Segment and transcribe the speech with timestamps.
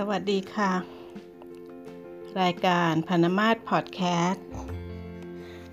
[0.00, 0.72] สวัสดีค่ะ
[2.40, 4.46] รายการพนมาศพอดแคสต์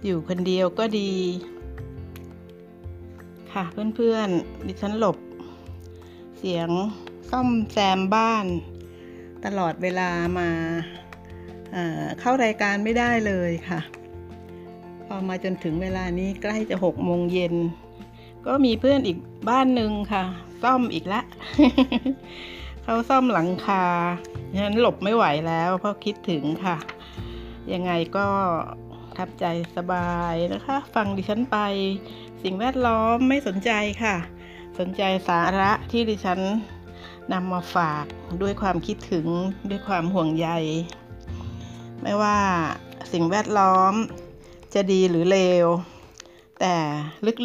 [0.04, 1.14] อยู่คนเดียวก็ดี
[3.54, 3.64] ค่ะ
[3.96, 5.18] เพื่อนๆ ดิฉันหลบ
[6.38, 6.70] เสียง
[7.30, 8.46] ซ่อมแซมบ้าน
[9.46, 10.10] ตลอดเวลา
[10.40, 10.50] มา
[12.20, 13.80] เข้ารายการไม่ได้เลยค่ะ
[15.06, 17.56] พอมาจนถึงเวลานี้ใกล้จะหกโมงเย็น
[18.46, 19.18] ก็มีเพื่อนอีก
[19.50, 20.24] บ้านหนึ่งค่ะ
[20.64, 21.22] ซ่อมอีกละ
[22.84, 23.86] เขาซ่อมหลังคา
[24.54, 26.78] ฉะนั้นหลบไม่ไหวแล้ว เพราะคิดถึงค่ะ
[27.74, 28.28] ยังไงก็
[29.18, 31.58] ทับใจสบายนะคะ ฟังดิฉันไป
[32.44, 33.72] สิ่งแวดล้อมไม่สนใจ
[34.04, 34.16] ค่ะ
[34.80, 36.40] สนใจสาระที่ดิฉัน
[37.34, 38.06] นำมาฝาก
[38.42, 39.28] ด้วยความคิดถึง
[39.70, 40.50] ด้วยความห่วงใย
[42.02, 42.38] ไม่ว่า
[43.14, 43.94] สิ่งแวดล้อม
[44.74, 45.68] จะดีหรือเลว
[46.60, 46.76] แต่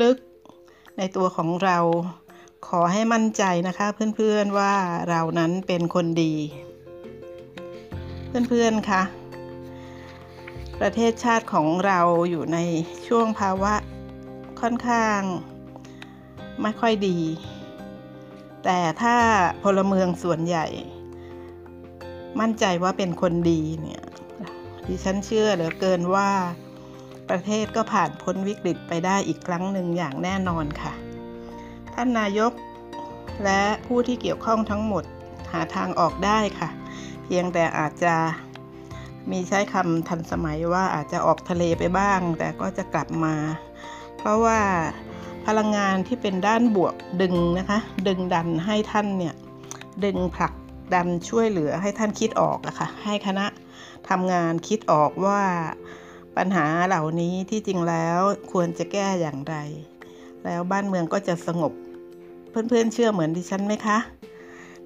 [0.03, 1.79] ลึกๆในตัวของเรา
[2.67, 3.87] ขอให้มั่นใจนะคะ
[4.17, 4.75] เพื่อนๆว่า
[5.09, 6.35] เรานั้นเป็นคนดี
[8.49, 9.03] เพื่อนๆคะ
[10.81, 12.59] ประเทศชาติของเราอยู่ใน
[13.07, 13.75] ช่วงภาวะ
[14.61, 15.21] ค่อนข้าง
[16.63, 17.19] ไม่ค่อยดี
[18.65, 19.17] แต่ถ้า
[19.63, 20.67] พลเมืองส่วนใหญ่
[22.41, 24.03] มั่นใจว่าเป็นคนดีเนี่ย
[24.87, 26.31] ดิฉันเชื่อเหลือเกินว่า
[27.31, 30.93] ประเทศก็ผ่านพ้นวิกฤตไปได้อีกครั้งหนึ่งอย่างแน่นอนค่ะ
[32.01, 32.53] ท่านนายก
[33.45, 35.05] และผู้ที่เกี่ยวข้องทั้งหมด
[35.53, 36.69] หาทางออกได้ค่ะ
[37.25, 38.15] เพียงแต่อาจจะ
[39.31, 43.35] มีใช้คำทันสมัยว่าอาจจะออกทะเลไปบ้าง แต่ก็จะกลับมา
[44.19, 44.61] เพราะว่า
[45.47, 49.35] พลังงานที่เป็นด้านบวกดึงนะคะ ดึงดันให้ท่านเนี่ย
[50.05, 50.55] ดึงผลัก
[50.95, 53.47] ดันช่วยเหลือให้ท่านคิดออกอะคะ่ะ ให้คณะ
[54.09, 55.43] ทำงานคิดออกว่า
[56.37, 58.21] ปัญหาเหล่านี้ที่จริงแล้ว
[58.53, 59.57] ควรจะแก้อย่างไร
[60.45, 61.73] แล้วบ้านเมืองก็จะสงบ
[62.51, 63.99] เพื่อนๆเชื่อเหมือนดิฉันไหมคะ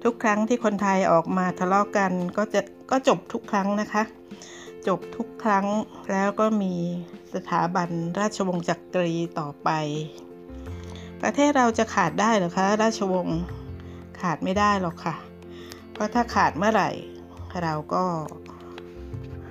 [0.03, 2.61] ทุกครั้งที่คนไทยออกมาทะเลาะกกันก็จะ
[2.91, 4.03] ก็จบทุกครั้งนะคะ
[4.87, 5.65] จบทุกครั้ง
[6.11, 6.73] แล้วก็มี
[7.33, 7.89] สถาบัน
[8.19, 9.69] ราชวงศ์จักรีต่อไป
[11.21, 13.39] ประเทศเราจะขาดได้หรือคะราชวงศ์
[14.21, 15.15] ขาดไม่ได้หรอกค่ะ
[15.91, 16.89] เพราะถ้าขาดเมื่อไหร่
[17.63, 18.03] เราก็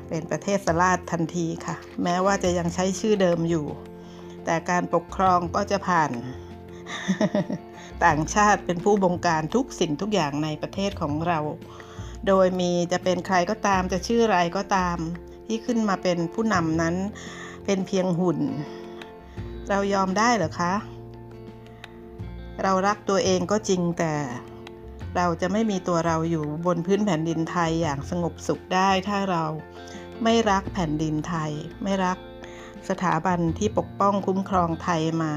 [0.09, 3.67] เป็นประเทศสลาดทันทีค่ะ แม้ว่าจะยังใช้ชื่อเดิมอยู่
[4.45, 6.11] แต่การปกครองก็จะผ่าน
[8.05, 11.39] ต่างชาติเป็นผู้บงการทุกสิ่งทุกอย่างในประเทศของเรา
[12.27, 14.97] โดยมีจะเป็นใครก็ตามจะชื่ออะไรก็ตาม
[15.47, 16.95] ที่ขึ้นมาเป็นผู้นำนั้น
[17.65, 18.39] เป็นเพียงหุ่น
[19.69, 20.75] เรายอมได้หรือคะ
[22.63, 24.13] เรารักตัวเองก็จริงแต่
[25.17, 29.45] เราจะไม่มีตัวเราอยู่บนพื้นแผ่นดินไทยอย่างสงบสุขได้ถ้าเรา
[30.23, 31.51] ไม่รักแผ่นดินไทย
[31.83, 32.19] ไม่รัก
[32.89, 35.33] สถาบันที่ปกป้องคุ้มครองไทยมา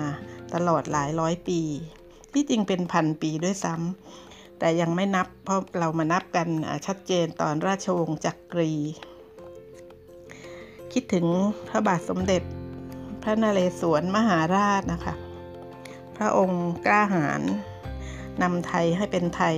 [0.53, 1.61] ตลอดหลายร้อยปี
[2.35, 6.47] ที่จริงเป็นพันปีด้วยซ้ำแต่ยังไม่นับเพราะเรามานับกัน
[6.85, 8.71] ชัดเจนตอนราชวงศ์จักรี
[10.93, 11.25] คิดถึง
[11.67, 12.43] พระบาทสมเด็จ
[13.23, 15.13] พระนเรศวรมหาราชนะคะ
[16.17, 17.41] พระองค์กล้าหาญ
[18.41, 19.57] นำไทยให้เป็นไทย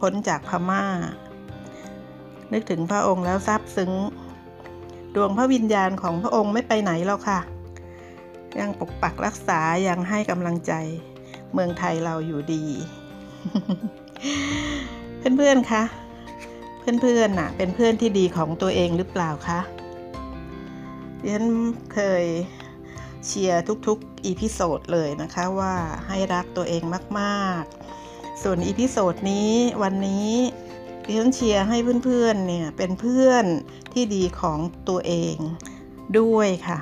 [0.00, 0.84] พ้นจากพมา่า
[2.52, 3.92] นึกถึงพระองค์แล้วซาบซึ้ง
[5.14, 7.40] ดวงพระวิญญาณของพระองค์ไม่ไปไหนแล้วค่ะ
[8.60, 10.72] ยังปกปักรักษายังให้กำลังใจ
[11.52, 12.64] เมืองไทยเราอยู่ดี
[15.18, 15.82] เพื่อนๆคะ
[17.00, 19.60] เพื่อนๆน่ะ เป็นเพื่อนที่ดีของตัวเองหรือเปล่าคะ
[21.20, 21.46] ดิฉัน
[21.94, 22.24] เคย
[23.26, 25.74] เชียร์ทุกๆ episode เลยนะคะว่า
[26.08, 26.82] ให้รักตัวเอง
[27.20, 29.52] มากๆ ส่วน episode นี้
[29.82, 30.32] วันนี้
[31.06, 33.44] ดิฉันเชียร์ให้เพื่อนๆเนี่ยเป็นเพื่อน
[33.92, 34.58] ที่ดีของ
[34.88, 35.36] ตัวเอง
[36.18, 36.78] ด้วยค่ะ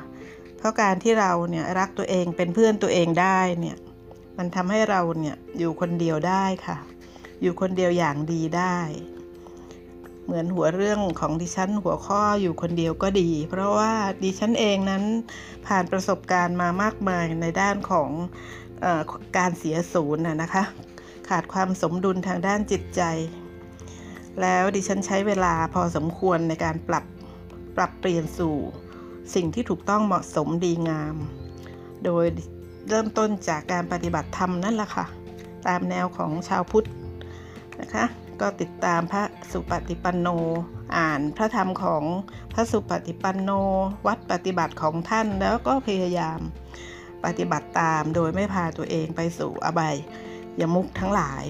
[0.59, 3.77] เพราะการที่เราเนี่ยรักตัวเองเป็นเพื่อนตัวเองได้เนี่ย
[4.43, 6.77] มันทำให้เราเนี่ยอยู่คนเดียวได้ค่ะ
[7.43, 8.77] อยู่คนเดียวอย่างดีได้
[10.25, 13.93] เหมือนหัวเรื่องของดิฉันหัวข้ออยู่คนเดียวก็ดี เพราะว่า
[14.23, 15.05] ดิฉันเองนั้น
[15.67, 18.11] ผ่านประสบการณ์มามากมายในด้านของ
[18.85, 18.87] อ
[19.37, 20.65] การเสียศูนย์นะคะ
[21.29, 23.03] ขาดความสมดุลทางด้านจิตใจ
[24.41, 27.05] แล้วดิฉันใช้เวลาพอสมควรในการปรับ
[27.77, 28.57] ปรับเปลี่ยนสู่
[29.35, 31.17] สิ่งที่ถูกต้องเหมาะสมดีงาม
[32.07, 32.27] โดย
[32.89, 35.07] เริ่มต้นจากการปฏิบัติธรรมนั่นแหละค่ะ
[35.67, 36.89] ตามแนวของชาวพุทธ
[37.81, 38.05] นะคะ
[38.41, 39.23] ก็ติดตามพระ
[39.53, 40.29] สุปฏิปันโน
[40.97, 42.05] อ่านพระธรรมของ
[42.55, 43.51] พระสุปฏิปันโน
[44.07, 46.41] วัดปฏิบัติของท่านแล้วก็พยายาม
[47.25, 49.97] ปฏิบัติตามโดยไม่พาตัวเองไปสู่อบาย
[50.61, 51.45] ยมุกทั้งหลาย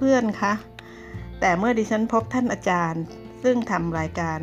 [0.00, 0.52] เพื่อนๆคะ
[1.40, 3.02] แต่เมื่อดิฉันพบท่านอาจารย์
[3.42, 4.38] ซึ่งทำรายการ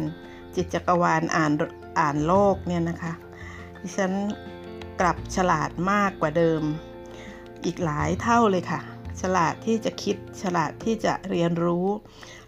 [0.56, 1.52] จิตจักรวาลอ่าน
[2.00, 3.14] อ่านโลกเนี่ยนะคะ
[3.82, 4.12] ดิฉัน
[5.00, 6.62] กลับฉลาดมากกว่าเดิม
[7.66, 8.82] อีกหลายเท่าเลยค่ะ
[9.22, 11.88] ฉลาดที่จะคิด ฉลาดที่จะเรียนรู้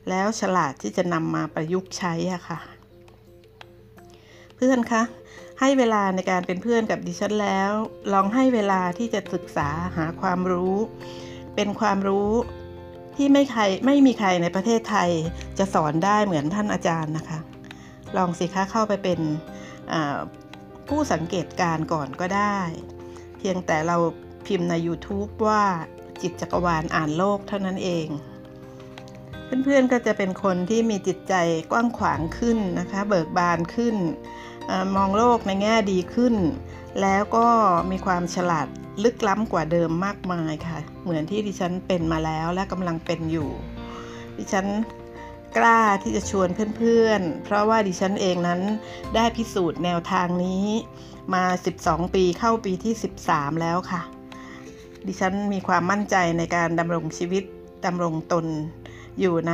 [0.09, 2.59] แล้วฉลาดที่จะนำมาประยุกต์ใช้อะค่ะ
[4.55, 5.03] เพื่อนคะ
[5.59, 7.71] ให้เวลาในการเป็นเพื่อนกับดิฉันแล้ว
[8.13, 10.75] ลองให้เวลาที่จะศึกษาหาความรู้
[11.55, 12.31] เป็นความรู้
[13.15, 15.09] ที่ไม่ใครไม่มีใครในประเทศไทย
[15.57, 17.39] จะสอนได้เหมือนท่านอาจารย์นะคะ
[18.17, 19.19] ลองสิคะเข้าไปเป็น
[20.87, 22.59] ผู้สังเกตการก่อนก็ได้
[23.37, 23.97] เพียงแต่เรา
[24.45, 25.63] พิมพ์ใน YouTube ว่า
[26.21, 28.07] จิตจักรวาลอ่านโลกเท่านั้นเอง
[29.63, 31.33] เพื่อนๆก็จะเป็นคนที่มีจิตใจ
[31.71, 33.95] กว้างขวางขึ้นนะคะ เบิกบานขึ้น
[34.69, 36.35] อมองโลกในแง่ดีขึ้น
[37.01, 37.47] แล้วก็
[37.91, 38.67] มีความฉลาด
[39.03, 43.49] ลึกล้ำกว่าเดิมมากมายค่ะ เหมือนที่ดิฉันเป็นมาแล้วและกำลังเป็นอยู่
[44.37, 44.65] ดิฉัน
[45.57, 46.47] กล้าที่จะชวน
[46.77, 48.61] เพื่อนๆเพราะว่าดิฉันเองนั้น
[49.15, 50.67] ได้พิสูจน์แนวทางนี้
[51.33, 51.43] มา
[51.79, 52.93] 12 ปีเข้าปีที่
[53.27, 54.01] 13 แล้วค่ะ
[55.07, 57.43] ดิฉันมีความมั่นใจในการดำรงชีวิต
[57.85, 58.45] ดำรงตน
[59.19, 59.53] อยู่ใน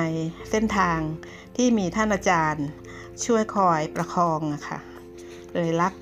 [0.50, 1.00] เส้นทาง
[1.56, 2.66] ที่มีท่านอาจารย์
[3.26, 4.80] ช่วยคอยประคองอะค่ะ
[5.54, 5.94] เลยรัก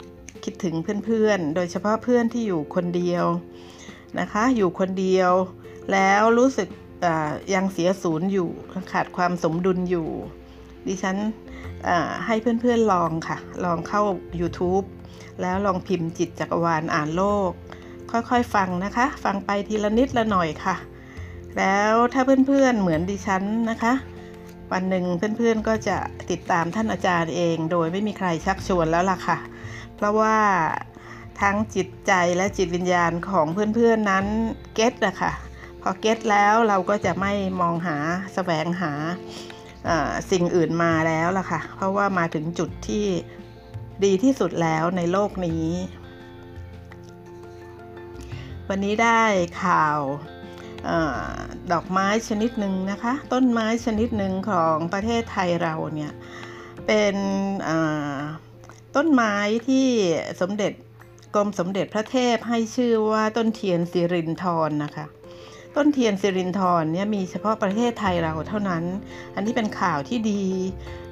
[0.43, 0.75] คิดถึง
[1.05, 3.25] เพื่อนๆ โดยเฉพาะเพื่อนที่อยู่คนเดียว
[4.19, 5.31] นะคะ อยู่คนเดียว
[5.91, 6.69] แล้วรู้สึก
[7.53, 8.49] ยังเสียศูนย์อยู่
[8.93, 10.07] ขาดความสมดุลอยู่
[10.87, 11.17] ดิฉัน
[12.25, 14.01] ให้เพื่อนๆลองค่ะ ลองเข้า
[14.39, 14.85] YouTube
[15.41, 17.51] แล้วลองพิมพ์จิตจักรวาลอ่านโลก
[18.11, 20.75] ค่อยๆฟังนะคะ ฟังไปทีละนิดละหน่อยค่ะ
[21.57, 23.93] แล้วถ้าเพื่อนๆเหมือนดิฉันนะคะ
[24.71, 25.05] วันหนึ่ง
[25.37, 25.97] เพื่อนๆก็จะ
[26.29, 29.37] ติดตามท่านอาจารย์เอง โดยไม่มีใครชักชวนแล้วล่ะค่ะ
[29.95, 30.37] เพราะว่า
[31.41, 33.45] ทั้งจิตใจและจิตวิญญาณของ
[33.75, 34.25] เพื่อนๆนั้น
[34.75, 35.31] เก็ตอะค่ะ
[35.81, 38.03] พอเก็ตแล้วเราก็จะไม่มองหาส
[38.33, 38.93] แสวงหา
[40.31, 43.05] สิ่งอื่นมาแล้วล่ะค่ะ เพราะว่ามาถึงจุดที่
[44.03, 45.65] ดีที่สุดแล้วในโลกนี้
[48.69, 49.21] วันนี้ได้
[49.63, 49.99] ข่าว
[50.89, 50.91] อ
[51.71, 56.13] ดอกไม้ชนิดหนึ่งนะคะ ต้นไม้ชนิดหนึ่งของประเทศไทยเราเนี่ย
[56.87, 57.15] เป็น
[58.95, 59.35] ต้นไม้
[59.67, 59.87] ที่
[60.41, 60.73] สมเด็จ
[61.35, 65.05] กรมสมเด็จพระเทพให้ชื่อว่าต้นเทียนสิรินทรนะคะ
[65.75, 68.83] ต้นเทียนสิรินทรเนี่ยมีเฉพาะประเทศไทยเราเท่านั้น
[69.35, 70.43] อันนี้เป็นข่าวที่ดี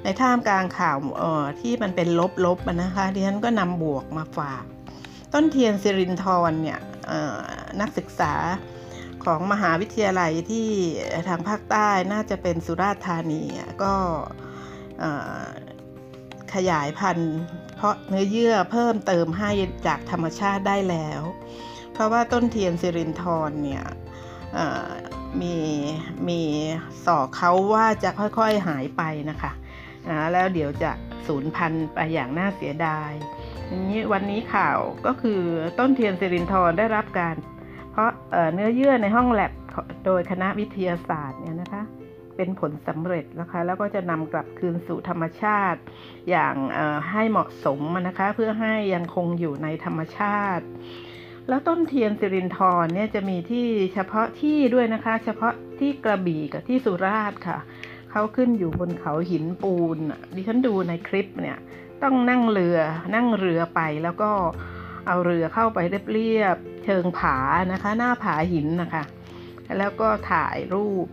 [0.02, 2.08] ในท่ามกลางข่าวเอ่อที่มันเป็น
[2.44, 4.64] ลบๆนะคะดิฉันก็นำบวกมาฝาก
[5.34, 6.80] ต้นเทียนสิรินทรเนี่ย
[7.80, 8.34] นักศึกษา
[9.24, 10.68] ของมหาวิทยาลัยที่
[11.28, 13.42] ทางภาคใต้น่าจะเป็นสุราษฎร์ธานี
[13.82, 13.94] ก็
[16.54, 17.34] ขยายพันธุ์
[17.76, 19.50] เพราะเนื้อเยื่อเพิ่มเติมให้
[19.86, 21.20] จากธรรมชาติได้แล้ว
[21.92, 23.84] เพราะว่าต้นเทียนสิรินทรเนี่ย
[25.40, 25.56] มี
[26.28, 26.40] มี
[27.04, 29.52] สอกเขาว่าจะค่อยๆหายไปนะคะ
[30.10, 30.90] นะแล้วเดี๋ยวจะ
[31.26, 33.12] สูญพันธุ์ไปอย่างน่าเสียดาย
[33.72, 35.40] นี้วันนี้ข่าวก็คือ
[35.78, 37.36] ต้นเทียนสิรินทรได้รับการ
[37.92, 38.10] เพราะ
[38.52, 39.52] เนื้อเยื่อในห้องแลบ
[40.04, 41.82] โดยคณะวิทยาศาสตร์เนี่ยนะคะ
[42.36, 45.80] เป็นผลสำเร็จนะคะแล้วก็จะนำกลับคืนสู่ธรรมชาติ
[46.30, 46.54] อย่าง
[47.10, 50.64] ให้เหมาะสมนะคะ เพื่อให้ยังคงอยู่ในธรรมชาติ
[51.48, 57.58] แล้วต้นเทียนสิรินทรเนี่ยจะมีที่เฉพาะที่ด้วยนะคะ เฉพาะที่กระบี่กับที่สุราษฎร์ค่ะ
[58.10, 59.98] เขาขึ้นอยู่บนเขาหินปูน
[60.34, 61.58] ดิฉันดูในคลิปเนี่ย
[62.02, 62.78] ต้องนั่งเรือ
[63.14, 64.30] นั่งเรือไปแล้วก็
[65.06, 65.78] เอาเรือเข้าไป
[66.12, 67.36] เรียบเชิงผา
[67.72, 69.04] นะคะ หน้าผาหินนะคะ
[69.78, 71.06] แล้วก็ถ่ายรูป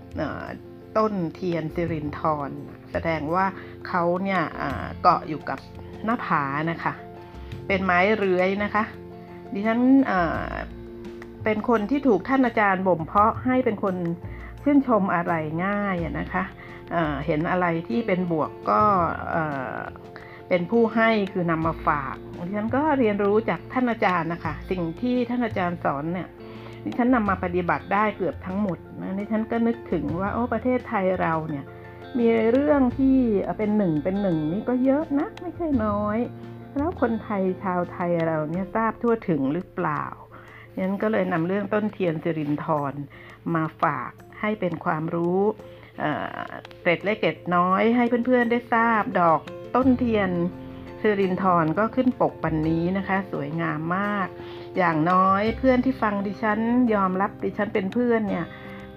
[0.98, 2.50] ต้นเทียนสิรินทร
[2.92, 3.46] แสดงว่า
[3.88, 4.42] เขาเนี่ย
[5.02, 5.60] เกาะอยู่กับ
[6.06, 6.94] หน้าผานะคะ
[7.68, 8.84] เป็นไม้เรื้อยนะคะ
[9.56, 9.80] ดิฉัน
[11.44, 13.96] เป็นคนที่ถูกท่านอาจารย์บ่มเพาะให้เป็นคน
[14.64, 15.34] ชื่นชมอะไร
[15.66, 16.44] ง่ายนะคะ
[16.92, 18.82] เเห็นอะไรที่เป็นบวกก็
[20.50, 22.16] เป็นผู้ให้คือนำมาฝาก
[22.48, 26.28] ดิฉันก็เรียนรู้จากท่านอาจารย์นะคะ สิ่งที่ท่านอาจารย์สอนเนี่ย
[26.84, 31.66] ดิฉันนำมาปฏิบัติได้เกือบทั้งหมดนะดิฉันก็นึกถึงว่าโอ้ประเทศไทยเราเนี่ย
[32.18, 33.18] มีเรื่องที่
[33.58, 36.18] เป็นหนึ่งเป็นหนึ่งนี่ก็เยอะนะไม่ใช่น้อย
[36.78, 40.04] แล้วคนไทยชาวไทยเราเนี่ยทราบทั่วถึงหรือเปล่า
[40.84, 42.94] นั้นก็เลยนำเรื่องต้นเทียนสิรินทร
[43.56, 45.42] มาฝากให้เป็นความรู้
[46.82, 49.40] เกร็ดเล็กเกร็ดน้อยให้เพื่อนๆได้ทราบดอก
[49.76, 50.30] ต้นเทียน
[51.02, 54.28] สิรินทรก็ขึ้นปกปันนี้นะคะ สวยงามมาก
[54.78, 56.60] อย่างน้อยเพื่อนที่ฟังดิฉัน
[56.94, 58.46] ยอมรับดิฉันเป็นเพื่อนเนี่ย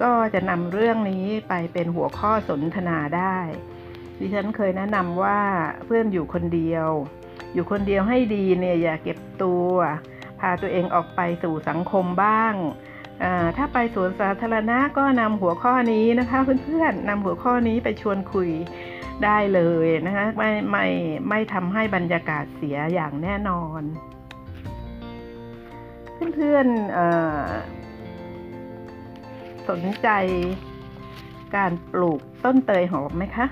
[0.03, 3.39] ก็จะนำเรื่องนี้ไปเป็นหัวข้อสนทนาได้
[4.21, 5.41] ดิฉันเคยแนะนำว่า
[5.87, 6.89] เพื่อนอยู่คนเดียว
[7.59, 9.71] อยู่คนเดียวให้ดีเนี่ยอย่าเก็บตัว
[10.41, 12.55] พาตัวเองออกไปสู่สังคมบ้าง
[13.57, 18.51] ถ้าไปสวนสาธารณะก็นำหัวข้อนี้นะคะเพื่อนๆนำหัวข้อนี้ไปชวนคุย
[19.25, 20.87] ได้เลยนะคะไม่ไม่
[21.29, 23.83] ไม่ทำให้บรรยากาศเสียอย่างแน่นอน
[26.35, 30.09] เพื่อนๆสนใจ
[31.57, 33.47] การปลูกต้นเตยหอมไหมคะ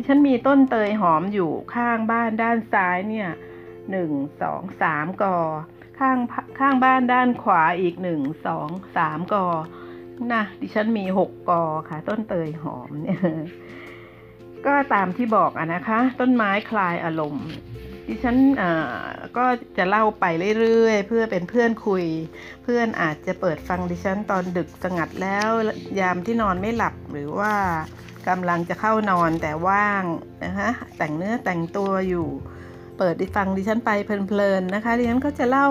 [0.00, 3.30] ดิฉันมีต้นเตยหอมอยู่ข้างบ้านด้านซ้ายเนี่ย
[3.90, 4.10] หนึ่ง
[4.42, 5.38] สองสามกอ
[5.98, 6.18] ข้าง
[6.58, 9.46] ข้างบ้านด้านขวาอีกหนึ่งสองสามกอ
[10.32, 13.20] นะดิฉันมีหกกอค่ะ ต้นเตยหอมเนี่ย
[14.66, 17.46] ก็ตามที่บอกอะนะคะ ต้นไม้คลายอารมณ์
[18.08, 18.36] ดิฉัน
[19.36, 20.24] ก็จะเล่าไป
[20.60, 22.04] เรื่อยๆ เพื่อเป็นเพื่อนคุย
[22.64, 25.48] เพื่อนอาจจะเปิดฟังดิฉันตอนดึกสงัดแล้ว
[26.00, 27.54] ยามที่นอนไม่หลับหรือว่า
[28.28, 30.04] กำลังจะเข้านอนแต่ว่าง
[30.44, 32.28] นะคะแต่งเนื้อแต่งตัวอยู่
[32.98, 35.66] เปิดดิฟังดิฉันไปเพลินๆนะคะดิฉันก็จะเล่า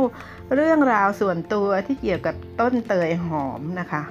[0.55, 4.03] เรื่องราวส่วนตัวที่เกี่ยวกับต้นเตยหอมนะคะ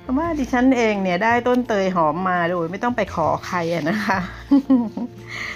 [0.00, 3.58] เพราะว่าดิฉันเองเนี่ยได้ต้นเตยหอมมาโดยไม่ต้องไปขอใคร
[3.90, 4.18] นะคะ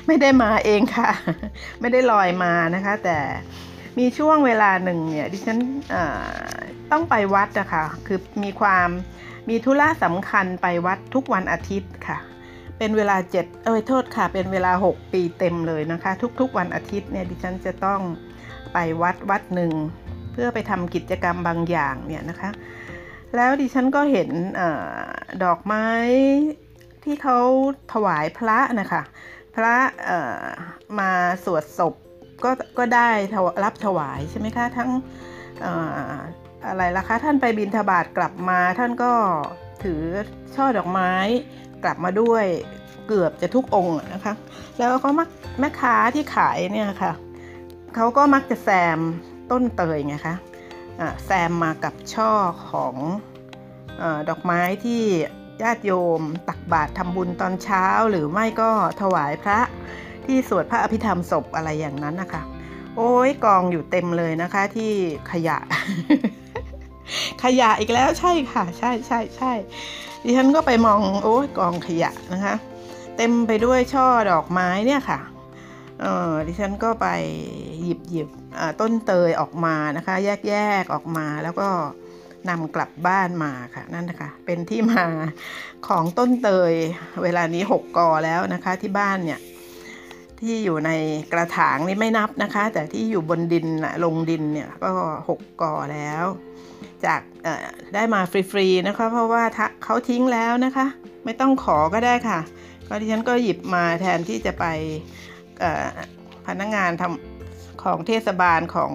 [0.06, 1.10] ไม่ได้มาเองค่ะ
[1.80, 3.18] ไม่ได้ลอยมานะคะ แต่
[3.98, 5.58] มีช่วงเวลาหนึ่งเนี่ยดิฉัน
[6.92, 8.88] ต้องไปวัดนะคะคือมีความ
[9.48, 12.18] มีธุระสำคัญไปวัดทุกวันอาทิตย์ค่ะ
[12.78, 18.00] เป็นเวลาเจ็ดเอ้ยโทษค่ะ เป็นเวลา 6 ปีเต็มเลยนะคะ ทุกๆวันอาทิตย์เนี่ยดิฉันจะต้อง
[18.72, 19.72] ไปวัดวัดหนึ่ง
[20.32, 22.50] เพื่อไปทำกิจกรรมบางอย่างเนี่ยนะคะ
[23.36, 24.62] แล้วดิฉันก็เห็นอ
[25.44, 25.86] ดอกไม้
[27.04, 27.38] ที่เขา
[27.92, 29.02] ถวายพระนะคะ
[29.54, 29.74] พระ
[30.98, 31.10] มา
[31.44, 31.94] สวดศพ
[32.44, 33.08] ก็ก็ได้
[33.64, 34.90] รับถวายใช่ไหมคะ ทั้ง
[36.66, 39.12] อะไรล่ะคะ ท่านไปบินทบาทกลับมา ท่านก็
[39.84, 40.02] ถือ
[40.56, 41.12] ช่อดอกไม้
[41.84, 42.44] กลับมาด้วย
[43.06, 44.34] เกือบจะทุกองค์นะคะ
[44.78, 45.28] แล้วก็มัก
[45.60, 47.12] แม่ค้าที่ขายเนี่ยค่ะ
[47.94, 49.00] เขาก็มักจะแซม
[49.50, 50.36] ต้นเตยไงคะ
[51.24, 52.32] แซมมากับช่อ
[52.70, 52.94] ของ
[54.02, 55.02] อดอกไม้ที่
[55.62, 59.60] ญาติโยม ตักบาตรทำบุญตอนเช้าหรือไม่ก็ถวายพระ
[60.24, 62.42] ที่สวดพระอภิธรรมศพอะไรอย่างนั้นนะคะ
[62.96, 64.92] โอ้ยกองอยู่เต็มเลยนะคะที่
[65.30, 65.58] ขยะ
[67.42, 69.52] ขยะอีกแล้วใช่ค่ะ ใช่ใช่ใช่
[70.24, 72.54] ดิฉันก็ไปมองโอ้ยกองขยะนะคะ
[73.16, 75.20] เต็มไปด้วยช่อดอกไม้เนี่ยค่ะ
[76.00, 77.06] เออดิฉันก็ไป
[77.82, 78.28] หยิบหยิบ
[78.80, 81.68] ต้นเตยออกมานะคะ แยกแยกออกมาแล้วก็
[82.48, 85.04] นำกลับบ้านมาค่ะนั่นนะคะเป็นที่มา
[85.88, 86.72] ของต้นเตย
[87.22, 89.40] เวลานี้ 6 กอแล้วนะคะที่บ้านเนี่ย
[90.40, 90.90] ที่อยู่ใน
[91.32, 93.66] กระถางนี่ไม่นับนะคะ แต่ที่อยู่บนดิน
[94.04, 94.90] ลงดินเนี่ยก็
[95.28, 96.24] หกกอแล้ว
[97.06, 97.20] จาก
[97.94, 99.42] ได้มาฟรีๆนะคะ เพราะว่า
[99.84, 100.86] เขาทิ้งแล้วนะคะ
[101.24, 102.40] ไม่ต้องขอก็ได้ค่ะ
[102.88, 104.64] ก็ที่ฉันก็หยิบมาแทนที่จะไป
[106.46, 108.92] พนักงงานทำของเทศบาลของ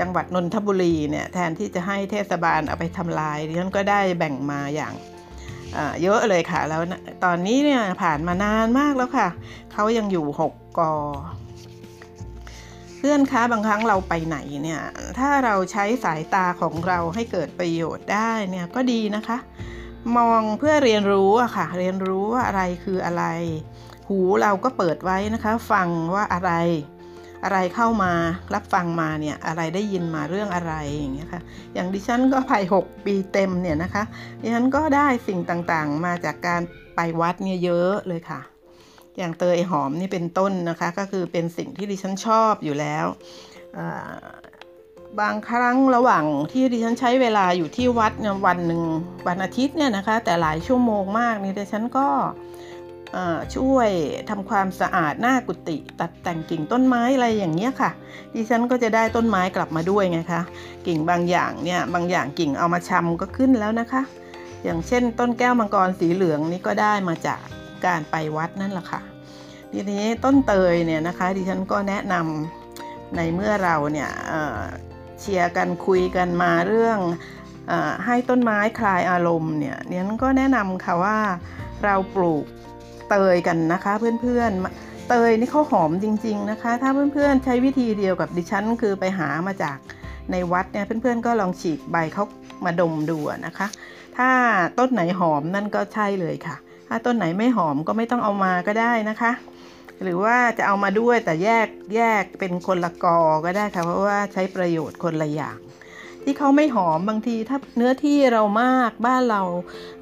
[0.00, 4.94] จังหวัดนนทบุรีเนี่ยแทนที่จะให้เทศบาลเอาไปทำลายดิฉันก็ได้แบ่งมาอย่าง
[6.02, 6.82] เยอะเลยค่ะ แล้ว
[7.24, 9.28] ตอนนี้เนี่ยผ่านมานานมากแล้วค่ะ
[9.72, 10.92] เขายังอยู่หกกอ
[13.02, 14.82] เพื่อนคะบางครั้งเราไปไหนเนี่ย
[15.18, 19.38] ถ้าเราใช้สายตาของเราให้เกิดประโยชน์ได้เนี่ยก็ดีนะคะ
[20.16, 23.24] มองเพื่อเรียนรู้อะค่ะ เรียนรู้ว่าอะไรคืออะไร
[24.08, 26.52] หูเราก็เปิดไว้นะคะ ฟังว่าอะไร
[27.44, 28.12] อะไรเข้ามา
[28.54, 31.42] รับฟังมาเนี่ยอะไรได้ยินมาเรื่องอะไรอย่างเงี้ยค่ะ
[31.74, 34.02] อย่างดิฉันก็ไปหกปีเต็มเนี่ยนะคะ
[34.40, 36.62] ดิฉันก็ได้สิ่งต่างๆ มาจากการ
[36.94, 38.40] ไปวัดเนี่ยเยอะเลยค่ะ
[39.18, 43.06] อย่างเตยหอมนี่เป็นต้นนะคะ ก็คือเป็นสิ่งที่ดิฉันชอบอยู่แล้ว
[45.20, 48.12] บางครั้งระหว่างที่ดิฉันใช้เวลาอยู่ที่วัด
[48.46, 48.82] วันหนึ่ง
[49.28, 52.08] วันอาทิตย์เนี่ยนะคะ แต่หลายชั่วโมงมากนี่ดิฉันก็
[53.56, 53.88] ช่วย
[54.30, 57.90] ทำความสะอาดหน้ากุฏิตัดแต่งกิ่งต้นไม้อะไรอย่างเงี้ยค่ะ
[58.34, 60.42] ดิฉันก็จะได้ต้นไม้กลับมาด้วยไงคะ
[60.86, 64.02] กิ่งบางอย่างเนี่ยบางอย่างกิ่งเอามาชำก็ขึ้นแล้วนะคะ
[64.64, 67.40] อย่างเช่น ต้นแก้วมังกรสีเหลืองนี่ก็ได้มาจาก
[67.84, 69.00] การไปวัดนั่นแหละค่ะ
[69.72, 74.10] ทีนี้ต้นเตยเนี่ยนะคะดิฉันก็แนะนำในเมื่อเราเนี่ย
[75.20, 76.98] เชียร์กันคุยกันมาเรื่อง
[77.70, 77.72] อ
[78.06, 81.18] ให้ต้นไม้คลายอารมณ์เนี่ยดิฉันก็แนะนำค่ะว่า
[81.84, 82.44] เราปลูก
[83.10, 89.78] เตยกันนะคะเพื่อนๆเตยนี่เขาหอมจริง ๆนะคะ ถ้าเพื่อนๆใช้วิธีเดียวกับดิฉันคือไปหามาจาก
[90.30, 92.24] ในวัดเนี่ยเพื่อนๆก็ลองฉีกใบเขา
[92.64, 93.66] มาดมดูนะคะ
[94.16, 94.30] ถ้า
[94.78, 96.56] ต้นไหนหอมนั่นก็ใช่เลยค่ะ
[96.92, 99.32] ถ้าต้นไหนไม่หอมก็ไม่ต้องเอามาก็ได้นะคะ
[100.02, 105.58] หรือว่าจะเอามาด้วยแต่แยกแยกเป็นคนละกอก็ได้ค่ะเพราะว่าใช้ประโยชน์คนละอย่าง
[106.24, 109.42] ที่เขาไม่หอมบางทีถ้าเนื้อที่เรามากบ้านเรา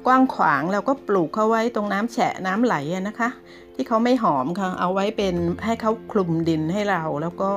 [0.05, 2.75] กว้างขวางเราก็ปลูกเขาไว้ตรงน้ำแฉะน้ำไหล
[3.07, 3.29] นะคะ
[3.75, 7.51] ที่เขาไม่หอมค่ะเอาไว้เป็นให้เขาคลุมดินให้เราแล้วก็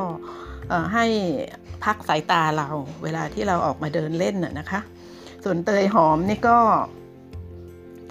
[0.94, 1.06] ให้
[1.84, 2.68] พักสายตาเรา
[3.02, 4.80] เวลาที่เราออกมาเดินเล่นน่ะนะคะ
[5.44, 6.58] ส่วนเตยหอมนี่ก็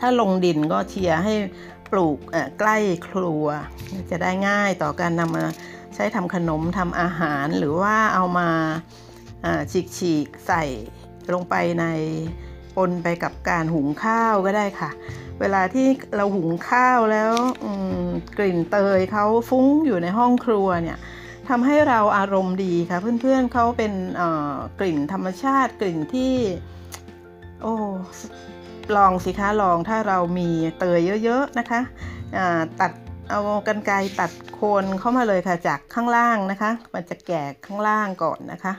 [0.01, 1.33] ถ้าลงดินก็เชียร์ให้
[1.91, 2.17] ปลูก
[2.59, 2.77] ใกล้
[3.09, 3.45] ครัว
[4.09, 5.45] จะได้ง่ายต่อการนำมา
[5.95, 8.49] ใช้ทำขนมทำอาหารหรือว่าเอามา
[9.71, 10.63] ฉีกฉีกใส่
[11.33, 11.85] ลงไปใน
[12.75, 14.91] ปนไปกับการหุงข้าวก็ได้ค่ะ
[15.39, 17.33] เวลาที่เราหุงข้าวแล้ว
[18.37, 20.97] กลิ่นเตยเขาฟุ้งอยู่ในห้องครัวเนี่ย
[21.49, 23.93] ทำให้เราอารมณ์ดีค่ะ เพื่อนๆเขาเป็น
[24.79, 26.33] กลิ่นธรรมชาติกลิ่นที่
[27.61, 27.73] โอ้
[28.97, 31.81] ลองสิคะลองถ้าเรามีเตยเยอะๆนะคะ
[32.79, 32.91] ตัด
[33.29, 38.73] เอากันไกรตัดโคนเข้ามาเลยค่ะจากข้างล่างนะคะ มันจะแก่ข้างล่างก่อนนะคะ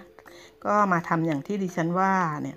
[0.64, 2.56] ก็มาทำอย่างที่ดิฉันว่าเนี่ย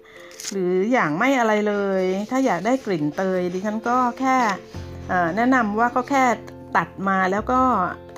[0.52, 4.38] หรืออย่างไม่อะไรเลย ถ้าอยากได้กลิ่นเตยดิฉันก็แค่
[5.36, 6.24] แนะนำว่าก็แค่
[6.78, 7.62] ตัดมาแล้วก็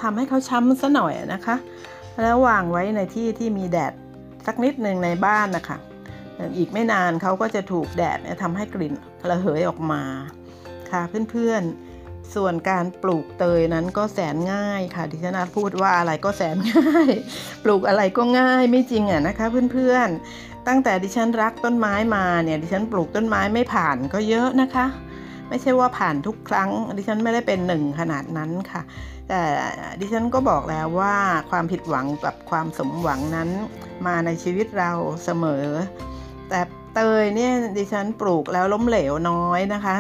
[0.02, 1.56] ทำให้เขาช้ำซะหน่อยนะคะ
[2.22, 3.94] แล้ววางไว้ในที่ที่มีแดด
[4.46, 5.78] สักนิดหนึ่งในบ้านนะคะ
[6.58, 8.94] อีกไม่นานเขาก็จะถูกแดดทำให้กลิ่น
[9.30, 10.04] ระเหยออกมา
[10.92, 11.02] ค่ะ
[11.32, 17.12] เพื่อนๆ ส่วนการปลูกเตยนั้นก็แสนง่ายค่ะดิฉันพูดว่าอะไรก็แสนง่าย
[17.64, 24.86] ปลูกอะไรก็ง่ายไม่จริงอะนะคะเพื่อนๆ ตั้งแต่ดิฉันรักต้นไม้มาเนี่ยดิฉันปลูกต้นไม้ไม่ผ่านก็เยอะนะคะ
[25.50, 28.82] ไม่ใช่ว่าผ่านทุกครั้ง ดิฉันไม่ได้เป็นหนึ่งขนาดนั้นค่ะ
[29.30, 29.42] แต่
[30.00, 31.16] ดิฉันก็บอกแล้วว่า
[31.52, 33.50] ความผิดหวังกับความสมหวังนั้น
[34.08, 34.92] มาในชีวิตเรา
[35.24, 35.66] เสมอ
[36.50, 36.62] แต่
[36.96, 39.98] เตยเนี่ยดิฉันปลูกแล้วล้มเหลวน้อยนะคะ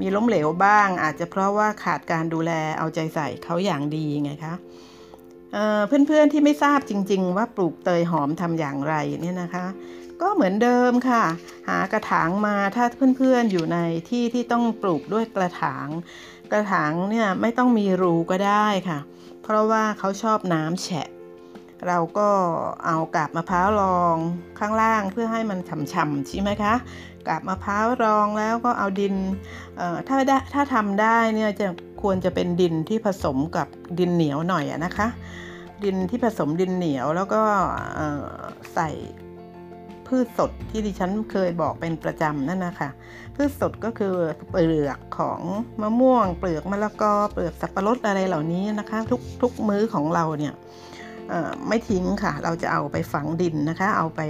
[0.00, 4.54] มีล้มเหลวบ้าง อาจจะเพราะว่าขาดการดูแลเอาใจใส่เขาอย่างดีไงคะ
[5.52, 9.66] เเพื่อนๆที่ไม่ทราบจริง ๆ ว่าปลูกเตยหอมทำอย่างไรเนี่ยนะคะ
[10.22, 11.24] ก็เหมือนเดิมค่ะ
[11.68, 12.84] หากระถางมาถ้า
[13.16, 13.78] เพื่อนๆอยู่ใน
[14.10, 15.88] ที่ที่ต้องปลูกด้วยกระถาง
[16.52, 18.98] กระถางเนี่ยไม่ต้องมีรูก็ได้ค่ะ
[19.42, 21.08] เพราะว่าเขาชอบน้ำแฉะ
[21.86, 22.28] เราก็
[22.86, 24.16] เอากาบมะพร้าวรอง
[24.58, 25.58] ข้างล่างเพื่อให้มัน
[25.92, 26.74] ฉ่ำๆใช่ไหมคะ
[27.28, 29.14] กาบมะพร้าวรองแล้วก็เอาดิน
[30.08, 31.66] ถ้าได้ถ้าทำได้เนี่ยจะ
[32.02, 33.66] ควรจะเป็นดินที่ผสมกับ
[33.98, 35.08] ดินเหนียวหน่อยนะคะ
[35.84, 37.42] ดินที่ผสมดินเหนียวแล้วก็
[38.74, 38.90] ใส่
[40.06, 42.90] พืชสดที่ดิฉันเคยบอกเป็นประจำนั่นนะคะ
[43.36, 44.14] พืชสดก็คือ
[44.50, 45.40] เปลือกของ
[45.82, 50.54] มะม่วง เปลือกมะละกอเปลือกสับปะรดอะไรเหล่านี้นะคะ ทุกทุกมื้อของเราเนี่ย
[51.68, 54.20] ไม่ทิ้งค่ะ เราจะเอาไปฝังดินนะคะ เอาไป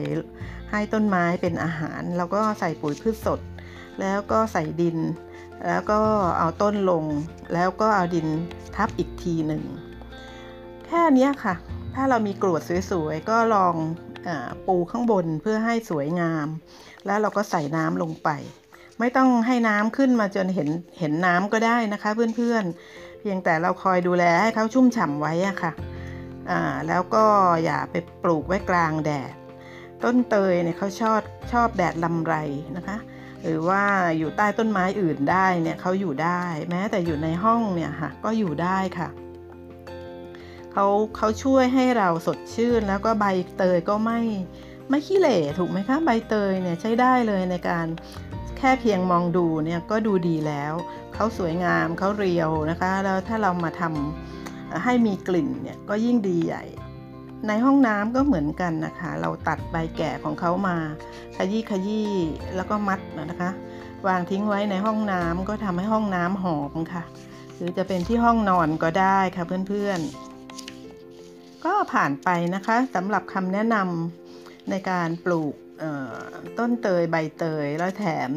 [0.71, 3.41] ให้ต้นไม้เป็นอาหาร แล้วก็ใส่ปุ๋ยพืชสด
[4.01, 4.99] แล้วก็ใส่ดิน
[5.67, 6.01] แล้วก็
[6.39, 7.05] เอาต้นลง
[7.55, 8.27] แล้วก็เอาดิน
[8.77, 9.65] ทับอีกทีหนึ่ง
[10.87, 11.55] แค่นี้ค่ะ
[11.95, 13.75] ถ้าเรามีกรวดสวยๆ ก็ลอง
[14.67, 16.47] ปูข้างบนเพื่อให้สวยงาม
[17.07, 18.29] แล้วเราก็ใส่น้ำลงไป
[18.99, 25.73] ไม่ต้องให้น้ำขึ้นมาจนเห็นเห็นน้ำก็ได้นะคะเพื่อนๆเพียงแต่เราคอยดูแลให้เขาชุ่มฉ่ำไว้อะค่ะ
[26.89, 27.25] แล้วก็
[27.65, 29.35] อย่าไปปลูกไว้กลางแดด
[30.05, 31.21] ต้นเตยเนี่ยเขาชอบ
[31.53, 32.35] ชอบแดดลำไร
[32.77, 32.99] นะคะ
[33.43, 33.83] หรือว่า
[34.19, 39.09] อยู่ใต้ต้นไม้อื่นได้เนี่ยเขาอยู่ได้ แม้แต่อยู่ในห้องเนี่ยค่ะก็อยู่ได้ค่ะ
[40.73, 44.21] เขาเขาช่วยให้เราสดชื่นแล้วก็ใบเตยก็ไม่
[44.89, 47.87] ไม่ขี้เหร่ถูกไหมคะใบเตยเนี่ยใช้ได้เลยในการ
[48.59, 50.75] แค่เพียงมองดูเนี่ยก็ดูดีแล้ว
[51.15, 54.48] เขาสวยงามเขาเรียวนะคะ แล้วถ้าเรามาทำ
[54.85, 56.65] ให้มีกลิ่นเนี่ยก็ยิ่งดีใหญ่
[57.49, 60.77] ในห้องน้ำก็เหมือนกันนะคะ เราตัดใบแก่ของเขามา
[61.37, 62.13] ขยี้ขยี้
[62.57, 63.01] แล้วก็มัด
[63.31, 63.51] นะคะ
[64.07, 67.05] วางทิ้งไว้ในห้องน้ำก็ทำให้ห้องน้ำหอมค่ะ
[67.57, 75.55] หรือจะเป็นที่ห้องนอนก็ได้ค่ะเพื่อนๆ ก็ผ่านไปนะคะสำหรับคำแนะนำในการปลูก
[76.59, 78.31] ต้นเตยใบเตยแล้วแถม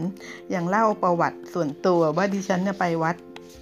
[0.54, 3.16] ยังเล่าประวัติส่วนตัวว่าดิฉันไปวัด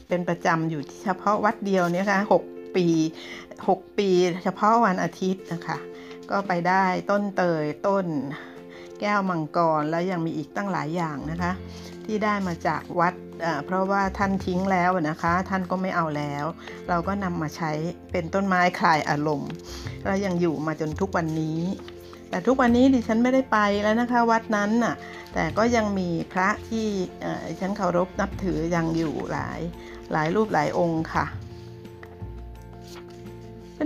[0.08, 2.43] เป็นประจำอยู่เฉพาะวัดเดียวเนี่ยค่ะหก
[2.75, 2.88] ปี
[3.67, 4.10] หกปี
[4.43, 5.77] เฉพาะวันอาทิตย์นะคะ
[6.29, 8.05] ก็ไปได้ต้นเตยต้น
[8.99, 11.51] แก้วมังกรแล้วยังมีอีกตั้งหลายอย่างนะคะ
[12.05, 13.13] ที่ได้มาจากวัด
[13.65, 16.45] เพราะว่าท่านทิ้งแล้วนะคะ ท่านก็ไม่เอาแล้ว
[16.89, 17.71] เราก็นำมาใช้
[18.12, 19.51] เป็นต้นไม้คลายอารมณ์
[20.03, 21.60] แล้วยังอยู่มาจนทุกวันนี้
[22.29, 24.95] แต่ทุกวันนี้ดิฉันไม่ได้ไปแล้วนะคะ วัดนั้นน่ะ
[25.34, 26.88] แต่ก็ยังมีพระที่
[27.60, 29.60] ฉันเคารพนับถือยังอยู่หลาย
[30.12, 31.25] หลายรูปหลายองค์ค่ะ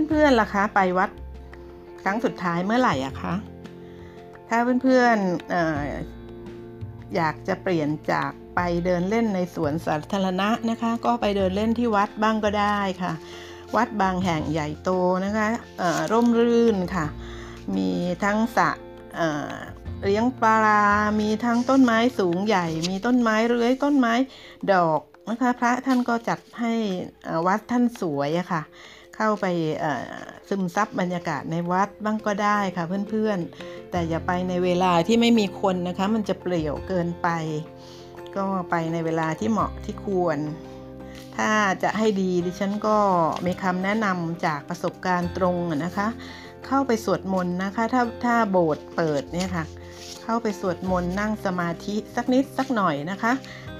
[0.08, 1.10] เพื่อนๆล่ะคะ ไปวัด
[2.02, 3.34] ครั้งสุดท้ายเมื่อไหร่อะคะ
[4.48, 13.12] ถ้าเพื่อนๆอยากจะเปลี่ยนจากไปเดินเล่นในสวนสาธารณะนะคะ ก็ไปเดินเล่นที่วัดบ้างก็ได้ค่ะ
[13.76, 14.90] วัดบางแห่งใหญ่โต
[15.24, 15.48] นะคะ
[16.12, 17.06] ร่มรื่นค่ะ
[17.76, 17.90] มี
[18.24, 18.70] ทั้งสระ
[20.04, 20.82] เลี้ยงปลา
[21.20, 24.14] มีทั้งต้นไม้สูงใหญ่ มีต้นไม้เรื้อย ต้นไม้
[24.72, 26.74] ดอกนะคะ พระท่านก็จัดให้
[27.46, 28.62] วัดท่านสวยอะค่ะ
[29.16, 29.46] เข้าไป
[30.48, 37.28] ซึมซับบรรยากาศในวัดบ้างก็ได้ค่ะเพื่อนๆ แต่อย่าไปในเวลาที่ไม่มีคนนะคะ มันจะเปลี่ยวเกินไป
[38.36, 40.38] ก็ไปในเวลาที่เหมาะที่ควร
[41.36, 41.50] ถ้า
[41.82, 42.98] จะให้ดีดิฉันก็
[43.46, 46.08] มีคำแนะนำจากประสบการณ์ตรงนะคะ
[46.66, 49.64] เข้าไปสวดมนต์นะคะ ถ้าถ้าโบสถ์เปิดเนี่ยค่ะ
[50.24, 53.32] เข้าไปสวดมนต์นั่งสมาธิสักนิดสักหน่อยนะคะ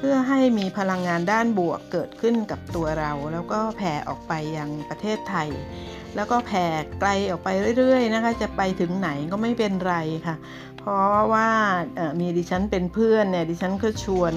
[0.07, 5.49] พื่อให้มีพลังงานด้านบวกเกิดขึ้นกับตัวเรา แล้วก็แผ่ออกไปยังประเทศไทย
[6.17, 6.67] แล้วก็แผ่
[7.01, 10.37] ไกลออกไปเรื่อยๆนะคะจะไปถึงไหนก็ไม่เป็นไรค่ะ
[10.79, 11.49] เพราะว่า
[12.21, 14.33] มีดิฉันเป็นเพื่อนเนี่ยดิฉันก็ชวน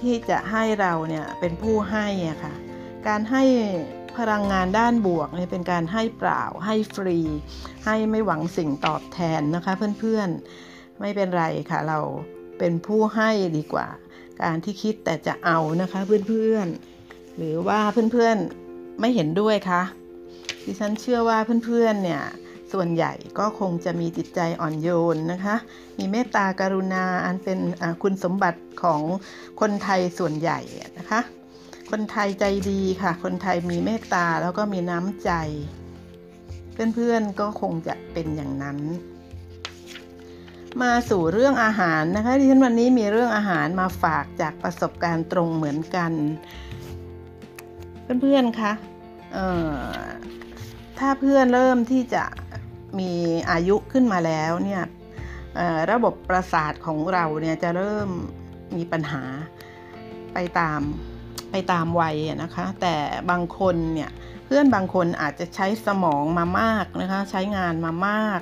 [0.00, 2.54] ที่จะให้เราเนี่ยเป็นผู้ให้อะค่ะ
[3.06, 3.44] การให้
[4.18, 7.18] พลังงานด้านบวกเนี่ยเป็นการให้เปล่าให้ฟรี
[7.84, 12.00] ให้ไม่หวังสิ่งตอบแทนนะคะเพื่อนๆไม่เป็นไรค่ะเรา
[12.58, 13.86] เป็นผู้ให้ดีกว่า
[14.42, 17.80] การที่คิดแต่จะเอานะคะเพื่อนๆ หรือว่า
[18.12, 19.82] เพื่อนๆไม่เห็นด้วยคะ
[20.64, 22.22] ดิฉันเชื่อว่าเพื่อนๆเนี่ย
[22.72, 25.56] ส่วนใหญ่ก็คงจะมีจิตใจอ่อนโยนนะคะ
[25.98, 27.58] มีเมตตากรุณาอันเป็น
[28.02, 29.00] คุณสมบัติของ
[29.60, 30.58] คนไทยส่วนใหญ่
[30.98, 31.20] นะคะ
[31.90, 35.30] คนไทยใจดีค่ะ คนไทยมีเมตตาแล้วก็มีน้ำใจ
[36.94, 38.78] เพื่อนๆก็คงจะเป็นอย่างนั้น
[40.82, 46.12] มาสู่เรื่องอาหารนะคะดิฉันวันนี้มีเรื่องอาหารมาฝากจากประสบการณ์ตรงเหมือนกัน
[48.20, 48.72] เพื่อนๆคะ
[50.98, 52.24] ถ้าเพื่อนเริ่มที่จะ
[52.98, 53.12] มี
[53.50, 54.82] อายุขึ้นมาแล้วเนี่ย
[55.90, 58.08] ระบบประสาทของเราเนี่ยจะเริ่ม
[58.76, 59.22] มีปัญหา
[60.34, 60.80] ไปตาม
[61.50, 62.94] ไปตามวัยนะคะ แต่
[63.30, 64.10] บางคนเนี่ย
[64.46, 68.40] เพื่อนบางคนอาจจะใช้สมองมามากนะคะ ใช้งานมามาก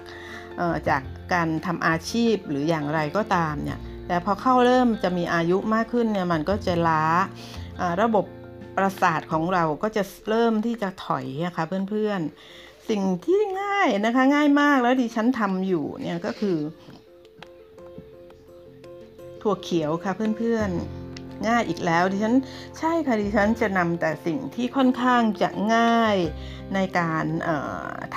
[0.88, 7.04] จาก การทำอาชีพหรืออย่างไรก็ตามเนี่ยแต่พอเข้าเริ่มจะมีอายุมากขึ้นเนี่ยมันก็จะล้า
[8.02, 8.24] ระบบ
[8.76, 16.58] ประสาทของเราก็จะเริ่มที่จะถอยนะคะเพื่อนๆ สิ่งที่ง่ายนะคะง่ายมากแล้วดิฉันทำอยู่เนี่ยก็คือ
[19.42, 22.34] ถั่วเขียวค่ะเพื่อนๆ ง่ายอีกแล้วดิฉัน
[22.78, 26.16] ใช่ค่ะดิฉันจะนำแต่สิ่งที่ค่อนข้างจะง่าย
[26.74, 27.24] ในการ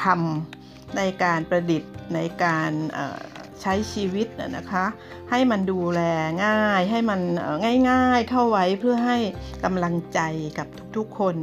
[0.03, 0.60] ทำ
[0.97, 2.71] ในการประดิษฐ์ในการ
[3.61, 4.27] ใช้ชีวิต
[4.57, 4.85] นะคะ
[5.31, 6.01] ให้มันดูแล
[6.45, 7.21] ง่ายให้มัน
[7.89, 9.17] ง่ายๆเข้าไว้เพื่อให้
[9.63, 10.19] กำลังใจ
[10.57, 11.35] กับทุกๆคน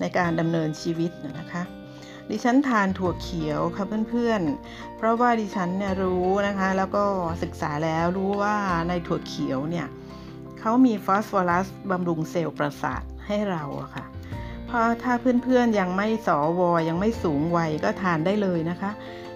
[0.00, 1.62] ในการดำเนินชีวิตนะคะ
[2.30, 7.04] ดิฉันทานถั่วเขียวค่ะเพื่อนๆ เพราะว่าดิฉันเนี่ยรู้นะคะ แล้วก็
[7.42, 8.56] ศึกษาแล้วรู้ว่า
[8.88, 9.86] ในถั่วเขียวเนี่ย
[10.60, 14.04] เขามีฟอสฟอรัสบำรุงเซลล์ประสาทให้เราอะค่ะ
[14.72, 18.90] เพราะถ้าเพื่อนๆยังไม่สอวอยังไม่สูงวัยก็ทานได้เลยนะคะ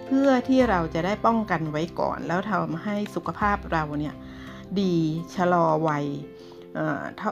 [0.05, 4.13] เพื่อที่เราจะได้ป้องกันไว้ก่อน แล้วทำให้สุขภาพเราเนี่ย
[4.79, 4.95] ดี
[5.35, 6.05] ชะลอวัย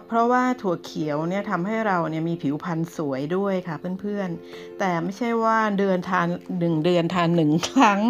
[0.07, 6.27] เพราะว่าถั่วเขียวเนี่ยทำให้เราเนี่ยมีผิวพรรณสวยด้วยค่ะเพื่อนๆ แต่ไม่ใช่ว่าเดือนทาน
[6.59, 8.01] หนึ่งเดือนทานหนึ่งครั้ง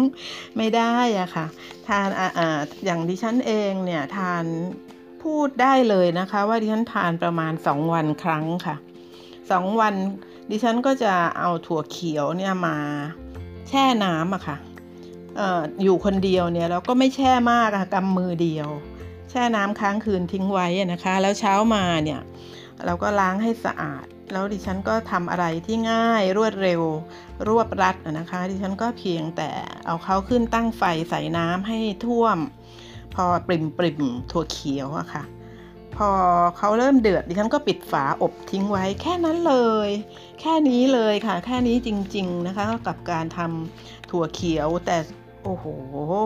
[0.56, 1.46] ไม่ได้อะค่ะ
[1.88, 4.44] ทานอ่าอย่างดิฉันเองเนี่ยทาน
[5.22, 8.76] พูดได้เลยนะคะ ว่าดิฉันทานประมาณ 2 วันครั้งค่ะ
[9.52, 9.94] 2วัน
[10.50, 12.76] ดิฉันก็จะเอาถั่วเขียวเนี่ยมา
[13.68, 14.56] แช่น้ำอะค่ะ
[15.38, 18.68] อออยู่คนเดียวเนี่ยเราก็ไม่แช่มากอะกำมือเดียว
[19.30, 22.20] แช่น้ำค้างคืนทิ้งไว้นะคะ แล้วเช้ามาเนี่ย
[22.86, 26.82] เราก็ล้างให้สะอาด แล้วดิฉันก็ทำอะไรที่ง่ายรวดเร็ว
[27.48, 29.48] รวบรัดนะคะ ดิฉันก็เพียงแต่
[29.86, 32.38] เอาเขาขึ้นตั้งไฟใส่น้ำให้ท่วม
[33.14, 35.22] พอปริมปริมถั่วเขียวอะค่ะ
[35.98, 36.10] พอ
[36.58, 39.88] เขาเริ่มเดือดดิฉันก็ปิดฝาอบทิ้งไว้แค่นั้นเลย
[40.40, 44.96] แค่นี้เลยค่ะ แค่นี้จริง ๆนะคะกับการทำถั่วเขียวแต่
[45.44, 45.64] โอ้โห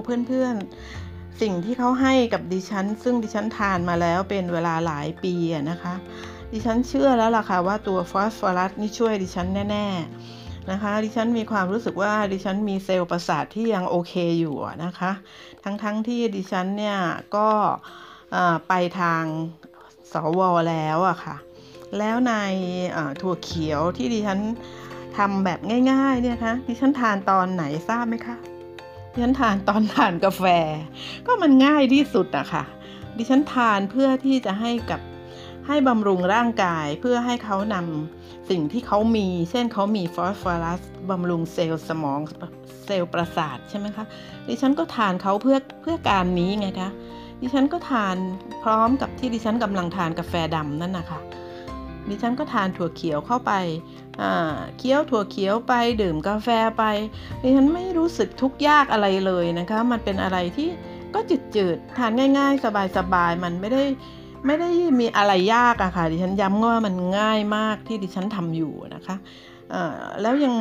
[0.04, 5.34] เพื่อนๆ สิ่งที่เขาให้กับดิฉัน ซึ่งดิฉันทานมาแล้วเป็นเวลาหลายปี
[5.70, 5.94] นะคะ
[6.52, 9.86] ดิฉันเชื่อแล้วล่ะค่ะว่าตัวฟอสฟอรัสนี่ช่วยดิฉันแน่
[10.28, 15.12] ๆนะคะ ดิฉันมีความรู้สึกว่าดิฉันมีเซลล์ประสาทที่ยังโอเคอยู่นะคะ
[15.64, 16.98] ทั้งๆทที่ดิฉันเนี่ย
[17.36, 17.48] ก็
[18.68, 19.24] ไปทาง
[20.12, 21.36] สวแล้วอะค่ะ
[21.98, 22.32] แล้วใน
[23.20, 24.38] ถั่วเขียวที่ดิฉัน
[25.16, 25.58] ทำแบบ
[25.90, 28.36] ง่ายๆเนี่ยคะดิฉันทานตอนไหนทราบไหมคะ
[29.12, 30.44] ดิฉันทานตอนทานกาแฟ
[31.26, 32.64] ก็มันง่ายที่สุดอะค่ะ
[33.16, 35.00] ดิฉันทานเพื่อที่จะให้กับ
[35.66, 42.20] ให้บำรุงร่างกายเพื่อให้เขานำสิ่งที่เขามี เช่นเขามีฟอสฟอรัสบำรุงเซลล์สมอง
[42.84, 44.04] เซลล์ประสาทใช่ไหมคะ
[44.46, 46.90] ดิฉันก็ทานเขาเพื่อเพื่อการนี้ไงคะ
[47.40, 48.16] ดิฉันก็ทาน
[48.62, 51.20] พร้อมกับที่ดิฉันกำลังทานกาแฟดำนั่นนะคะ
[52.08, 53.52] ดิฉันก็ทานถั่วเขียวเข้าไป
[54.78, 55.72] เคี้ยวถั่วเขียวไป
[56.02, 56.48] ดื่มกาแฟ
[56.78, 56.84] ไป
[57.42, 60.68] ดิฉันไม่รู้สึกทุกข์ยากอะไรเลยนะคะ มันเป็นอะไรที่
[61.14, 61.20] ก็
[61.56, 62.64] จืดๆทานง่าย ๆ
[62.96, 63.84] สบายๆมันไม่ได้
[64.46, 64.70] ไม่ได้
[65.00, 69.16] มีอะไรยากอะค่ะดิฉันย้ำว่ามันง่ายมากที่ดิฉันทำอยู่นะคะ
[70.22, 70.54] แล้วยัง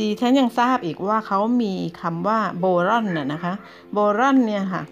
[0.00, 3.54] ดีฉันยังทราบอีกว่าเขามีคำว่าโบรอนน่ะนะคะ
[3.92, 4.82] โบรอนเนี่ยค่ะ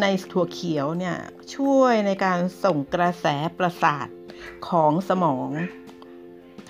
[0.00, 1.16] ในถั่วเขียวเนี่ย
[1.54, 3.26] ช่วยในการส่งกระแส
[3.58, 4.08] ประสาท
[4.68, 5.50] ของสมอง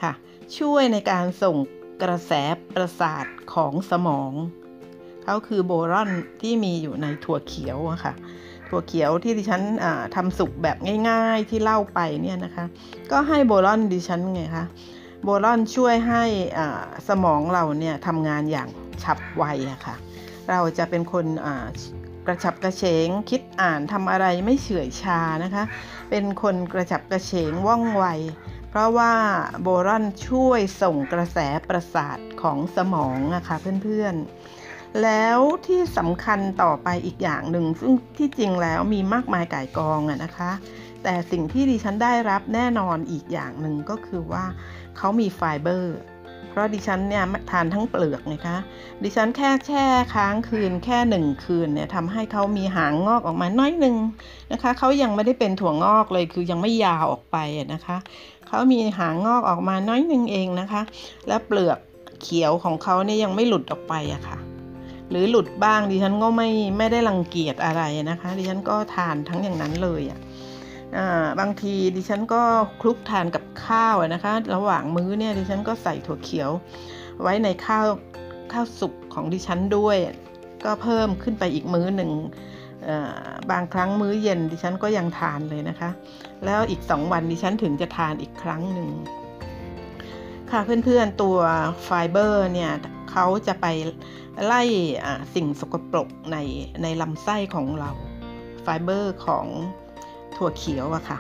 [0.03, 0.13] ค่ะ
[0.59, 1.57] ช่วยในการส่ง
[2.03, 2.33] กระแส
[2.75, 4.33] ประสาทของสมอง
[5.25, 6.11] เขาคือโบรอน
[6.43, 8.15] ที่มีอยู่ในถั่วเขียวอะค่ะ
[8.69, 9.63] ถั่วเขียวที่ดิฉัน
[10.15, 10.77] ทำสุกแบบ
[11.09, 12.65] ง่าย ๆที่เล่าไปเนี่ยนะคะ
[13.11, 14.67] ก็ให้โบรอนดิฉันไงคะ
[15.25, 16.25] โบรอนช่วยให้
[17.09, 18.69] สมองเราเนี่ยทำงานอย่าง
[19.03, 19.97] ฉับไวอะค่ะ
[20.51, 21.27] เราจะเป็นคน
[22.27, 25.65] กระฉับกระเฉง คิดอ่านทำอะไรไม่เฉื่อยชานะคะ
[26.11, 28.05] เป็นคนกระฉับกระเฉงว่องไว
[28.71, 29.13] เพราะว่า
[29.63, 40.53] โบรอนช่วยส่งกระแสประสาทของสมองนะคะเพื่อนๆ แล้วที่สำคัญต่อไปอีกอย่างหนึ่ง ซึ่งที่จริงแล้วมีมากมายก่ายกองอะนะคะ
[41.03, 44.45] แต่สิ่งที่ดิฉันได้รับแน่นอนอีกอย่างหนึ่งก็คือว่า
[44.97, 45.97] เขามีไฟเบอร์
[46.53, 48.57] เพราะดิฉันเนี่ยทานทั้งเปลือกนะคะ
[49.03, 49.85] ดิฉันแค่แช่
[50.15, 53.97] ค้างคืนแค่หนึ่งคืนเนี่ยทำให้เขามีหางงอกออกมาน้อยหนึ่ง
[54.53, 57.37] นะคะเขายังไม่ได้เป็นถั่วงอกเลยคือยังไม่ยาวออกไป
[57.73, 57.97] นะคะ
[58.49, 60.83] เขามีหางงอกออกมาน้อยหนึ่งเองนะคะ
[61.29, 61.79] และเปลือก
[62.23, 64.39] เขียวของเขาเนี่ยยังไม่หลุดออกไปอะคะ่ะ
[65.11, 70.19] หรือหลุดบ้างดิฉันก็ไม่ไม่ได้รังเกียจอะไรนะคะ ดิฉันก็ทานทั้งอย่างนั้นเลยอะ
[71.41, 72.43] บางทีดิฉันก็
[72.81, 76.51] คลุกทานกับข้าวนะคะ ระหว่างมื้อเนี่ยดิฉันก็ใส่ถั่วเขียว
[77.23, 77.87] ไว้ในข้าว
[78.53, 79.97] ข้าวสุกของดิฉันด้วย
[80.65, 82.11] ก็เพิ่มขึ้นไปอีกมื้อหนึ่ง
[83.51, 85.91] บางครั้งมื้อเย็นดิฉันก็ยังทานเลยนะคะ
[86.45, 88.89] แล้วอีกสองวันดิฉันถึงจะทานอีกครั้งหนึ่ง
[90.51, 91.39] ค่ะเพื่อนๆตัว
[91.85, 92.73] ไฟเบอร์เนี่ย
[93.11, 93.67] เขาจะไป
[94.45, 94.63] ไล่
[95.35, 96.37] สิ่งสกปรกใน
[96.83, 97.91] ในลำไส้ของเรา
[98.63, 99.47] ไฟเบอร์ของ
[100.43, 101.19] ถั่วเขียวอะค่ะ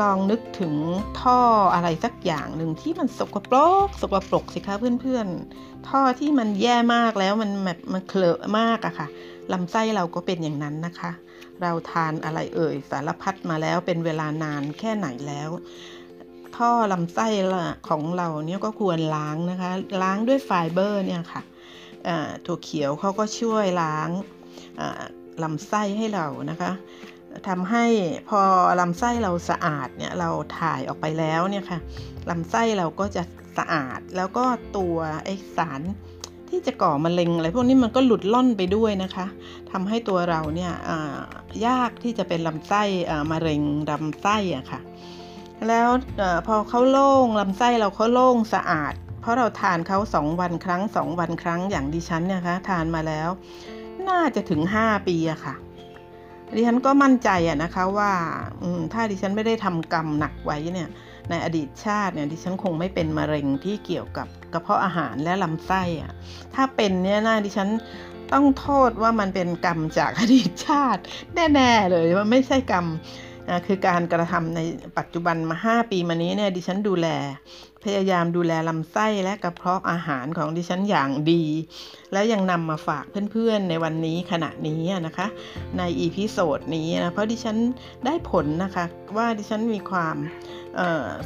[0.00, 0.74] ลองนึกถึง
[1.20, 1.40] ท่อ
[1.74, 9.08] อะไรสักอย่างหนึ่งที่มันสกปรกสกปรกสิคะเพื่อนๆ ท่อที่มันแย่มากแล้วมันแบบมันเคลอะมากอะค่ะ
[9.52, 11.10] ลำไส้เราก็เป็นอย่างนั้นนะคะ
[11.62, 15.50] เราทานอะไรเอ่ยสารพัดมาแล้วเป็นเวลานานแค่ไหนแล้ว
[16.56, 17.28] ท่อลำไส้
[17.88, 19.70] ของเราเนี่ยก็ควรล้างนะคะ
[20.02, 21.42] ล้างด้วยไฟเบอร์เนี่ยค่ะ
[22.46, 24.08] ถั่วเขียวเขาก็ช่วยล้าง
[25.42, 26.72] ลำไส้ให้เรานะคะ
[27.48, 27.84] ทำให้
[28.28, 28.40] พอ
[28.80, 31.78] ลำไส้เราสะอาดเนี่ยเราถ่ายออกไปแล้วเนี่ยค่ะ
[32.30, 33.22] ลำไส้เราก็จะ
[33.58, 34.44] สะอาดแล้วก็
[34.76, 35.80] ตัวไอสาร
[36.48, 39.26] ที่จะก่อมะเร็งอะไรพวกนี้มันก็หลุดล่อนไปด้วยนะคะ
[39.72, 40.72] ทำให้ตัวเราเนี่ย
[41.66, 42.82] ยากที่จะเป็นลำไส้
[43.30, 44.80] มะเร็งลำไส้อะค่ะ
[45.68, 45.88] แล้ว
[46.22, 53.28] อพอเขาโล่งลำไส้เราเขาโล่งสะอาด เพราะเราทานเขาสองวันครั้งสองวันครั้งอย่างดิฉันเนี่ยคะทานมาแล้ว
[54.08, 55.54] น่าจะถึง 5 ปีอะค่ะ
[56.56, 58.12] ดิฉันก็มั่นใจอะนะคะว่า
[58.92, 60.88] ถ้าดิฉันไม่ได้ทำกรรมหนักไว้เนี่ย
[61.30, 66.12] ในอดีตชาติเนี่ยดิฉันคงไม่เป็นมะเร็งที่เกี่ยวกับกระเพาะอาหารและลำไส้อะ
[66.54, 67.68] ถ้าเป็นเนี่ยนะดิฉัน
[68.32, 71.02] ต้องโทษว่ามันเป็นกรรมจากอดีตชาติ
[71.54, 72.86] แน่ๆเลยว่าไม่ใช่กรรม
[73.66, 74.60] คือการกระทำใน
[74.98, 77.08] ปัจจุบันมา 5 ปีมานี้เนี่ยดิฉันดูแล
[77.84, 81.44] พยายามดูแลลำไส้และกระเพาะอาหารของดิฉันอย่างดี
[82.12, 85.26] แล้วยังนำมาฝากเพื่อนๆในวันนี้ขณะนี้นะคะ
[85.78, 87.56] ใน episode นี้นะเพราะดิฉัน
[88.04, 88.84] ได้ผลนะคะ
[89.16, 90.16] ว่าดิฉันมีความ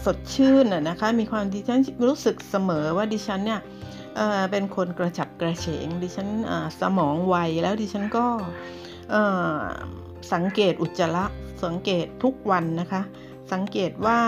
[0.04, 3.60] สดชื่นนะคะมีความดิฉันรู้สึกเสมอว่าดิฉันเนี่ย
[4.50, 6.28] เป็นคนกระฉับกระเฉง ดิฉัน
[6.80, 8.26] สมองไวแล้วดิฉันก็
[10.32, 11.24] สังเกตอุจจาระ
[11.64, 13.02] สังเกตทุกวันนะคะ
[13.52, 14.20] สังเกตว่า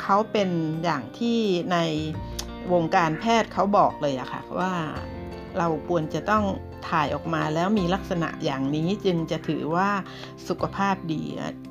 [0.00, 0.50] เขาเป็น
[0.84, 1.38] อย่างที่
[1.72, 1.78] ใน
[2.72, 4.72] วงการแพทย์เขาบอกเลยอะค่ะว่า
[5.58, 6.44] เราควรจะต้อง
[6.88, 9.90] ถ่ายออกมาแล้วมีลักษณะอย่างนี้จึงจะถือว่า
[10.48, 11.22] สุขภาพดี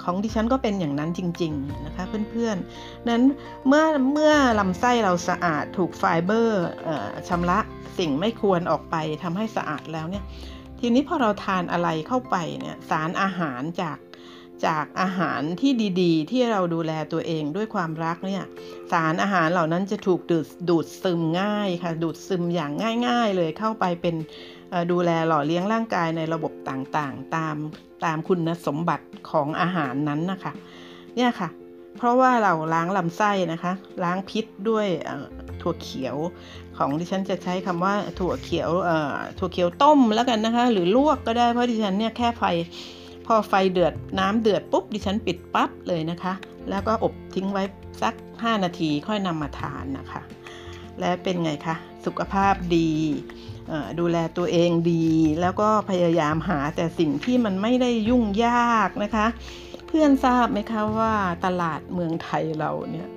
[0.03, 3.23] ของดิฉันก็เป็นอย่างนั้นจริง ๆ นะคะเพื่อนๆนั้น
[3.67, 6.65] เมื่อเมื่อลำไส้เราสะอาดถูกไฟเบอร์
[7.27, 7.59] ชำระ
[7.97, 10.23] สิ่งไม่ควรออกไปทำให้สะอาดแล้วเนี่ย
[10.79, 13.97] ทีนี้พอเราทานอะไรเข้าไปเนี่ยสารอาหารจาก
[14.65, 18.43] จากอาหารที่ดีๆ ที่เราดูแลตัวเองด้วยความรักเนี่ย
[18.91, 22.71] สารอาหารเหล่านั้นจะถูกดูดดูดซึมง่ายค่ะดูดซึมอย่าง
[23.07, 24.15] ง่าย ๆ เลยเข้าไปเป็น
[24.91, 27.55] ดูแลหล่อเลี้ยงร่างกายในระบบต่างๆ ตาม
[28.05, 30.51] ตามคุณสมบัติของอาหารนั้นนะคะ
[31.15, 31.49] เนี่ยค่ะ
[31.97, 34.87] เพราะว่าเราล้างลำไส้นะคะ ล้างพิษด้วย
[35.61, 36.15] ถั่วเขียว
[36.77, 38.69] ของดิฉันจะใช้คำว่าถั่วเขียว
[39.39, 42.43] ถั่วเขียวต้มแล้วกันนะคะ หรือลวกก็ได้เพราะดิฉันเนี่ยแค่ไฟ
[43.25, 46.33] พอไฟเดือดน้ำเดือดปุ๊บดิฉันปิดปั๊บเลยนะคะ
[46.69, 47.63] แล้วก็อบทิ้งไว้
[48.01, 50.21] สัก 5 นาทีค่อยนำมาทานนะคะ
[50.99, 52.91] และเป็นไงคะสุขภาพดี
[53.99, 55.07] ดูแลตัวเองดี
[55.41, 59.27] แล้วก็พยายามหาแต่สิ่งที่มันไม่ได้ยุ่งยากนะคะ
[59.87, 61.13] เพื่อนทราบไหมคะว่า
[61.45, 63.09] ตลาดเมืองไทยเราเนี่ย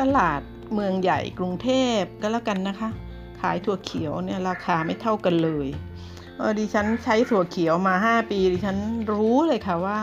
[0.00, 0.40] ตลาด
[0.74, 2.90] เมืองใหญ่กรุงเทพก็แล้วกันนะคะ
[3.40, 5.68] ขายถั่วเขียวเนี่ยราคาไม่เท่ากันเลย
[6.36, 8.76] เออดิฉันใช้ถั่วเขียวมา 5 ปี ดิฉัน
[9.10, 10.00] รู้เลยค่ะว่า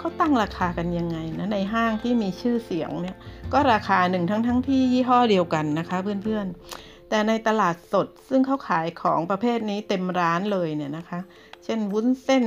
[0.00, 3.16] เขาตั้งราคากันยังไงนะในห้างที่มีชื่อเสียงเนี่ย
[3.52, 11.20] ก็ราคาหนึ่งทั้งทั้งที่ยี่ห้อเดียวกันนะคะเพื่อนๆ แต่ในตลาดสดซึ่งเขาขายของประเภทนี้เต็มร้านเลยเนี่ยนะคะ
[11.64, 12.44] เช่นวุ้นเส้น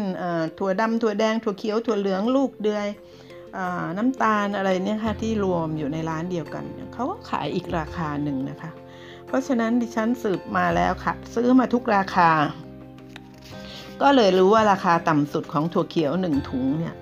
[0.60, 2.88] ถั่วดำถั่วแดงถั่วเขียวถั่วเหลืองลูกเดือย
[3.97, 8.71] น้ำตาลอะไรเนี่ยค่ะที่รวมอยู่ในร้านเดียวกันเขาก็ขายอีกราคาหนึ่งนะคะ
[9.28, 12.30] เพราะฉะนั้นดิฉันสืบมาแล้วค่ะ ซื้อมาทุกราคา
[14.01, 16.95] ก็เลยรู้ว่าราคาต่ำสุดของถั่วเขียวหนึ่งถุงเนี่ย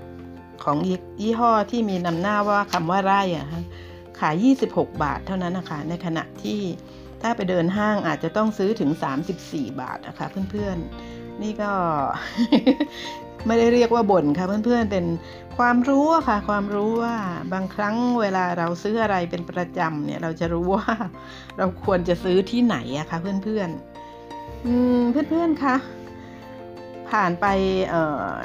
[0.64, 0.78] ของ
[1.22, 3.48] ยี่ห้อที่มีนำหน้าว่าคำว่าไร่อะ
[4.20, 4.36] ขาย
[4.68, 6.62] 26 บาทเท่านั้นนะคะ ในขณะที่
[7.22, 8.92] ถ้าไปเดินห้างอาจจะต้องซื้อถึง
[9.36, 11.72] 34 บาทนะคะเพื่อนๆ นี่ก็
[13.48, 15.06] ไม่ได้เรียกว่าบ่นค่ะเพื่อนๆ เป็น
[15.58, 17.16] ความรู้ค่ะ ความรู้ว่า
[17.54, 20.94] บางครั้งเวลาเราซื้ออะไรเป็นประจำเนี่ยเราจะรู้ว่า
[21.58, 25.76] เราควรจะซื้อที่ไหนอะคะเพื่อนๆ อืมเพื่อนๆคะ
[27.12, 27.46] ผ่านไป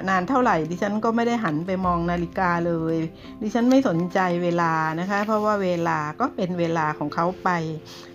[0.08, 2.96] นานเท่าไหร่ ดิฉันก็ไม่ได้หันไปมองนาฬิกาเลย
[3.42, 7.50] ดิฉันไม่สนใจเวลานะคะ เพราะว่าเวลาก็เป็นเวลาของเขาไป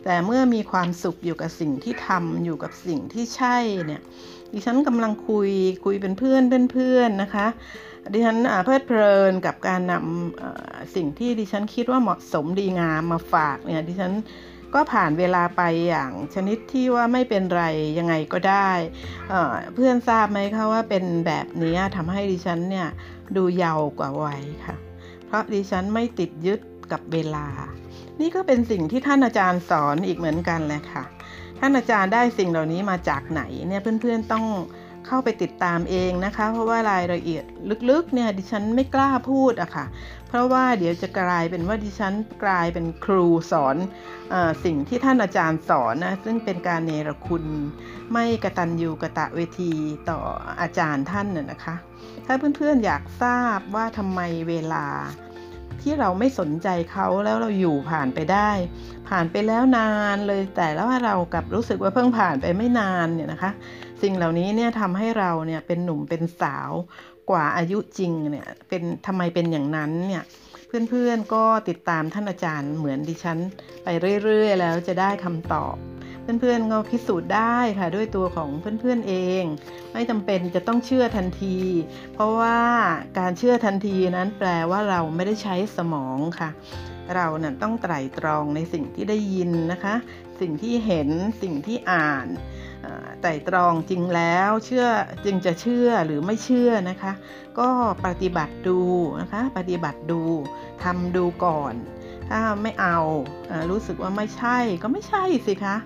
[0.04, 4.02] แต่เมื่อมีความสุขอยู่กับสิ่งที่ทำอยู่กับสิ่งที่ใช่เนี่ย
[4.54, 5.50] ดิฉันกำลังคุย
[5.86, 7.48] คุยเป็นเพื่อนเพื่อนๆนะคะ
[8.14, 14.12] ดิฉันเพลิดเพลินกับการนำสิ่งที่ดิฉันคิดว่าเหมาะสมดีงามมาฝากเนี่ยดิฉัน
[14.74, 17.64] ก็ผ่านเวลาไปอย่างชนิดที่ว่าไม่เป็นไร
[17.98, 18.72] ยังไงก็ได้
[19.30, 22.88] เเพื่อนทราบไหมคะว่าเป็นแบบนี้ทำให้ดิฉันเนี่ย
[23.36, 24.76] ดูเยาวกว่าวัยค่ะ
[25.28, 26.60] เพราะดิฉันไม่ติดยึด
[26.92, 27.48] กับเวลา
[28.22, 31.04] นี่ก็เป็นสิ่งที่ท่านอาจารย์สอนอีกเหมือนกันเลยค่ะ
[31.60, 34.46] ท่านอาจารย์ได้สิ่งเหล่านี้มาจากไหนเนี่ยเพื่อนๆต้อง
[35.08, 37.44] เข้าไปติดตามเองนะคะ เพราะว่ารายละเอียด
[37.90, 39.86] ลึกๆเนี่ยดิฉันไม่กล้าพูดอะค่ะ
[40.30, 42.14] เพราะว่าเดี๋ยวจะกลายเป็นว่าดิฉัน
[42.44, 43.76] กลายเป็นครูสอน
[44.34, 47.46] อสิ่งที่ท่านอาจารย์สอนนะซึ่งเป็นการเนรคุณ
[48.14, 49.72] ไม่กระตันยูกระตะเวที
[50.10, 50.20] ต่อ
[50.62, 51.76] อาจารย์ท่านน่ยนะคะ
[52.26, 54.86] ถ้าเพื่อนๆอยากทราบว่าทำไมเวลา
[55.82, 58.50] ที่เราไม่สนใจเขาแล้วเราอยู่ผ่านไปได้
[59.10, 63.52] ผ่านไปแล้วนานเลยแต่แล้วเรากับรู้สึกว่าเพิ่งผ่านไปไม่นานเนี่ยนะคะ
[64.02, 66.72] สิ่งเหล่านี้เนี่ยทำให้เราเนี่ยเป็นหนุ่มเป็นสาว
[67.30, 70.24] กว่าอายุจริงเนี่ยเป็นทำไมเป็นอย่างนั้นเนี่ย
[70.90, 73.38] เพื่อนๆก็ติดตามท่านอาจารย์เหมือนดิฉัน
[73.84, 73.88] ไป
[74.24, 75.76] เรื่อยๆ แล้วจะได้คำตอบ
[76.42, 79.44] เพื่อนๆก็พิสูจน์ได้ค่ะด้วยตัวของเพื่อนๆเอง
[79.94, 81.58] ไม่จำเป็นจะต้องเชื่อทันที
[82.14, 82.58] เพราะว่า
[83.20, 86.50] การเชื่อทันทีนั้นแปลว่าเราไม่ได้ใช้สมองค่ะ
[87.16, 89.96] เราเนี่ยต้องไตร่ตรองในสิ่งที่ได้ยินนะคะ
[90.42, 91.10] สิ่งที่เห็น
[91.42, 92.28] สิ่งที่อ่าน
[93.22, 94.86] ไต่ตรองจริงแล้วเชื่อ
[95.26, 97.14] จึงจะเชื่อหรือไม่เชื่อนะคะ
[97.60, 97.70] ก็
[98.06, 98.80] ปฏิบัติดู
[99.22, 100.22] นะคะ ปฏิบัติดู
[100.84, 101.74] ทำดูก่อน
[102.30, 103.00] ถ้าไม่เอา
[103.70, 105.78] รู้สึกว่าไม่ใช่ก็ไม่ใช่สิคะ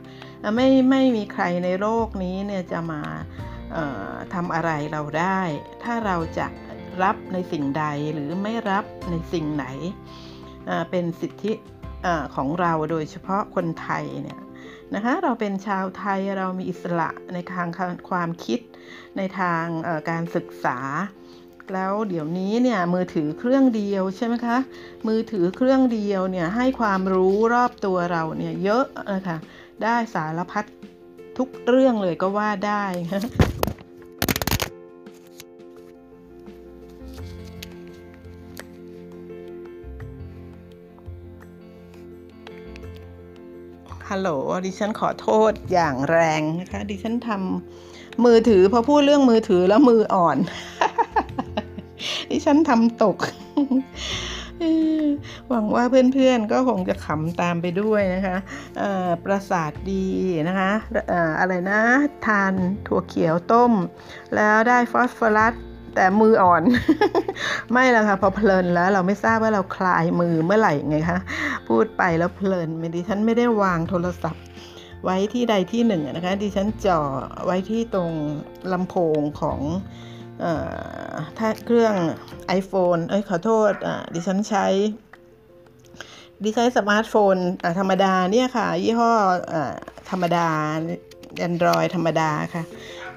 [0.55, 3.01] ไม่ไม่มีใครในโลกนี้เนี่ยจะมา
[4.33, 5.41] ทำอะไรเราได้
[5.83, 6.47] ถ้าเราจะ
[7.03, 9.65] รับในสิ่งใดหรือไม่รับในสิ่งไหน
[10.89, 11.53] เป็นสิทธิ
[12.35, 14.39] ของเราโดยเฉพาะคนไทยเนี่ย
[14.95, 17.67] นะคะเราเป็นชาวไทยเรามีอิสระในทาง
[18.09, 18.59] ความคิด
[19.17, 19.65] ในทาง
[20.09, 20.77] การศึกษา
[21.73, 24.57] แล้วเดี๋ยวนี้เนี่ยมือถือเครื่องเดียวใช่ไหมคะ
[25.07, 29.37] มือถือเครื่องเดียวเนี่ยให้ความรู้รอบตัวเราเนี่ยเยอะนะคะ
[29.83, 30.65] ได้สารพัด
[31.37, 32.83] ทุกเรื่องเลยก็ว่าได้
[44.09, 44.29] ฮัลโหล
[44.65, 50.37] ดิฉันขอโทษอย่างแรงนะคะ ดิฉันทำมือถือพอพูดเรื่องมือถือแล้วมืออ่อน
[52.31, 53.17] ดิฉันทำตก
[55.49, 58.37] หวังว่าเพื่อนๆก็คงจะขำตามไปด้วยนะคะ
[59.25, 60.07] ประสาทดี
[60.47, 60.71] นะคะ
[61.39, 61.81] อะไรนะ
[62.25, 62.53] ทาน
[62.87, 63.71] ถั่วเขียวต้ม
[64.35, 65.55] แล้วได้ฟอสฟอรัส
[65.95, 66.63] แต่มืออ่อน
[67.71, 71.19] ไม่ละค่ะพอเพลินแล้วเราไม่ทราบว่าเราคลายมือเมื่อไหร่ไงคะ
[71.69, 74.43] พูดไปแล้วเพลินดิฉันไม่ได้วางโทรศัพท์
[75.03, 77.01] ไว้ที่ใดที่หนึ่งนะคะดิฉันจ่อ
[77.45, 78.11] ไว้ที่ตรง
[78.73, 79.59] ลำโพงของ
[81.37, 81.95] ถ้าเครื่อง
[82.59, 83.71] iPhone เอ้ยขอโทษ
[84.13, 84.65] ดิฉันใช้
[86.43, 87.35] ดิฉันสมาร์ทโฟน
[87.79, 89.11] ธรรมดาเนี่ยค่ะ ยี่ห้
[89.53, 89.55] อ
[90.09, 90.47] ธรรมดา
[91.47, 92.63] Android ธรรมดาค่ะ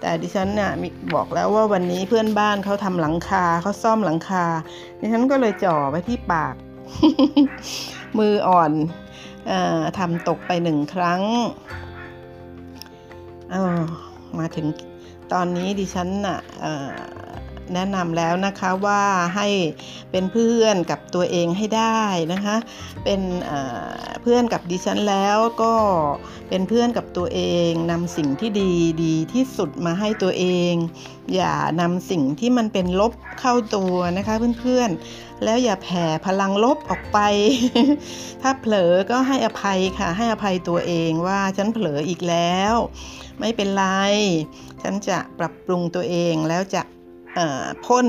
[0.01, 0.71] แต่ดิฉันเนี่ย
[1.15, 4.45] บอกแล้วว่าวันนี้เพื่อนบ้านเขาทำหลังคาเขาซ่อมหลังคา
[5.01, 6.55] ดิฉันก็เลยจ่อไว้ที่ปาก
[8.19, 8.73] มืออ่อน
[9.51, 9.53] อ
[9.99, 11.23] ทำตกไปหนึ่งครั้ง
[13.53, 13.55] อ
[14.39, 14.67] มาถึง
[15.33, 16.39] ตอนนี้ดิฉันน่ะ
[17.75, 19.03] แนะนำแล้วนะคะว่า
[19.37, 19.49] ให้
[20.11, 22.03] เป็นเพื่อนกับตัวเองให้ได้
[22.33, 22.57] นะคะ
[23.05, 23.21] เป็น
[24.23, 25.75] เพื่อนกับดิฉันแล้วก็
[26.49, 28.73] เป็นเพื่อนกับตัวเองนำสิ่งที่ดี
[29.05, 30.75] ดีที่สุดมาให้ตัวเอง
[31.35, 37.19] อย่านำสิ่งที่มันเป็นลบเข้าตัวนะคะเพื่อนๆ แล้วอย่าแผ่พลังลบออกไป
[38.43, 42.75] ถ้าเผลอก็ให้อภัยค่ะ ให้อภัยตัวเองว่าฉันเผลออีกแล้ว
[43.41, 43.85] ไม่เป็นไร
[44.83, 46.83] ฉันจะปรับปรุงตัวเองแล้วจะ
[47.87, 48.07] พ่น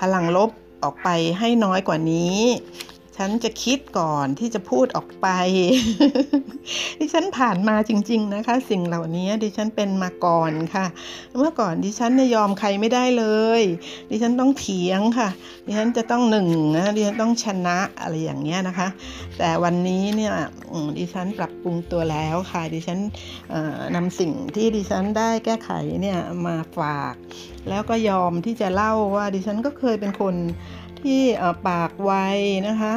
[0.00, 0.50] พลังลบ
[0.82, 2.38] ออกไปให้น้อยกว่านี้
[3.18, 5.28] ฉันจะคิดก่อนที่จะพูดออกไป
[6.98, 10.86] ดิฉันผ่านมาจริง ๆ นะคะ สิ่งเหล่านี้ดิฉันเป็นมาก่อนค่ะ
[11.38, 13.24] เมื่อก่อนดิฉันเนี่ยยอมใครไม่ได้เล
[13.60, 13.62] ย
[14.10, 15.28] ดิฉันต้องเถียงค่ะ
[15.66, 18.88] ดิฉันจะต้องหนึ่งนะดิฉันต้องชนะอะไรอย่างเงี้ยนะคะ
[19.38, 20.34] แต่วันนี้เนี่ย
[20.98, 22.98] ดิฉันปรับปรุงตัวแล้วค่ะ ดิฉัน
[23.94, 27.14] นำสิ่งที่ดิฉันได้แก้ไขเนี่ยมาฝาก
[27.68, 30.34] แล้วก็ยอมที่จะเล่าว่าดิฉันก็เคยเป็นคน
[31.00, 31.20] ที่
[31.68, 32.12] ปากไว
[32.68, 32.94] นะคะ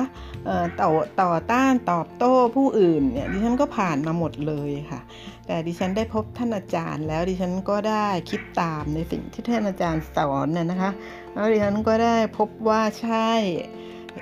[0.82, 0.90] ต่อ
[1.22, 5.02] ต่อต้านตอบโต้ผู้อื่นเนี่ยดิฉันก็ผ่านมาหมดเลยค่ะ
[5.48, 10.92] แต่ดิฉันได้พบท่านอาจารย์ แล้วดิฉันก็ได้คิดตามในสิ่งที่ท่านอาจารย์สอนน่ยนะคะ
[11.34, 13.32] แล้วดิฉันก็ได้พบว่าใช่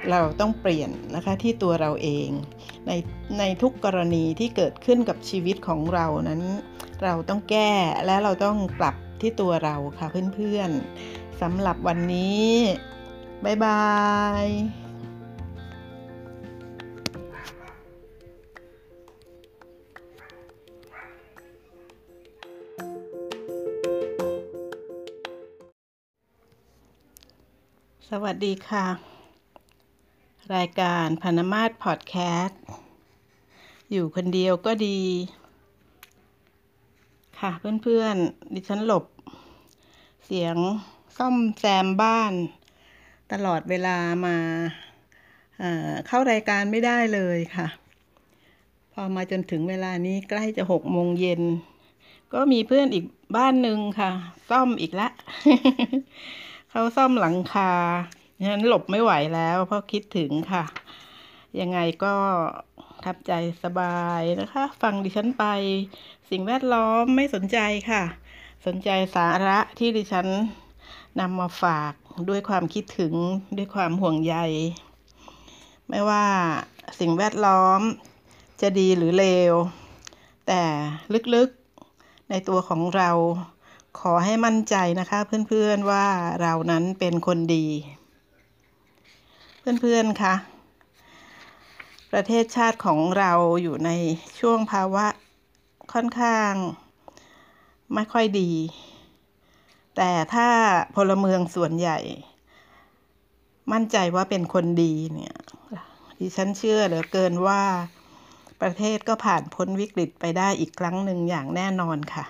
[0.09, 2.29] เราต้องเปลี่ยนนะคะที่ตัวเราเอง
[2.87, 2.91] ใน
[3.39, 6.41] ในทุกกรณีที่เกิดขึ้นกับชีวิตของเรานั้น
[7.03, 7.71] เราต้องแก้
[8.05, 12.49] และเราต้องปรับ ที่ตัวเราค่ะเพื่อนๆสำหรับวันนี้
[13.43, 13.83] บ๊ายบา
[14.45, 14.47] ย
[28.09, 28.87] สวัสดีค่ะ
[30.55, 32.61] รายการพนมาศพอดแคสต์
[33.91, 34.99] อยู่คนเดียวก็ดี
[37.41, 37.51] ค่ะ
[37.83, 39.05] เพื่อนๆ ดิฉันหลบ
[40.25, 40.57] เสียง
[41.17, 42.33] ซ่อมแซมบ้าน
[43.31, 44.37] ตลอดเวลามา
[46.07, 47.67] เข้ารายการไม่ได้เลยค่ะ
[48.93, 51.41] พอมาจนถึงเวลานี้ใกล้จะหกโมงเย็น
[52.33, 53.05] ก็มีเพื่อนอีก
[53.37, 54.11] บ้านหนึ่งค่ะ
[54.49, 55.09] ซ่อมอีกละ
[56.69, 57.71] เขาซ่อมหลังคา
[58.41, 60.63] ฉะนั้นหลบไม่ไหวแล้ว เพราะคิดถึงค่ะ
[61.59, 62.13] ยังไงก็
[63.05, 63.33] ทับใจ
[63.63, 65.45] สบายนะคะ ฟังดิฉันไป
[66.29, 68.03] สิ่งแวดล้อมไม่สนใจค่ะ
[68.65, 70.27] สนใจสาระที่ดิฉัน
[71.19, 71.93] นำมาฝาก
[72.29, 73.13] ด้วยความคิดถึง
[73.57, 74.35] ด้วยความห่วงใย
[75.89, 76.25] ไม่ว่า
[76.99, 77.81] สิ่งแวดล้อม
[78.61, 79.53] จะดีหรือเลว
[80.47, 80.61] แต่
[81.35, 83.09] ลึกๆในตัวของเรา
[83.99, 86.05] ขอให้มั่นใจนะคะเพื่อนๆว่า
[86.41, 87.67] เรานั้นเป็นคนดี
[89.81, 90.35] เพื่อนๆคะ
[92.19, 93.91] ประเทศชาติของเราอยู่ใน
[94.39, 95.05] ช่วงภาวะ
[95.93, 96.53] ค่อนข้าง
[97.93, 98.51] ไม่ค่อยดี
[99.95, 100.49] แต่ถ้า
[100.95, 101.99] พลเมืองส่วนใหญ่
[103.71, 105.35] มั่นใจว่าเป็นคนดีเนี่ย
[106.19, 107.63] ดิฉันเชื่อเหลือเกินว่า
[108.61, 112.25] ประเทศก็ผ่านพ้นวิกฤตไปได้อีกครั้งหนึ่งอย่างแน่นอนค่ะ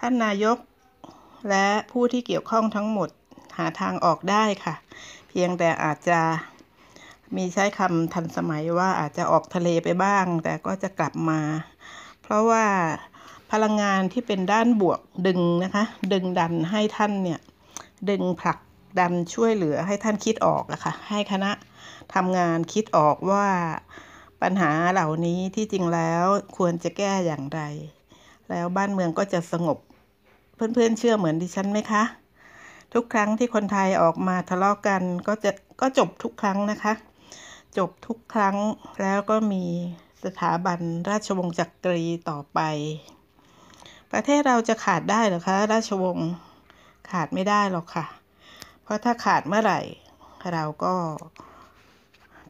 [0.00, 0.58] ท่านนายก
[1.48, 3.08] และผู้ที่เกี่ยวข้องทั้งหมด
[3.58, 4.74] หาทางออกได้ค่ะ
[5.28, 6.20] เพียงแต่อาจจะ
[7.36, 11.40] มีใช้คำทันสมัยว่าอาจจะออกทะเลไปบ้าง แต่ก็จะกลับมา
[12.22, 12.64] เพราะว่า
[13.52, 17.40] พลังงานที่เป็นด้านบวกดึงนะคะ ดึงดันให้ท่านเนี่ย
[18.10, 18.58] ดึงผลัก
[19.00, 21.50] ดันช่วยเหลือให้ท่านคิดออกอะคะ่ะ ให้คณะ
[22.14, 23.46] ทำงานคิดออกว่า
[24.42, 26.24] ปัญหาเหล่านี้ที่จริงแล้ว
[26.56, 27.60] ควรจะแก้อย่างไร
[28.50, 29.78] แล้วบ้านเมืองก็จะสงบ
[30.54, 32.02] เพื่อนๆเชื่อเหมือนดิฉันไหมคะ
[32.94, 35.50] ทุกครั้งที่คนไทยออกมาทะเลาะกกันก็จะ
[35.80, 36.92] ก็จบทุกครั้งนะคะ
[37.78, 38.56] จบทุกครั้ง
[39.02, 39.64] แล้วก็มี
[40.24, 42.60] สถาบันราชวงศ์จักรีต่อไป
[44.12, 46.28] ประเทศเราจะขาดได้หรือคะ ราชวงศ์
[47.10, 48.06] ขาดไม่ได้หรอกค่ะ
[48.82, 49.80] เพราะถ้าขาดเมื่อไหร่
[50.52, 50.94] เราก็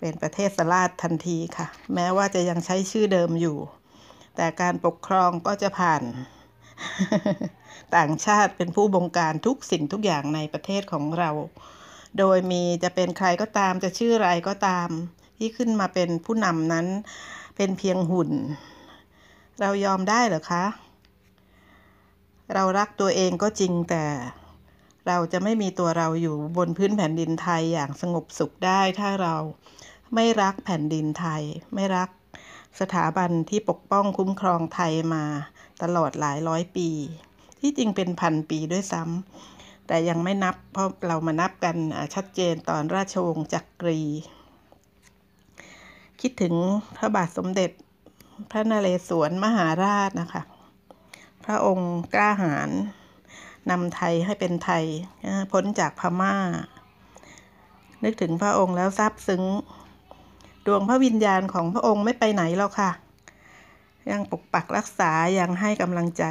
[0.01, 3.57] เป็นประเทศสลาดทันทีค่ะ แม้ว่าจะยังใช้ชื่อเดิมอยู่
[4.37, 6.03] แต่การปกครองก็จะผ่าน
[7.97, 11.31] ต่างชาติเป็นผู้บงการทุกสิ่งทุกอย่างในประเทศของเรา
[12.19, 14.91] โดยมีจะเป็นใครก็ตามจะชื่ออะไรก็ตาม
[15.39, 16.87] ที่ขึ้นมาเป็นผู้นำนั้น
[17.57, 18.31] เป็นเพียงหุ่น
[19.61, 20.65] เรายอมได้หรือคะ
[22.55, 24.05] เรารักตัวเองก็จริงแต่
[25.07, 29.37] เราจะไม่มีตัวเราอยู่บนพื้นแผ่นดินไทยอย่างสงบสุขได้ถ้าเรา
[30.15, 31.43] ไม่รักแผ่นดินไทย
[31.75, 32.11] ไม่รัก
[32.81, 35.25] สถาบันที่ปกป้องคุ้มครองไทยมา
[35.83, 36.89] ตลอดหลายร้อยปี
[37.61, 41.77] ที่จริงเป็นพันปีด้วยซ้ำแต่ยังไม่นับเพราะเรามานับกัน
[42.15, 44.01] ชัดเจนตอนราชวงศ์จักรี
[46.21, 46.55] คิดถึง
[46.97, 47.71] พระบาทสมเด็จ
[48.51, 50.43] พระนเรศวรมหาราชนะคะ
[51.45, 52.71] พระองค์กล้าหาญ
[53.71, 54.85] นำไทยให้เป็นไทย
[55.53, 56.35] พ้นจากพม่า
[58.05, 59.43] นึกถึงพระองค์แล้วซาบซึ้ง
[60.67, 62.91] ดวงพระวิญญาณของพระองค์ไม่ไปไหนแล้วค่ะ
[64.11, 66.25] ยังปกปักรักษายังให้กำลังใจ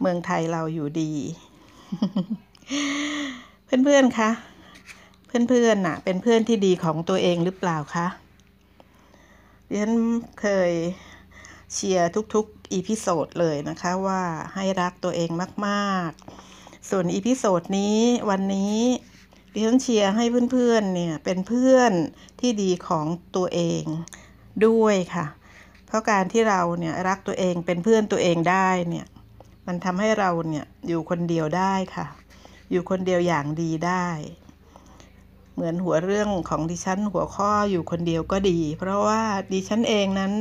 [0.00, 1.12] เมืองไทยเราอยู่ดี
[3.84, 4.30] เพื่อนๆคะ
[5.48, 8.06] เพื่อนๆน่ะ เป็นเพื่อนที่ดีของตัวเองหรือเปล่าคะ
[9.74, 9.96] ดิฉัน
[10.40, 10.72] เคย
[11.72, 14.22] เชียร์ทุกๆอีพิโซดเลยนะคะว่า
[14.54, 15.30] ให้รักตัวเอง
[15.66, 18.00] มากๆ ส่วน episode นี้
[18.30, 18.78] วันนี้
[19.52, 21.92] ดิฉันเชียร์ให้เพื่อนๆเนี่ยเป็นเพื่อน
[22.40, 23.06] ที่ดีของ
[23.36, 23.84] ตัวเอง
[24.66, 25.26] ด้วยค่ะ
[25.86, 29.06] เพราะการที่เราเนี่ยรักตัวเองเป็นเพื่อนตัวเองได้เนี่ย
[29.66, 32.06] มันทำให้เราเนี่ยอยู่คนเดียวได้ค่ะ
[32.70, 34.06] อยู่คนเดียวอย่างดีได้
[35.54, 40.32] เหมือนหัวเรื่องของดิฉันหัวข้ออยู่คนเดียวก็ดี เพราะว่าดิฉันเองนั้น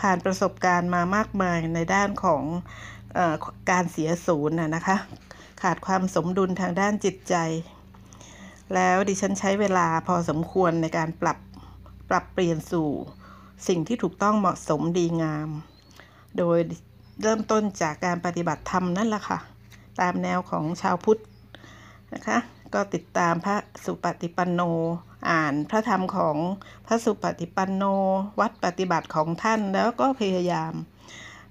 [0.00, 2.42] ผ่านประสบการณ์มามากมายในด้านของ
[3.18, 3.20] อ
[3.70, 4.96] การเสียศูนย์นะคะ
[5.62, 7.34] ขาดความสมดุลทางด้านจิตใจ
[8.74, 11.38] แล้วดิฉันใช้เวลาพอสมควรในการปรับ
[12.08, 12.88] ปรับเปลี่ยนสู่
[13.68, 15.48] สิ่งที่ถูกต้องเหมาะสมดีงาม
[16.38, 16.58] โดย
[17.22, 19.38] เริ่มต้นจากการปฏิบัติธรรมนั่นแหละค่ะ
[20.00, 21.20] ตามแนวของชาวพุทธ
[22.14, 22.38] นะคะ
[22.74, 24.60] ก็ติดตามพระสุปฏิปันโน
[25.30, 26.36] อ่านพระธรรมของ
[26.86, 27.84] พระสุปฏิปันโน
[28.40, 30.72] วัดปฏิบัติของท่านแล้วก็พยายาม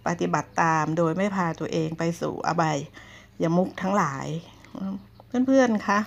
[0.07, 2.77] ปฏิบัติตามโดยไม่พาตัวเองไปสู่อบาย
[3.43, 4.27] ยมุกทั้งหลาย
[5.45, 5.99] เพื่อนๆคะ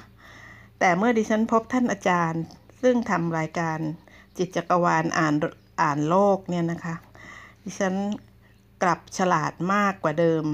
[0.79, 2.43] แต่เมื่อดิฉันพบท่านอาจารย์
[2.83, 3.79] ซึ่งทำรายการ
[4.39, 5.35] จิตจักรวาลอ่าน
[5.83, 6.95] อ่านโลกเนี่ยนะคะ
[7.63, 7.95] ดิฉัน
[8.83, 10.45] กลับฉลาดมากกว่าเดิม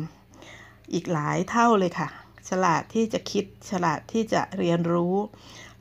[0.92, 2.08] อีกหลายเท่าเลยค่ะ
[2.50, 5.14] ฉลาดที่จะคิด ฉลาดที่จะเรียนรู้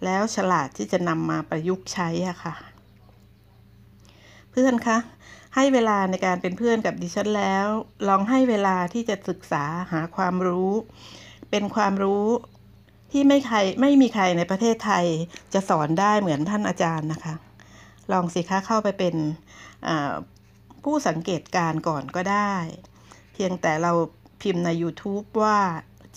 [0.05, 2.55] แล้วฉลาดที่จะนำมาประยุกต์ใช้อะค่ะ
[4.51, 4.97] เพื่อนคะ
[5.55, 7.67] ให้เวลาในการเป็นเพื่อนกับดิฉันแล้ว
[8.07, 10.71] ลองให้เวลาที่จะศึกษาหาความรู้
[11.49, 12.25] เป็นความรู้
[13.11, 15.05] ที่ไม่ใครไม่มีใครในประเทศไทย
[15.53, 17.35] จะสอนได้เหมือนท่านอาจารย์นะคะ
[18.11, 19.15] ลองสิคะเข้าไปเป็น
[20.83, 22.53] ผู้สังเกตการก่อนก็ได้
[23.33, 23.91] เพียงแต่เรา
[24.41, 25.59] พิมพ์ใน YouTube ว่า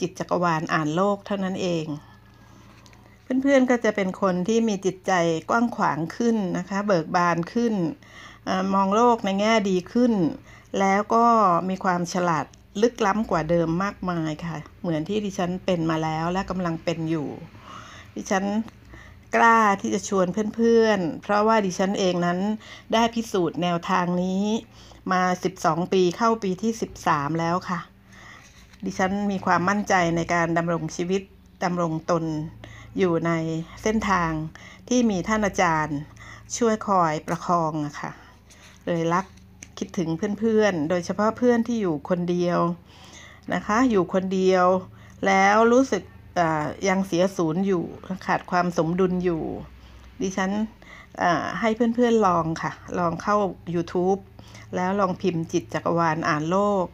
[0.00, 1.86] จิตจักรวาลอ่านโลกเท่านั้นเอง
[3.42, 5.12] เพื่อนๆก็จะเป็นคนที่มีจิตใจ
[5.50, 7.74] กว้างขวางขึ้นนะคะ เบิกบานขึ้น
[8.48, 10.12] อมองโลกในแง่ดีขึ้น
[10.78, 11.26] แล้วก็
[11.68, 12.44] มีความฉลาด
[12.82, 17.28] ลึกล้ำกว่าเดิมมากมายค่ะ เหมือนที่ดิฉันเป็นมาแล้วและกำลังเป็นอยู่
[18.16, 18.44] ดิฉัน
[19.34, 20.26] กล้าที่จะชวน
[20.56, 22.38] เพื่อนๆ เพราะว่าดิฉันเองนั้น
[22.92, 24.44] ได้พิสูจน์แนวทางนี้
[25.12, 25.22] มา
[25.58, 26.72] 12 ปีเข้าปีที่
[27.04, 27.80] 13 แล้วค่ะ
[28.84, 31.22] ดิฉันมีความมั่นใจในการดำรงชีวิต
[31.64, 32.24] ดำรงตน
[32.98, 33.32] อยู่ใน
[33.82, 34.30] เส้นทาง
[34.88, 35.98] ที่มีท่านอาจารย์
[36.56, 38.12] ช่วยคอยประคองอะค่ะ
[38.86, 39.26] เลยรัก
[39.78, 40.08] คิดถึง
[40.38, 42.58] เพื่อนๆ โดยเฉพาะเพื่อนที่อยู่คนเดียว
[43.54, 44.66] นะคะ อยู่คนเดียว
[45.26, 46.02] แล้วรู้สึก
[46.88, 47.84] ยังเสียศูนย์อยู่
[48.26, 49.42] ขาดความสมดุลอยู่
[50.22, 50.50] ดิฉัน
[51.60, 53.36] ให้เพื่อนๆลองค่ะ ลองเข้า
[53.74, 54.20] YouTube
[54.76, 56.86] แล้วลองพิมพ์จิตจักรวาลอ่านโลก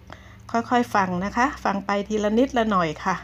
[0.70, 3.16] ค่อยๆ ฟังนะคะ ฟังไปทีละนิดละหน่อยค่ะ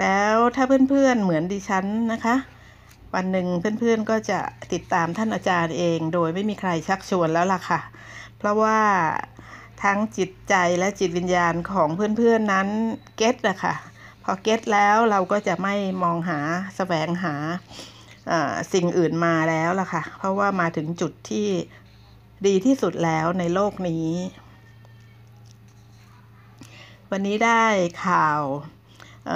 [0.00, 2.36] แล้วถ้าเพื่อนๆเหมือนดิฉันนะคะ
[3.14, 3.46] วันหนึ่ง
[3.80, 4.38] เพื่อนๆก็จะ
[4.72, 7.80] ติดตามท่านอาจารย์เอง โดยไม่มีใครชักชวนแล้วล่ะค่ะ
[8.38, 8.78] เพราะว่า
[9.82, 12.68] ทั้งจิตใจและจิตวิญญาณของเพื่อนๆนั้น
[13.16, 13.74] เก็ตอะค่ะ
[14.22, 16.44] พอเก็ตแล้วเราก็จะไม่มองหาส
[16.76, 17.34] แสวงหา
[18.72, 21.48] สิ่งอื่นมาแล้วล่ะค่ะ เพราะว่ามาถึงจุดที่
[22.46, 24.06] ดีที่สุดแล้วในโลกนี้
[27.12, 27.64] วันนี้ได้
[28.06, 28.42] ข่าว
[29.30, 29.32] อ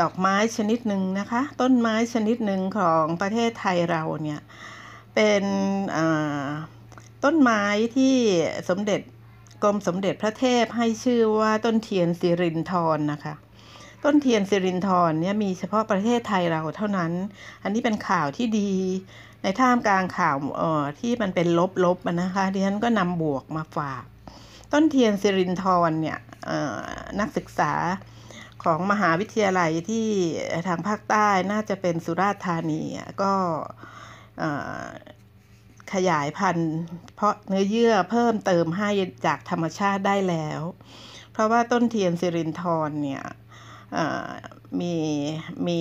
[0.00, 4.40] ดอกไม้ชนิดหนึ่งนะคะ ต้นไม้ชนิดหนึ่งของประเทศไทยเราเนี่ย
[5.14, 5.44] เป็น
[7.24, 7.62] ต้นไม้
[7.96, 8.14] ที่
[8.68, 9.00] สมเด็จ
[9.62, 13.34] กรมสมเด็จพระเทพให้ชื่อว่าต้นเทียนสิรินทรนนะคะ
[14.04, 17.12] ต้นเทียนสิรินทรเนี่ยมีเฉพาะประเทศไทยเราเท่านั้น
[17.62, 18.72] อันนี้เป็นข่าวที่ดี
[19.42, 21.48] ในท่ามกลางข่าวออที่มันเป็น
[21.84, 24.04] ลบๆนะคะดิฉันก็นำบวกมาฝาก
[24.72, 26.18] ต้นเทียนสิรินทรเนี่ย
[27.20, 27.72] นักศึกษา
[28.64, 30.08] ของมหาวิทยาลัยที่
[30.68, 32.82] ทางภาคใต้น่าจะเป็นสุราษฎร์ธานี
[33.22, 33.32] ก็
[35.92, 36.72] ขยายพันธุ์
[37.14, 38.90] เพราะเนื้อเยื่อเพิ่มเติมให้
[39.26, 40.60] จากธรรมชาติได้แล้ว
[41.32, 43.24] เพราะว่าต้นเทียนสิรินทรเนี่ย
[44.80, 44.96] มี
[45.68, 45.80] มี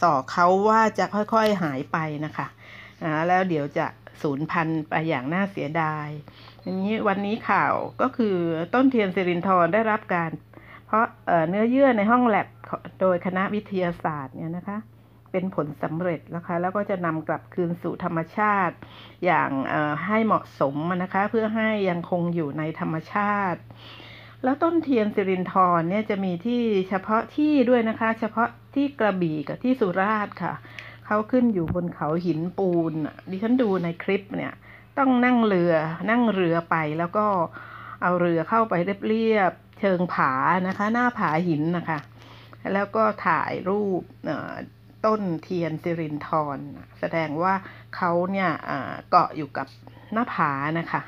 [0.00, 2.48] สอกเขาว่าจะค่อยๆหายไปนะคะ
[3.28, 3.86] แล้วเดี๋ยวจะ
[4.22, 6.08] สูญพันธุ์ไปอย่างน่าเสียดาย
[6.64, 8.36] อย่างนี้วันนี้ข่าวก็คือ
[8.74, 10.30] ต้นเทียนสิรินทรได้รับการ
[10.86, 11.04] เพราะ
[11.48, 12.48] เนื้อเยื่อในห้องแลบ
[13.00, 14.78] โดยคณะวิทยาศาสตร์เนี่ยนะคะ
[15.32, 18.76] เป็นผลสำเร็จนะคะ แล้วก็จะนำกลับคืนสู่ธรรมชาติ
[19.24, 19.50] อย่าง
[20.06, 23.60] ให้เหมาะสมนะคะ เพื่อให้ยังคงอยู่ในธรรมชาติ
[24.44, 30.54] แล้วต้นเทียนสิรินทรเนี่ยจะมีที่เฉพาะที่ด้วยนะคะ เฉพาะที่กระบี่กับที่สุราษฎร์ค่ะ
[31.06, 32.92] เขาขึ้นอยู่บนเขาหินปูน
[33.30, 34.52] ดิฉันดูในคลิปเนี่ย
[34.98, 35.74] ต้องนั่งเรือ
[36.10, 37.26] นั่งเรือไปแล้วก็
[38.02, 38.74] เอาเรือเข้าไป
[39.08, 40.32] เรียบๆเชิงผา
[40.68, 41.98] นะคะ หน้าผาหินนะคะ
[42.74, 44.02] แล้วก็ถ่ายรูป
[45.06, 46.58] ต้นเทียนสิรินทร
[47.00, 47.54] แสดงว่า
[47.96, 48.50] เขาเนี่ย
[49.10, 49.66] เกาะอยู่กับ
[50.12, 51.00] หน้าผานะคะ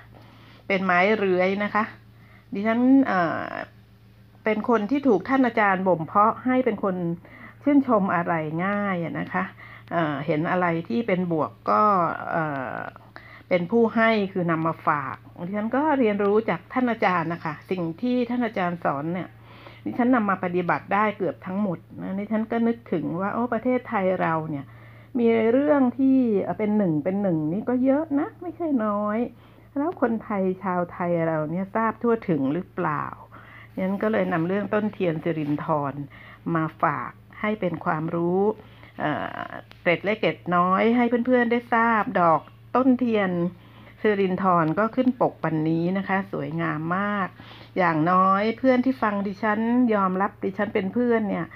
[0.67, 1.85] เป็นไม้เรื้อยนะคะ
[2.55, 2.81] ดิฉัน
[4.45, 6.97] เป็นคนที่ถูกท่านอาจารย์บ่มเพาะให้เป็นคน
[7.63, 8.35] ชื่นชมอะไร
[8.67, 9.45] ง่ายนะคะ
[9.91, 11.83] เเห็นอะไรที่เป็นบวกก็
[13.51, 19.29] เป็นผู้ให้คือนำมาฝากดิฉันก็เรียนรู้จากท่านอาจารย์นะคะ สิ่งที่ท่านอาจารย์สอนเนี่ย
[19.85, 24.65] ดิฉันนำมาปฏิบัติได้เกือบทั้งหมดนะดิฉันก็นึกถึงว่าโอ้ประเทศไทยเราเนี่ย
[25.19, 26.19] มีเรื่องที่
[26.59, 29.19] เป็นหนึ่งเป็นหนึ่งนี่ก็เยอะนะ ไม่ใช่น้อย
[29.79, 33.05] แล้วคนไทยชาวไทยเราเนี่ยทราบทั่วถึงหรือเปล่า
[33.75, 35.95] ฉะนั้นก็เลยนำเรื่องต้นเทียนสิรินทร
[36.55, 38.41] มาฝากให้เป็นความรู้
[39.01, 39.13] เอ่
[39.47, 39.49] อ
[39.81, 42.41] เกร็ดเล็กเกร็ดน้อยให้เพื่อนๆได้ทราบดอก
[42.75, 43.31] ต้นเทียน
[44.01, 47.29] สิรินทรก็ขึ้นปกปันนี้นะคะ สวยงามมาก
[47.79, 49.61] อย่างน้อยเพื่อนที่ฟังดิฉัน
[49.95, 51.47] ยอมรับดิฉันเป็นเพื่อนเนี่ย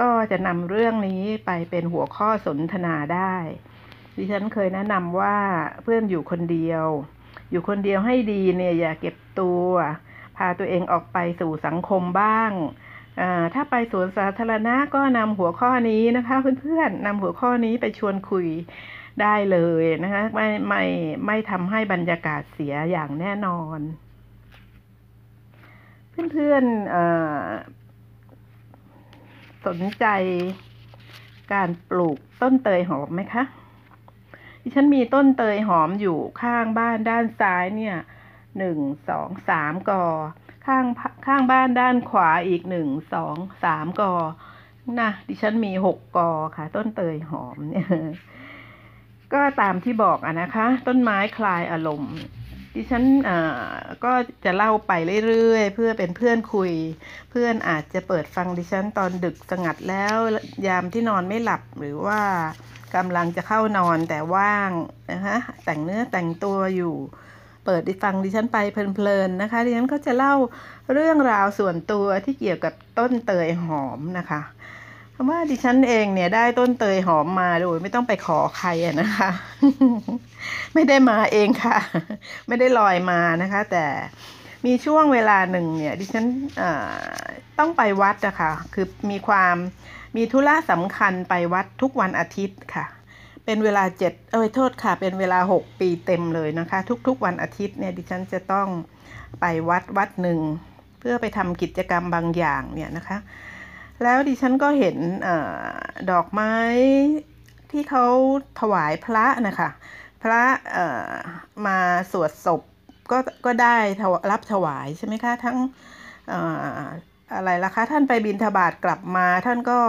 [0.00, 3.36] ก็จะนำเรื่องนี้ไปเป็นหัวข้อสนทนาได้
[4.16, 5.36] ดิฉันเคยแนะนำว่า
[5.82, 6.86] เพื่อนอยู่คนเดียว
[7.50, 9.68] อยู่คนเดียวให้ดีเนี่ยอย่าเก็บตัว
[10.36, 12.52] พาตัวเองออกไปสู่สังคมบ้าง
[13.54, 18.48] ถ้าไปสวนสาธารณะก็นำหัวข้อนี้นะคะ เพื่อนๆนำหัวข้อนี้ไปชวนคุย
[19.22, 20.84] ได้เลยนะคะไม่ไม่
[21.26, 23.80] ไม่ทำให้บรรยากาศเสียอย่างแน่นอน
[26.32, 27.04] เพื่อนๆเอ่
[27.34, 27.40] อ
[29.66, 30.06] สนใจ
[31.52, 33.44] การปลูกต้นเตยหอมไหมคะ
[34.62, 37.96] ดิฉันมีต้นเตยหอมอยู่ข้างบ้านด้านซ้ายเนี่ย
[38.58, 40.04] หนึ่งสองสามกอ
[40.66, 40.84] ข้าง
[41.26, 44.12] ข้างบ้านด้านขวาอีกหนึ่งสองสามกอ
[45.00, 47.86] นะดิฉันมีหกกอค่ะ ต้นเตยหอมเนี่ย
[49.34, 52.14] ก็ตามที่บอกอะนะคะ ต้นไม้คลายอารมณ์
[52.74, 53.72] ดิฉันอ่า
[54.04, 54.12] ก็
[54.44, 54.92] จะเล่าไป
[55.26, 56.72] เรื่อยๆ เพื่อเป็นเพื่อนคุย
[57.30, 60.16] เพื่อนอาจจะเปิดฟังดิฉันตอนดึกสงัดแล้ว
[60.66, 62.20] ยามที่นอนไม่หลับหรือว่า
[62.94, 64.70] กำลังจะเข้านอนแต่ว่าง
[65.12, 66.94] นะคะแต่งเนื้อแต่งตัวอยู่
[67.64, 70.34] เปิดดิฟังดิฉันไปเพลินๆนะคะดิฉันก็จะเล่า
[70.92, 74.40] เรื่องราวส่วนตัวที่เกี่ยวกับต้นเตยหอมนะคะ
[75.20, 78.68] ราะว่าดิฉันเองเนี่ยได้ต้นเตยหอมมาโดยไม่ต้องไปขอใคร
[79.00, 79.30] นะคะ
[80.74, 81.78] ไม่ได้มาเองค่ะ
[82.48, 83.84] ไม่ได้ลอยมานะคะ แต่
[84.66, 86.26] มีช่วงเวลาหนึ่งเนี่ยดิฉัน
[87.58, 89.56] ต้องไปวัดอะค่ะคือมีความ
[90.16, 92.86] มีธุระสำคัญไปวัดทุกวันอาทิตย์ค่ะ
[93.44, 98.68] เป็นเวลาเจ็ดเอ้ยโทษค่ะ เป็นเวลาหกปีเต็มเลยนะคะ ทุกๆวันอาทิตย์เนี่ยดิฉันจะต้อง
[99.40, 100.40] ไปวัดวัดหนึ่ง
[101.00, 103.18] เพื่อไปทำกิจกรรมบางอย่างเนี่ยนะคะ
[104.02, 104.96] แล้วดิฉันก็เห็น
[105.26, 105.28] อ
[106.10, 106.54] ดอกไม้
[107.70, 108.06] ที่เขา
[108.60, 109.70] ถวายพระนะคะ
[110.22, 110.42] พระ
[111.66, 111.78] มา
[112.12, 112.62] สวดศพ
[113.10, 113.76] ก็ก็ได้
[114.30, 115.58] รับถวายใช่ไหมคะทั้ง
[116.32, 116.34] อ
[117.34, 119.80] อะไรล่ะคะท่านไปบิณฑบาตกลับมาท่านก็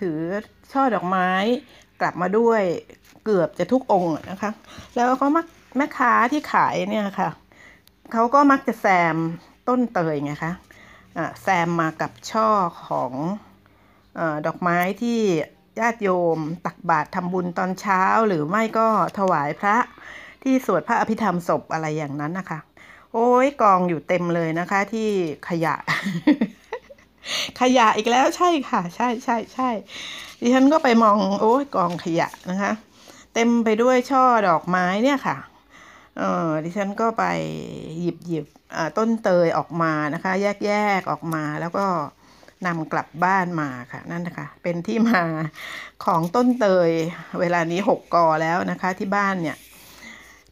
[0.00, 0.18] ถือ
[0.72, 1.28] ช่อดอกไม้
[2.00, 2.62] กลับมาด้วย
[3.24, 4.50] เกือบจะทุกองค์นะคะ
[4.94, 5.46] แล้วก็มัก
[5.76, 7.28] แม่ค้าที่ขายเนี่ยค่ะ
[8.12, 9.16] เขาก็มักจะแซม
[9.68, 10.52] ต้นเตยไงคะ
[11.42, 12.48] แซมมากับช่อ
[12.86, 13.12] ของ
[14.18, 15.20] อดอกไม้ที่
[15.80, 18.88] ญาติโยมตักบาตรทำบุญตอนเช้าหรือไม่ก็
[19.18, 19.76] ถวายพระ
[20.42, 22.58] ที่สวดพระอภิธรรมศพอะไรอย่างนั้นนะคะ
[23.12, 25.08] โอ้ยกองอยู่เต็มเลยนะคะที่
[25.48, 25.74] ขยะ
[27.60, 29.70] ขยะอีกแล้วใช่ค่ะ ใช่ใช่ใช่
[30.40, 32.72] ดิฉันก็ไปมองโอ้ยกองขยะนะคะ
[33.34, 35.36] เต็มไปด้วยช่อดอกไม้เนี่ยค่ะ
[36.20, 37.24] เออดิฉันก็ไป
[38.00, 38.46] หยิบหยิบ
[38.98, 41.86] ต้นเตยออกมานะคะ แยกแยกออกมาแล้วก็
[42.66, 45.22] นำกลับบ้านมาค่ะนั่นนะคะ เป็นที่มา
[46.04, 46.90] ของต้นเตย
[47.40, 49.56] เวลานี้หกกอแล้วนะคะที่บ้านเนี่ย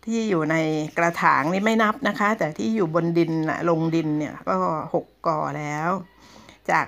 [0.05, 0.57] ที่อยู่ใน
[0.99, 4.57] กระถางนี่ไม่นับนะคะ แต่ที่อยู่บนดินนะลงดินเนี่ยก็
[4.95, 5.91] หกกอแล้ว
[6.71, 6.87] จาก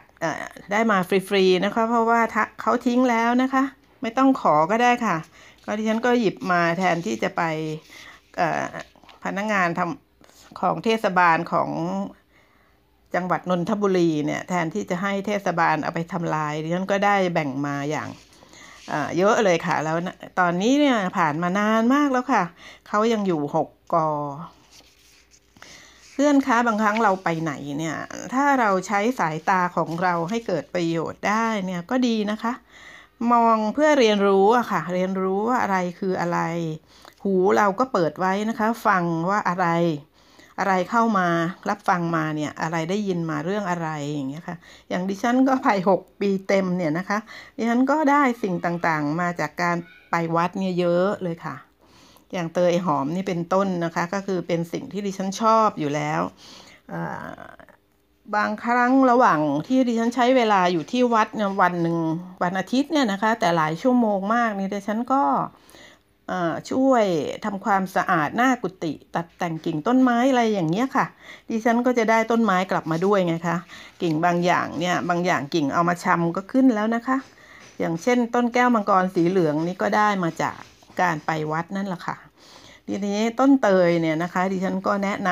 [0.70, 2.20] ได้มาฟรีๆนะคะ เพราะว่า
[2.60, 3.64] เขาทิ้งแล้วนะคะ
[4.02, 5.16] ไม่ต้องขอก็ได้ค่ะ
[5.64, 7.42] ก็ดิฉันก็หยิบมาแทนที่จะไป
[9.24, 11.70] พนักงานทำของเทศบาลของ
[13.14, 18.08] จังหวัดนนทบุรีเนี่ยแทนที่จะให้เทศบาลเอาไปทำลายดิฉันก็ได้แบ่งมาอย่าง
[19.18, 19.96] เยอะเลยค่ะ แล้ว
[20.40, 22.44] ตอนนี้เนี่ยผ่านมานานมากแล้วค่ะ
[22.88, 24.08] เขายังอยู่หกกอ
[26.12, 27.96] เพื่อนคะบางครั้งเราไปไหนเนี่ย
[28.34, 32.52] ถ้าเราใช้สายตาของเราให้เกิดประโยชน์ได้เนี่ยก็ดีนะคะ
[33.32, 36.38] มองเพื่อเรียนรู้อะค่ะ เรียนรู้ว่าอะไรคืออะไร
[37.22, 39.66] หูเราก็เปิดไว้นะคะ ฟังว่าอะไร
[40.58, 41.28] อะไรเข้ามา
[41.68, 44.56] รับฟังมาเนี่ยอะไรได้ยินมาเรื่องอะไรอย่างเงี้ยค่ะ
[44.88, 47.18] อย่างดิฉันก็ไปหกปีเต็มเนี่ยนะคะ
[47.56, 49.76] ดิฉันก็ได้สิ่งต่างๆ มาจากการ
[50.10, 51.56] ไปวัดเนี่ยเยอะเลยค่ะ
[52.32, 56.20] อย่างเตยหอมนี่เป็นต้นนะคะ ก็คือเป็นสิ่งที่ดิฉันชอบอยู่แล้ว
[58.36, 61.98] บางครั้งระหว่างที่ดิฉันใช้เวลาอยู่ที่วัดเนี่ยวันหนึ่ง
[62.42, 65.22] วันอาทิตย์เนี่ยนะคะ แต่หลายชั่วโมงมากนี่ดิฉันก็
[66.70, 67.04] ช่วย
[67.44, 71.06] ทำความสะอาดหน้ากุฏิตัดแต่งกิ่งต้นไม้อะไรอย่างเงี้ยค่ะ
[71.50, 73.56] ดิฉันก็จะได้ต้นไม้กลับมาด้วยไงคะ
[74.02, 77.18] กิ่งบางอย่างเนี่ยบางอย่างกิ่งเอามาชำก็ขึ้นแล้วนะคะ
[77.78, 80.56] อย่างเช่น ต้นแก้วมังกรสีเหลืองนี่ก็ได้มาจาก
[81.00, 82.16] การไปวัดนั่นแหละค่ะ
[82.88, 85.30] ทีนี้ต้นเตยเนี่ยนะคะ ดิฉันก็แนะน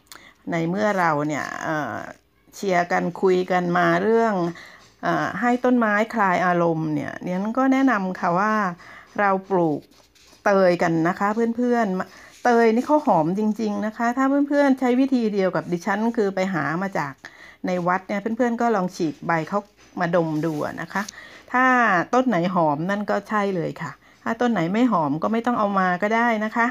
[0.00, 1.44] ำในเมื่อเราเนี่ย
[2.54, 4.34] เชียร์กันคุยกันมาเรื่อง
[5.06, 5.08] อ
[5.40, 8.54] ให้ต้นไม้คลายอารมณ์เนี่ยเนี้ยก็แนะนำค่ะว่า
[9.20, 9.80] เราปลูก
[10.44, 17.12] เตยกันนะคะ เพื่อนๆ เตยนี่เขาหอมจริง ๆนะคะ ถ้าเพื่อนๆ ใช้วิธีเดียวกับดิฉันคือไปหามาจาก
[17.66, 19.60] ในวัดเนี่ยเพื่อนๆ ก็ลองฉีกใบเขา
[20.00, 21.02] มาดมดูนะคะ
[21.52, 21.64] ถ้า
[22.14, 23.92] ต้นไหนหอมนั่นก็ใช่เลยค่ะ
[24.24, 26.66] ถ้าต้นไหนไม่หอมก็ไม่ต้องเอามาก็ได้นะคะ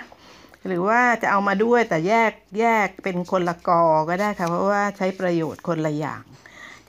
[0.67, 6.23] หรือว่าจะเอามาด้วยแต่แยกแยกเป็นคนละกอก็ได้ค่ะ เพราะว่าใช้ประโยชน์คนละอย่าง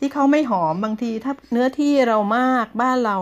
[0.00, 3.16] ที่เขาไม่หอมบางทีถ้าเนื้อที่เรามากบ้านเรา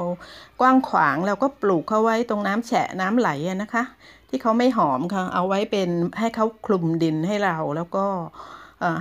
[0.60, 3.30] กว้างขวางเราก็ปลูกเขาไว้ตรงน้ำแฉะน้ำไหล
[3.62, 3.84] นะคะ
[4.28, 8.06] ที่เขาไม่หอมค่ะเอาไว้เป็นให้เขาคลุมดินให้เราแล้วก็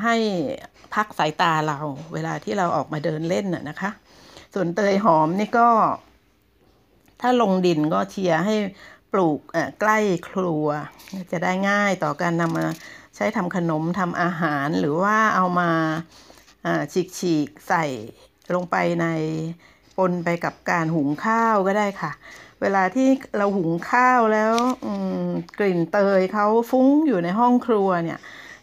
[0.04, 0.16] ให้
[0.94, 1.80] พักสายตาเรา
[2.14, 3.90] เวลาที่เราออกมาเดินเล่นน่ะนะคะ
[4.54, 5.70] ส่วนเตยหอมนี่ก็
[7.22, 8.56] ถ้าลงดินก็เชียร์ให้
[9.14, 9.40] ปลูก
[9.80, 10.00] ใกล้
[10.30, 10.66] ครัว
[11.32, 12.66] จะได้ง่ายต่อการนำมา
[13.16, 15.70] ใช้ทำขนมทำอาหารหรือว่าเอามา
[17.18, 17.86] ฉีกๆใส่
[18.56, 19.08] ลงไปใน
[19.98, 22.12] ปนไปกับการหุงข้าวก็ได้ค่ะ
[22.62, 24.54] เวลาที่เราหุงข้าวแล้ว
[25.60, 28.20] กลิ่นเตยเขาฟุ้งอยู่ในห้องครัวเนี่ย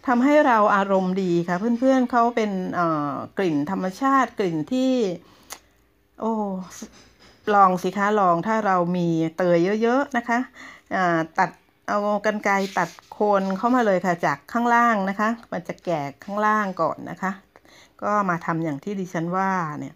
[0.07, 2.51] ทำให้เราอารมณ์ดีค่ะ เพื่อนๆเขาเป็น
[3.39, 4.93] กลิ่นธรรมชาติกลิ่นที่
[6.21, 6.33] โอ้
[7.55, 10.39] ลองสิคะลองถ้าเรามีเตยเยอะๆนะคะ
[11.39, 11.51] ตัด
[11.89, 17.31] เอากันไกตัดโคนเข้ามาเลยค่ะจากข้างล่างนะคะ มันจะแกะข้างล่างก่อนนะคะ
[18.05, 19.95] ก็มาทำอย่างที่ดิฉันว่าเนี่ย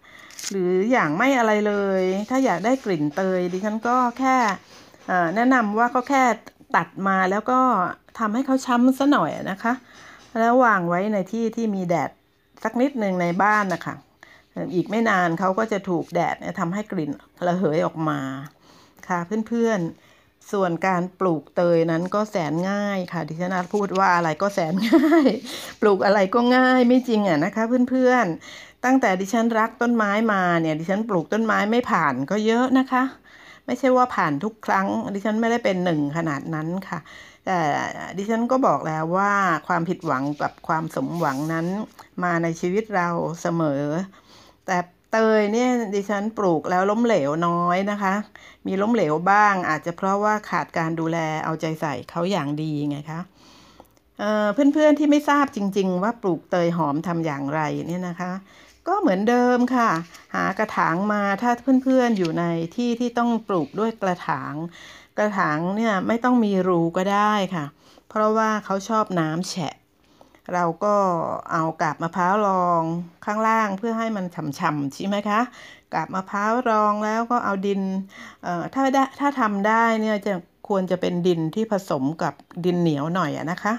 [0.49, 4.37] หรืออย่างไม่อะไรเลย ถ้าอยากได้กลิ่นเตยดิฉันก็แค่
[5.35, 6.23] แนะนำว่าก็แค่
[6.75, 7.59] ตัดมาแล้วก็
[8.19, 9.73] ทำให้เขาช้ำซะหน่อยนะคะ
[10.39, 12.09] แล้ววางไว้ในที่ที่มีแดด
[12.63, 13.95] สักนิดหนึ่งในบ้านนะคะ
[14.73, 17.11] อีกไม่นานเขาก็จะถูกแดดทำให้กลิ่น
[17.47, 18.19] ระเหยออกมา
[19.07, 20.08] ค่ะเพื่อนๆ
[20.51, 25.27] ส่วนการปลูกเตยนั้นก็แสนง่ายค่ะดิฉันพูดว่าอะไรก็แสนง่าย
[25.81, 33.03] ปลูกอะไรก็ง่ายไม่จริงอะนะคะ เพื่อนๆ ตั้งแต่ดิฉันรักต้นไม้มาเนี่ย ดิฉันปลูกต้นไม้ไม่ผ่านก็เยอะนะคะ
[33.65, 36.99] ไม่ใช่ว่าผ่านทุกครั้ง ดิฉันไม่ได้เป็นหนึ่งขนาดนั้นค่ะ
[37.45, 37.59] แต่
[38.17, 39.33] ดิฉันก็บอกแล้วว่า
[39.67, 41.67] ความผิดหวังกับความสมหวังนั้น
[42.23, 43.09] มาในชีวิตเรา
[43.41, 43.83] เสมอ
[44.65, 44.77] แต่
[45.11, 48.13] เตยเนี่ยดิฉันปลูกแล้วล้มเหลวน้อยนะคะ
[48.67, 53.21] มีล้มเหลวบ้าง อาจจะเพราะว่าขาดการดูแลเอาใจใส่เขาอย่างดีไงคะ
[54.53, 58.31] เพื่อนๆที่ไม่ทราบจริง ๆ ว่าปลูกเตยหอมทำอย่างไรเนี่ยนะคะ
[58.87, 59.89] ก็เหมือนเดิมค่ะ
[60.35, 61.51] หากระถางมาถ้า
[61.83, 62.43] เพื่อนๆอยู่ใน
[62.75, 64.53] ที่ที่ต้องปลูกด้วยกระถาง
[65.17, 67.65] กระถางเนี่ยไม่ต้องมีรูก็ได้ค่ะ
[68.09, 69.73] เพราะว่าเขาชอบน้ำแฉะ
[70.53, 70.95] เราก็
[71.51, 72.83] เอากาบมะพร้าวรอง
[73.25, 74.25] ข้างล่างเพื่อให้มัน
[74.59, 75.41] ฉ่ำๆใช่ไหมคะ
[75.93, 77.81] กาบมะพร้าวรองแล้วก็เอาดิน
[78.73, 80.33] ถ้าได้ถ้าทำได้เนี่ยจะ
[80.67, 82.33] ควรจะเป็นดินที่ผสมกับ
[82.65, 83.73] ดินเหนียวหน่อยนะคะ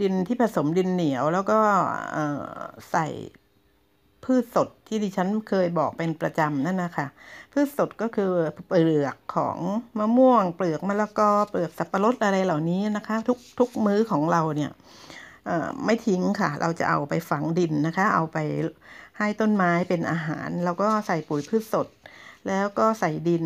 [0.00, 1.58] ดินที่ผสมดินเหนียวแล้วก็
[2.90, 3.06] ใส่
[4.24, 7.06] พืชสดที่ดิฉันเคยบอกเป็นประจำนั่นนะคะ
[7.52, 8.32] พืชสดก็คือ
[8.68, 9.58] เปลือกของ
[9.98, 14.70] มะม่วง เปลือกมะละกอเปลือกสับปะรดอะไรเหล่านี้นะคะ ทุกทุกมื้อของเราเนี่ย
[15.84, 18.38] ไม่ทิ้งค่ะ เราจะเอาไปฝังดินนะคะ เอาไป
[19.18, 21.88] ให้ต้นไม้เป็นอาหาร แล้วก็ใส่ปุ๋ยพืชสด
[22.48, 23.44] แล้วก็ใส่ดิน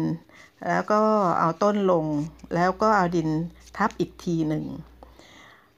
[0.68, 1.00] แล้วก็
[1.40, 2.06] เอาต้นลง
[2.54, 3.28] แล้วก็เอาดิน
[3.76, 4.64] ทับอีกทีหนึ่ง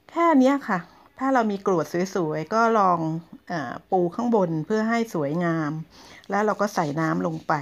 [0.09, 0.79] แค่นี้ค่ะ
[1.19, 2.99] ถ้าเรามีกรวดสวยๆ ก็ลอง
[3.51, 3.53] อ
[3.91, 5.71] ปูข้างบนเพื่อให้สวยงาม
[6.29, 7.53] แล้วเราก็ใส่น้ำลงไป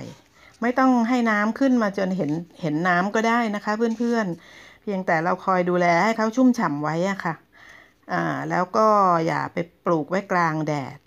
[0.61, 2.31] ไม่ต้องให้น้ำขึ้นมาจนเห็น
[2.61, 7.33] เห็นน้ำก็ได้นะคะเพื่อนๆเพียงแต่เราคอยดูแลให้เขาชุ่มฉ่ำไว้อะค่ะ
[8.11, 8.87] อ่าแล้วก็
[9.27, 10.97] อย่าไปปลูกไว้กลางแดด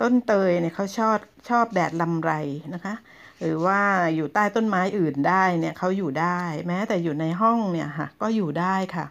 [0.00, 1.18] ต้นเตยเนี่ยเขาชอบ
[1.48, 2.32] ชอบแดดลำไร
[2.74, 2.94] นะคะ
[3.40, 3.80] หรือว่า
[4.14, 9.06] อยู่ใต้ต้นไม้อื่นได้เนี่ยเขาอยู่ได้ แม้แต่อยู่ในห้องเนี่ยค่ะก็อยู่ได้ค่ะ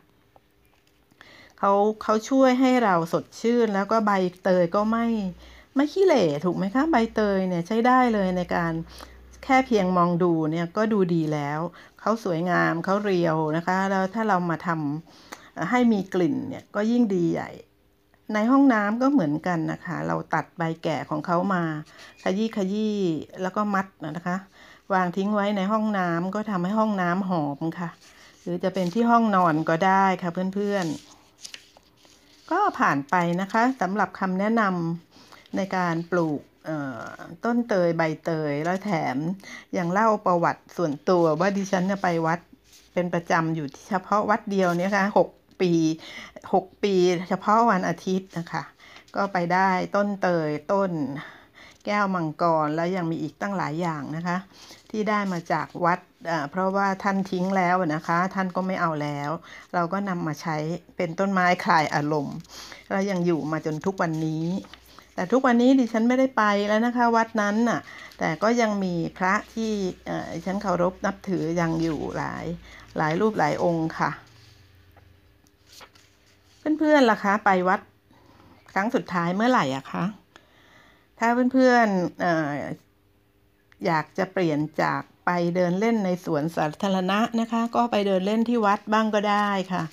[1.60, 1.74] เขา
[2.04, 4.12] เขาช่วยให้เราสดชื่นแล้วก็ใบ
[4.44, 5.08] เตยก็ไม่
[5.76, 8.74] ไม่ขี้เหร่ถูกไหมคะใบเตยเนี่ยใช้ได้เลยในการ
[9.44, 11.60] แค่เพียงมองดูเนี่ยก็ดูดีแล้ว
[12.00, 15.29] เขาสวยงามเขาเรียวนะคะ แล้วถ้าเรามาทำ
[15.70, 17.50] ให้มีกลิ่นเนี่ยก็ยิ่งดีใหญ่
[18.34, 21.64] ในห้องน้ำก็เหมือนกันนะคะ เราตัดใบแก่ของเขามา
[22.24, 22.98] ขยี้ขยี้
[23.42, 23.88] แล้วก็มัด
[24.18, 24.38] นะคะ
[24.94, 27.90] วางทิ้งไว้ในห้องน้ำก็ทำให้ห้องน้ำหอมค่ะ
[28.42, 36.42] หรือจะเป็นที่ห้องนอนก็ได้ค่ะเพื่อนๆ ก็ผ่านไปนะคะสำหรับคำแนะนำในการปลูก
[37.46, 39.18] ต้นเตยใบเตยแล้วแถม
[39.78, 42.40] ยังเล่าประวัติส่วนตัวว่าดิฉันไปวัด
[42.94, 45.30] เป็นประจำอยู่เฉพาะวัดเดียวเนี่ยค่ะหก
[45.62, 45.72] ปี
[46.54, 46.94] หกปี
[47.30, 48.64] เฉพาะวันอาทิตย์นะคะ
[49.16, 50.92] ก็ไปได้ต้นเตยต้น
[51.86, 54.38] แก้วมังกรแล้วยังมีอีกตั้งหลายอย่างนะคะ
[54.90, 56.00] ที่ได้มาจากวัด
[56.52, 59.30] เพราะว่าท่านทิ้งแล้วนะคะ ท่านก็ไม่เอาแล้ว
[59.74, 60.58] เราก็นำมาใช้
[60.96, 62.38] เป็นต้นไม้คลายอารมณ์
[62.90, 64.46] แล้วยังอยู่มาจนทุกวันนี้
[65.16, 67.80] แต่ทุกวันนี้ดิฉันไม่ได้ไปแล้วนะคะ วัดนั้นน่ะ
[68.20, 69.72] แต่ก็ยังมีพระที่
[70.34, 72.46] ดิฉันเคารพนับถือยังอยู่หลาย
[72.98, 74.12] หลายรูปหลายองค์ค่ะ
[76.80, 77.82] เพื่อนๆล่ะคะ ไปวัด
[78.74, 80.04] ครั้งสุดท้ายเมื่อไหร่อะคะ
[81.20, 82.26] ถ้าเพื่อนๆอ
[83.86, 89.84] อยากจะเปลี่ยนจากไปเดินเล่นในสวนสาธารณะนะคะ ก็ไปเดินเล่นที่วัดบ้างก็ได้ค่ะ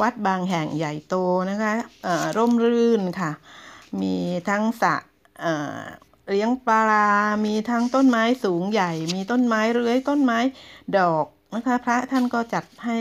[0.00, 1.14] วัดบางแห่งใหญ่โต
[1.50, 1.72] นะคะ
[2.36, 3.30] ร่มรื่นค่ะ
[4.00, 4.16] มี
[4.48, 4.94] ทั้งสระ
[6.30, 7.08] เลี้ยงปลา
[7.46, 10.38] มีทั้งต้นไม้สูงใหญ่ มีต้นไม้เรื้อย ต้นไม้
[10.98, 12.98] ดอกนะคะ พระท่านก็จัดให้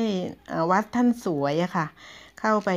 [0.71, 1.85] วัดท่านสวยอะค่ะ
[2.45, 2.71] เข้าไป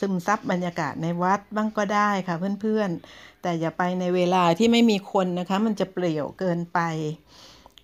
[0.00, 6.80] ซึมซับบรรยากาศในวัดบ้างก็ได้ค่ะเพื่อนๆ แต่อย่าไปในเวลาที่ไม่มีคนนะคะ มันจะเปลี่ยวเกินไป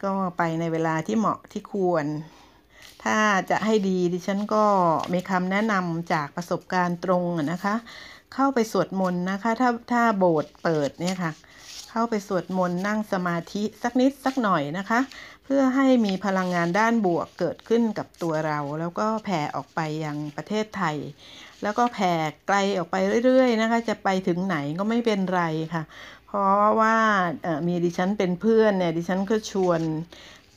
[0.04, 2.06] ก็ไปในเวลาที่เหมาะที่ควร
[3.04, 3.18] ถ้า
[3.50, 4.64] จะให้ดีดิฉันก็
[5.12, 7.74] มีคำแนะนำจากประสบการณ์ตรงนะคะ
[8.34, 11.32] เข้าไปสวดมนต์นะคะ ถ้าถ้าโบสถ์เปิดเนี่ยค่ะ
[11.90, 15.00] เข้าไปสวดมนต์นั่งสมาธิสักนิดสักหน่อยนะคะ
[15.48, 20.96] เพื่อให้มีพลังงานด้านบวกเกิดขึ้นกับตัวเรา แล้วก็แผ่ออกไปยังประเทศไทย
[21.62, 22.12] แล้วก็แผ่
[22.46, 25.42] ไกลออกไปเรื่อยๆนะคะจะไปถึงไหนก็ไม่เป็นไร
[25.74, 25.82] ค่ะ
[26.26, 26.96] เพราะว่า
[27.66, 29.80] มีดิฉันเป็นเพื่อนเนี่ยดิฉันก็ชวน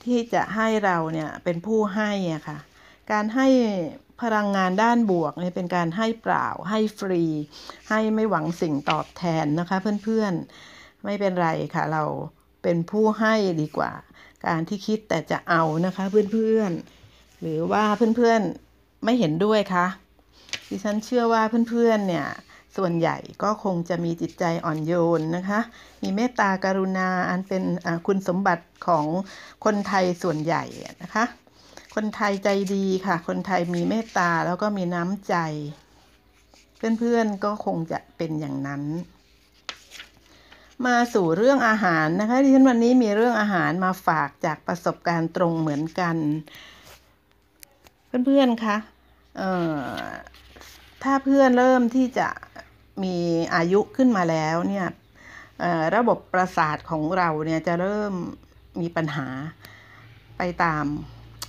[0.04, 2.58] ที่จะให้เราเนี่ยเป็นผู้ให้อะค่ะ
[3.12, 3.48] การให้
[4.22, 7.24] พลังงานด้านบวกเนี่ยเป็นการให้เปล่าให้ฟรี
[7.90, 12.04] ให้ไม่หวังสิ่งตอบแทนนะคะเพื่อนๆไม่เป็นไรค่ะเรา
[12.64, 13.92] เป็นผู้ให้ดีกว่า
[14.46, 17.84] การที่คิดแต่จะเอานะคะเพื่อนๆ หรือว่า
[18.18, 19.86] เพื่อนๆไม่เห็นด้วยคะ
[20.70, 22.28] ดิฉันเชื่อว่าเพื่อนๆเนี่ย
[22.78, 25.60] ส่วนใหญ่ก็คงจะมีจิตใจอ่อนโยนนะคะ
[26.04, 27.64] มีเมตตากรุณาอันเป็น
[28.08, 29.06] คุณสมบัติของ
[29.66, 30.64] คนไทยส่วนใหญ่
[31.04, 31.26] นะคะ
[31.96, 35.36] คนไทยใจดีค่ะ คนไทยมีเมตตาแล้วก็มีน้ำใจ
[37.00, 38.84] เพื่อนๆก็คงจะเป็นอย่างนั้น
[40.88, 46.16] มาสู่เรื่องอาหารนะคะที่ฉันวันนี้มีเรื่องอาหารมาฝากจากประสบการณ์ตรงเหมือนกัน
[48.26, 48.78] เพื่อนๆคะ
[49.38, 49.52] เอ่
[49.82, 50.04] อ
[51.04, 52.28] ถ้าเพื่อนเริ่มที่จะ
[53.04, 53.18] มี
[53.56, 54.88] อายุขึ้นมาแล้วเนี่ย
[55.96, 58.14] ระบบประสาทของเราเนี่ยจะเริ่ม
[58.82, 59.28] มีปัญหา
[60.38, 60.86] ไปตาม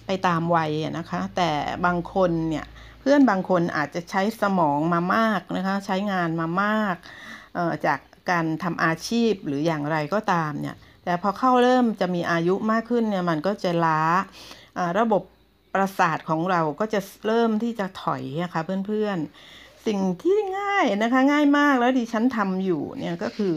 [0.07, 1.51] ไปตามวัยนะคะ แต่
[1.87, 2.66] บางคนเนี่ย
[3.01, 6.97] เพื่อนบางคนอาจจะใช้สมองมามากนะคะ ใช้งานมามาก
[7.87, 8.01] จาก
[8.31, 14.03] การทำอาชีพหรืออย่างไรก็ตามเนี่ยแต่พอเข้าเริ่มจะมีอายุมากขึ้นเนี่ยมันก็จะล้า
[14.99, 15.23] ระบบ
[15.75, 23.55] ประสาทของเราก็จะเริ่มที่จะถอยนะคะเพื่อนๆ สิ่งที่ง่ายนะคะง่ายมากแล้วดิฉันทำอยู่เนี่ยก็คือ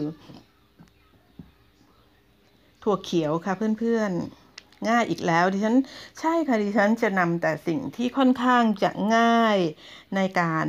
[2.82, 5.76] ถั่วเขียวค่ะเพื่อนๆ ง่ายอีกแล้วดิฉัน
[6.20, 9.58] ใช่ค่ะดิฉันจะนำแต่สิ่งที่ค่อนข้างจะง่าย
[10.16, 10.66] ในการ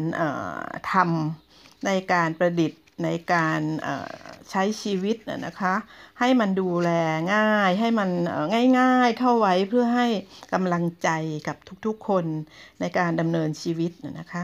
[0.91, 3.61] ทำในการประดิษฐ์ ในการ
[4.51, 5.73] ใช้ชีวิตนะคะ
[6.19, 6.91] ให้มันดูแล
[7.33, 8.09] ง่าย ให้มัน
[8.79, 10.07] ง่าย ๆเข้าไว้เพื่อให้
[10.53, 11.09] กำลังใจ
[11.47, 12.25] กับทุกๆคน
[12.79, 14.43] ในการดำเนินชีวิตนะคะ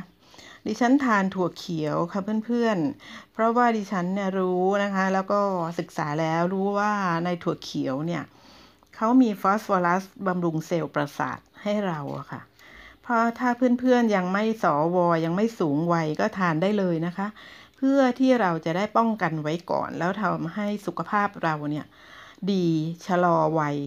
[0.65, 5.39] ดิฉันทานถั่วเขียวค่ะเพื่อนๆ เพราะว่าดิฉันเนี่ยรู้นะคะ แล้วก็
[5.79, 6.91] ศึกษาแล้วรู้ว่า
[7.25, 8.23] ในถั่วเขียวเนี่ย
[8.95, 12.41] เขามีฟอสฟอรัสบำรุงเซลล์ประสาทให้เราอะค่ะ
[13.03, 13.49] เพราะถ้า
[13.79, 17.27] เพื่อนๆยังไม่สอวอยังไม่สูงวัยก็ทานได้เลยนะคะ
[17.81, 21.85] พื่อที่เราจะได้ป้องกันไว้ก่อน แล้วทำให้สุขภาพเราเนี่ย
[22.51, 22.65] ดี
[23.05, 23.77] ชะลอวัย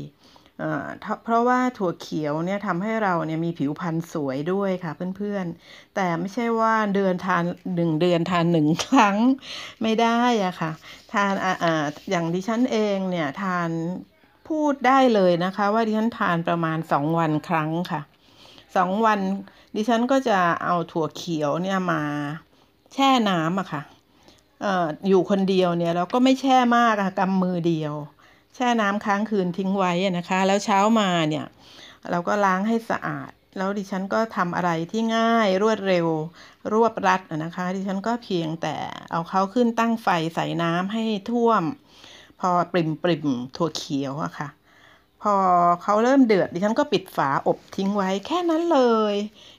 [1.24, 7.44] เพราะว่าถั่วเขียวเนี่ยทำให้เราเนี่ยมีผิวพรรณสวยด้วยค่ะเพื่อนๆ แต่ไม่ใช่ว่าเดือนทาน
[7.76, 9.16] หนึ่งเดือนทานหนึ่งครั้ง
[9.82, 10.72] ไม่ได้อะค่ะ
[11.12, 13.70] ทานอ่าอย่างดิฉันเองเนี่ยทาน
[14.48, 18.00] พูดได้เลยนะคะ ว่าดิฉันทานประมาณสองวันครั้งค่ะ
[18.76, 19.20] สองวัน
[19.76, 22.02] ดิฉันก็จะเอาถั่วเขียวเนี่ยมา
[22.94, 23.82] แช่น้ำอะค่ะ
[24.64, 27.94] อออยู่คนเดียวเนี่ยเราก็ไม่แช่มากอะกำมือเดียว
[28.54, 31.46] แช่น้ำค้างคืนทิ้งไว้นะคะ แล้วเช้ามาเนี่ย
[32.10, 36.06] เราก็ล้างให้สะอาด แล้วดิฉันก็ทำอะไรที่ง่ายรวดเร็ว
[36.72, 38.74] รวบรัดนะคะ ดิฉันก็เพียงแต่
[39.10, 41.62] เอาเขาขึ้นตั้งไฟใส่น้ำให้ท่วม
[42.40, 43.26] พอปริมปริม
[43.56, 44.48] ถั่วเขียวอะค่ะ
[45.24, 45.36] พอ
[45.82, 48.80] เขาเริ่มเดือดดิฉันก็ปิดฝาอบทิ้งไว้แค่นั้นเล
[49.12, 49.14] ย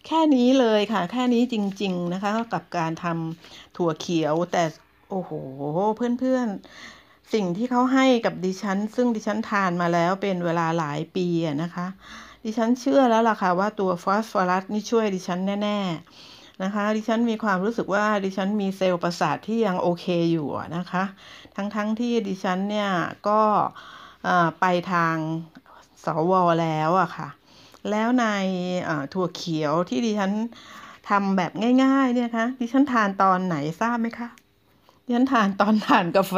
[0.07, 4.63] แค่นี้เลยค่ะ แค่นี้จริง ๆนะคะ กับการทำถั่วเขียวแต่
[5.09, 5.31] โอ้โห
[5.95, 11.27] เพื่อนๆ สิ่งที่เขาให้กับดิฉัน ซึ่งดิฉันทานมาแล้วเป็นเวลาหลายปี
[11.63, 11.87] นะคะ
[12.45, 15.79] ดิฉันเชื่อแล้วล่ะค่ะว่าตัวฟอสฟอรัสนี่ช่วยดิฉันแน่
[16.21, 20.47] ๆนะคะ ดิฉันมีความรู้สึกว่าดิฉันมีเซลล์ประสาทที่ยังโอเคอยู่
[20.77, 21.03] นะคะ
[21.55, 22.89] ทั้งๆทที่ดิฉันเนี่ย
[23.27, 23.41] ก็
[24.59, 25.15] ไปทาง
[26.05, 27.27] สวแล้วอะค่ะ
[27.91, 28.25] แล้วใน
[29.13, 30.31] ถั่วเขียวที่ดิฉัน
[31.09, 31.51] ทำแบบ
[31.83, 34.29] ง่าย ๆ เนี่ยคะดิฉันทานตอนไหนทราบไหมคะ
[35.05, 36.35] ดิฉันทานตอนทานกาแฟ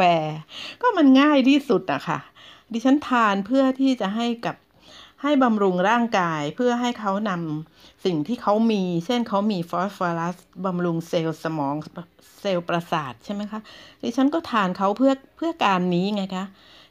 [0.82, 2.18] ก็มันง่ายที่สุดอะค่ะ
[2.72, 4.56] ดิฉันทานเพื่อที่จะให้กับ
[5.22, 11.74] ให้บำรุงร่างกายเพื่อให้เขานำสิ่งที่เขามี เช่นเขามีฟอสฟอรัสบำรุงเซลล์สมอง
[12.40, 13.60] เซลล์ประสาทใช่ไหมคะ
[14.02, 16.44] ดิฉันก็ทานเขาเพื่อเพื่อการนี้ไงคะ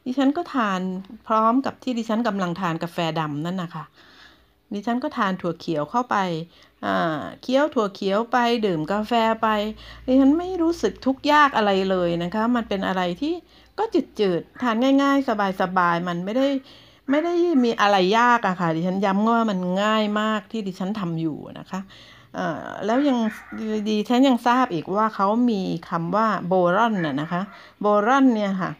[0.09, 0.81] ดิฉันก็ทาน
[1.27, 3.83] พร้อมกับที่ดิฉันกำลังทานกาแฟดำนั่นนะคะ
[4.73, 6.17] ดิฉันก็ทานถั่วเขียวเข้าไป
[7.41, 9.47] เคี้ยวถั่วเขียวไปดื่มกาแฟไป
[10.05, 13.33] ดิฉันไม่รู้สึกทุกข์ยากอะไรเลยนะคะ มันเป็นอะไรที่
[13.79, 13.83] ก็
[14.19, 16.47] จืดๆทานง่าย ๆ สบายๆมันไม่ได้
[17.09, 17.33] ไม่ได้
[17.63, 21.79] มีอะไรยากอะค่ะดิฉันย้ำว่ามันง่ายมากที่ดิฉันทำอยู่นะคะ
[22.85, 23.17] แล้วยัง
[23.87, 27.41] ดิฉันยังทราบอีกว่าเขามีคำว่าโบรอนน่ะนะคะ
[27.81, 28.71] โบรอนเนี่ยค่ะ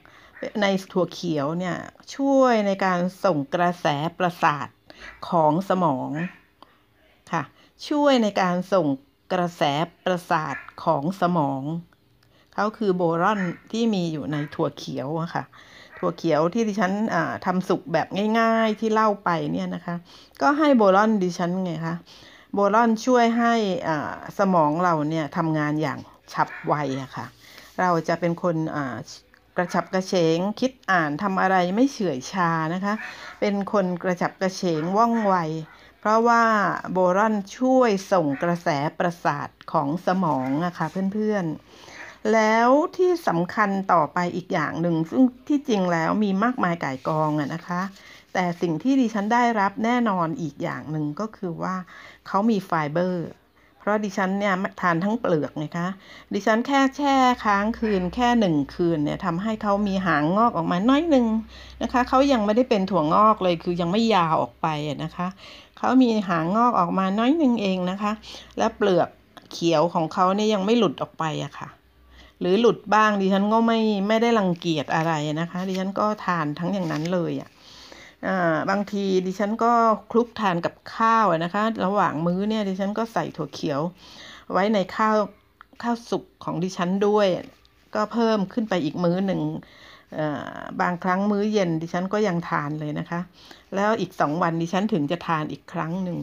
[0.62, 1.76] ในถั่วเขียวเนี่ย
[2.16, 3.88] ช่วยในการส่งกระแส
[4.20, 4.68] ประสาท
[5.30, 6.10] ของสมอง
[7.32, 7.44] ค่ะ
[7.90, 8.88] ช่วยในการส่ง
[9.34, 9.64] กระแส
[10.06, 11.62] ประสาทของสมอง
[12.54, 15.44] เขาคือโบรอนที่มีอยู่ในถั่วเขียวอะค่ะ
[15.98, 16.94] ถั่วเขียวที่ดิฉัน
[17.46, 18.08] ทำสุกแบบ
[18.40, 19.96] ง่าย ๆที่เล่าไปเนี่ยนะคะ
[20.42, 21.96] ก็ให้โบรอนดิฉันไงคะ
[22.54, 23.54] โบรอนช่วยให้
[24.40, 26.00] สมองเราเนี่ยทำงานอย่าง
[26.34, 27.26] ฉับไวอะค่ะ
[27.80, 28.98] เราจะเป็นคนอ่า
[29.58, 32.94] กระฉับกระเฉง คิดอ่านทำอะไรไม่เฉื่อยชานะคะ
[33.40, 35.36] เป็นคนกระฉับกระเฉงว่องไว
[36.00, 36.44] เพราะว่า
[36.92, 47.82] โบรอนช่วยส่งกระแสประสาทของสมองอะค่ะเพื่อนๆ แล้วที่สำคัญต่อไปอีกอย่างหนึ่ง ซึ่งที่จริงแล้วมีมากมายก่ายกองอะนะคะ
[48.34, 51.76] แต่สิ่งที่ดิฉันได้รับแน่นอนอีกอย่างหนึ่งก็คือว่า
[52.28, 53.28] เขามีไฟเบอร์
[53.88, 55.88] ราะดิฉันเนี่ยทานทั้งเปลือกนะคะ
[56.34, 57.16] ดิฉันแค่แช่
[57.46, 61.26] ค้างคืนแค่หนึ่งคืนเนี่ยทำให้เขามีหางงอกออกมาน้อยหนึ่ง
[61.82, 64.68] นะคะเขายังไม่ได้เป็นถั่วงอกเลยคือยังไม่ยาวออกไป
[65.04, 65.28] นะคะ
[65.78, 68.12] เขามีหางงอกออกมาน้อยหนึ่งเองนะคะ
[68.58, 69.10] และเปลือก
[69.52, 71.70] เขียวของเขาเนี่ยยังไม่หลุดออกไปอะค่ะ
[72.40, 77.50] หรือหลุดบ้างดิฉันก็ไม่ไม่ได้รังเกียจอะไรนะคะ ดิฉันก็ทานทั้งอย่างนั้นเลยอะ
[78.70, 79.74] บางทีดิฉันก็
[80.12, 83.82] คลุกทานกับข้าวนะคะ ระหว่างมื้อเนี่ยดิฉันก็ใส่ถั่วเขียว
[84.52, 85.16] ไว้ในข้าว
[85.84, 87.28] ข้าวสุกของดิฉันด้วย
[87.96, 89.42] ก็เพิ่มขึ้นไปอีกมื้อหนึ่ง
[90.82, 93.20] บางครั้งมื้อเย็นดิฉันก็ยังทานเลยนะคะ
[93.76, 96.20] แล้วอีกสองวันดิฉันถึงจะทานอีกครั้งหนึ่ง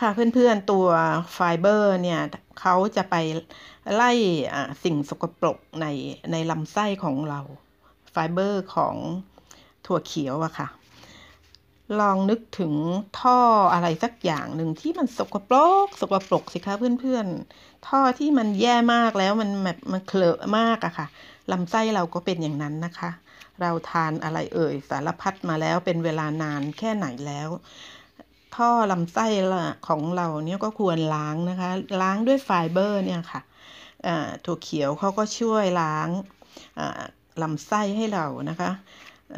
[0.00, 0.86] ค่ะเพื่อนๆตัว
[1.32, 2.20] ไฟเบอร์เนี่ย
[2.60, 3.14] เขาจะไป
[3.94, 4.12] ไล่
[4.84, 5.86] สิ่งสกปรกใน
[6.32, 7.40] ในลำไส้ของเรา
[8.10, 8.96] ไฟเบอร์ของ
[9.86, 10.68] ถั่วเขียวอะค่ะ
[12.00, 12.72] ลองนึกถึง
[13.20, 13.38] ท่อ
[13.72, 15.56] อะไรสักอย่างหนึ่งที่มันสกปร
[15.86, 21.06] กสกปรกสิคะเพื่อนๆ ท่อที่มันแย่มากแล้วมันแบบมันเคลอะมากอะค่ะ
[21.52, 23.10] ลำไส้เราก็เป็นอย่างนั้นนะคะ
[23.60, 27.48] เราทานอะไรเอ่ยสารพัดมาแล้วเป็นเวลานานแค่ไหนแล้ว
[28.56, 29.26] ท่อลำไส้
[29.88, 31.70] ของเราเนี่ยก็ควรล้างนะคะ
[32.00, 33.42] ล้างด้วยไฟเบอร์เนี่ยค่ะ
[34.44, 36.08] ถั่วเขียวเขาก็ช่วยล้าง
[37.42, 38.70] ลำไส้ให้เรานะคะ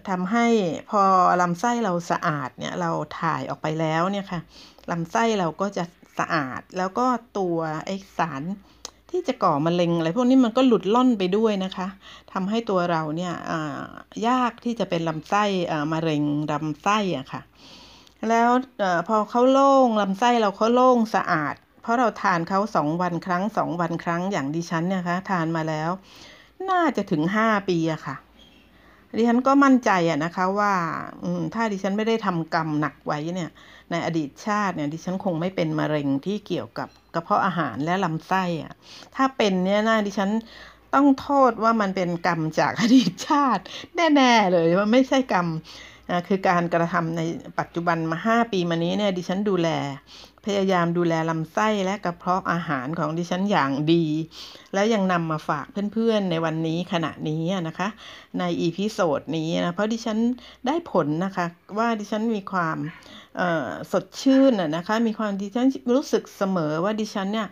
[0.09, 0.47] ทำให้
[0.91, 1.03] พอ
[1.43, 4.41] ลำไส้เราสะอาดเนี่ยเราถ่ายออกไปแล้วเนี่ยค่ะ
[4.91, 5.85] ลำไส้เราก็จะ
[6.19, 7.07] สะอาดแล้วก็
[7.39, 8.43] ตัวไอสาร
[9.11, 11.89] ที่จะก่อมะเร็งอะไรพวกนี้มันก็หลุดล่อนไปด้วยนะคะ
[12.33, 13.35] ทำให้ตัวเราเนี่ย
[14.29, 15.45] ยากที่จะเป็นลำไส้
[15.93, 16.23] มะเร็ง
[16.53, 17.43] ลำไส้อะค่ะ
[18.29, 18.51] แล้ว
[18.83, 25.91] อพอเขาโล่งลำไส้เราเขาโล่งสะอาด เพราะเราทานเขาสองวันครั้งสองวันครั้งอย่างดิฉันเนี่ยคะทานมาแล้ว
[26.71, 28.17] น่าจะถึงห้าปีอะค่ะ
[29.17, 30.73] ดิฉันก็มั่นใจอะนะคะว่า
[31.55, 33.51] ถ้าดิฉันไม่ได้ทำกรรมหนักไว้เนี่ย
[33.91, 38.73] ในอดีตชาติเนี่ยดิฉันคงไม่เป็นมะเร็งที่เกี่ยวกับกระเพาะอาหารและลำไส้อะ
[39.17, 40.31] ถ้าเป็นเนี่ยน่าดิฉัน
[40.95, 43.63] ต้องโทษว่ามันเป็นกรรมจากอดีตชาติ
[44.17, 45.47] แน่ๆเลยว่าไม่ใช่กรรม
[46.29, 47.21] คือการกระทำใน
[47.59, 49.69] ปัจจุบันมาห้าปีมานี้เนี่ยดิฉันดูแล
[50.49, 54.05] พยายามดูแลลำไส้และกระเพาะอาหารของดิฉันอย่างดี
[54.75, 57.89] แล้วยังนำมาฝากเพื่อนๆในวันนี้ขณะนี้นะคะ
[58.39, 60.19] ใน episode นี้นะ เพราะดิฉัน
[60.67, 61.47] ได้ผลนะคะ
[61.79, 62.77] ว่าดิฉันมีความ
[63.93, 67.49] สดชื่นนะคะ มีความดิฉันรู้สึกเสมอว่าดิฉันเนี่ย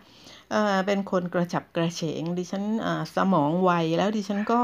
[0.87, 2.65] เป็นคนกระฉับกระเฉง ดิฉัน
[3.17, 4.63] สมองไวแล้วดิฉันก็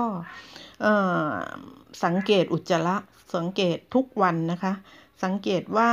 [2.05, 2.97] สังเกตอุจจาระ
[3.37, 4.72] สังเกตทุกวันนะคะ
[5.23, 5.91] สังเกตว่า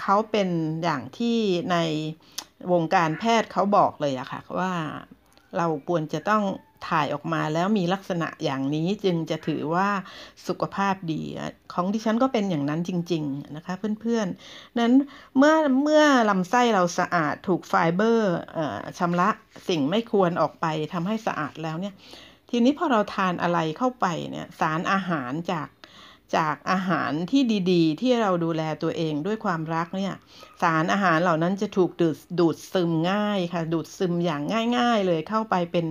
[0.00, 0.48] เขาเป็น
[0.82, 1.36] อย่างที่
[1.72, 1.76] ใน
[2.72, 4.72] วงการแพทย์เขาบอกเลยอะค่ะว่า
[5.56, 6.44] เราควรจะต้อง
[6.88, 9.88] ถ่ายออกมาแล้วมีลักษณะอย่างนี้จึงจะถือว่า
[10.48, 11.22] สุขภาพดี
[11.72, 14.92] ของดิฉันก็เป็นอย่างนั้นจริง ๆ นะคะเพื่อนๆ นั้น
[15.38, 18.34] เมื่อเมื่อลำไส้เราสะอาดถูกไฟเบอร์
[18.98, 19.28] ชำระ
[19.68, 21.94] สิ่งไม่ควรออกไปทำให้สะอาดแล้วเนี่ย
[22.50, 25.68] ทีนี้พอเราทานอะไรเข้าไปเนี่ยสารอาหารจาก
[26.36, 30.14] จากอาหารที่ดีๆ ที่เราดูแลตัวเองด้วยความรักเนี่ย
[30.62, 34.42] สารอาหารเหล่านั้นจะถูกดูดดูดซึมง่ายค่ะ ดูดซึมอย่าง
[34.76, 35.86] ง่าย ๆ เลยเข้าไปเป็น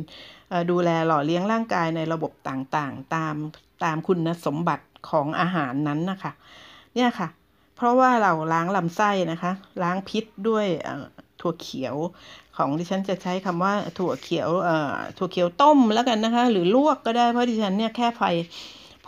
[0.72, 3.36] ดูแลหล่อเลี้ยงร่างกายในระบบต่างๆ ตาม
[3.84, 6.32] ตามคุณสมบัติของอาหารนั้นนะคะ
[6.96, 7.28] เนี่ยค่ะ
[7.76, 9.52] เพราะว่าเราล้างลำไส้นะคะ
[9.84, 10.66] ล้างพิษด้วย
[11.42, 11.96] ถั่วเขียว
[12.58, 14.50] ของดิฉันจะใช้คำว่าถั่วเขียว
[15.18, 18.24] ถั่วเขียวต้มแล้วกันนะคะ หรือลวกก็ได้เพราะดิฉันเนี่ยแค่ไฟ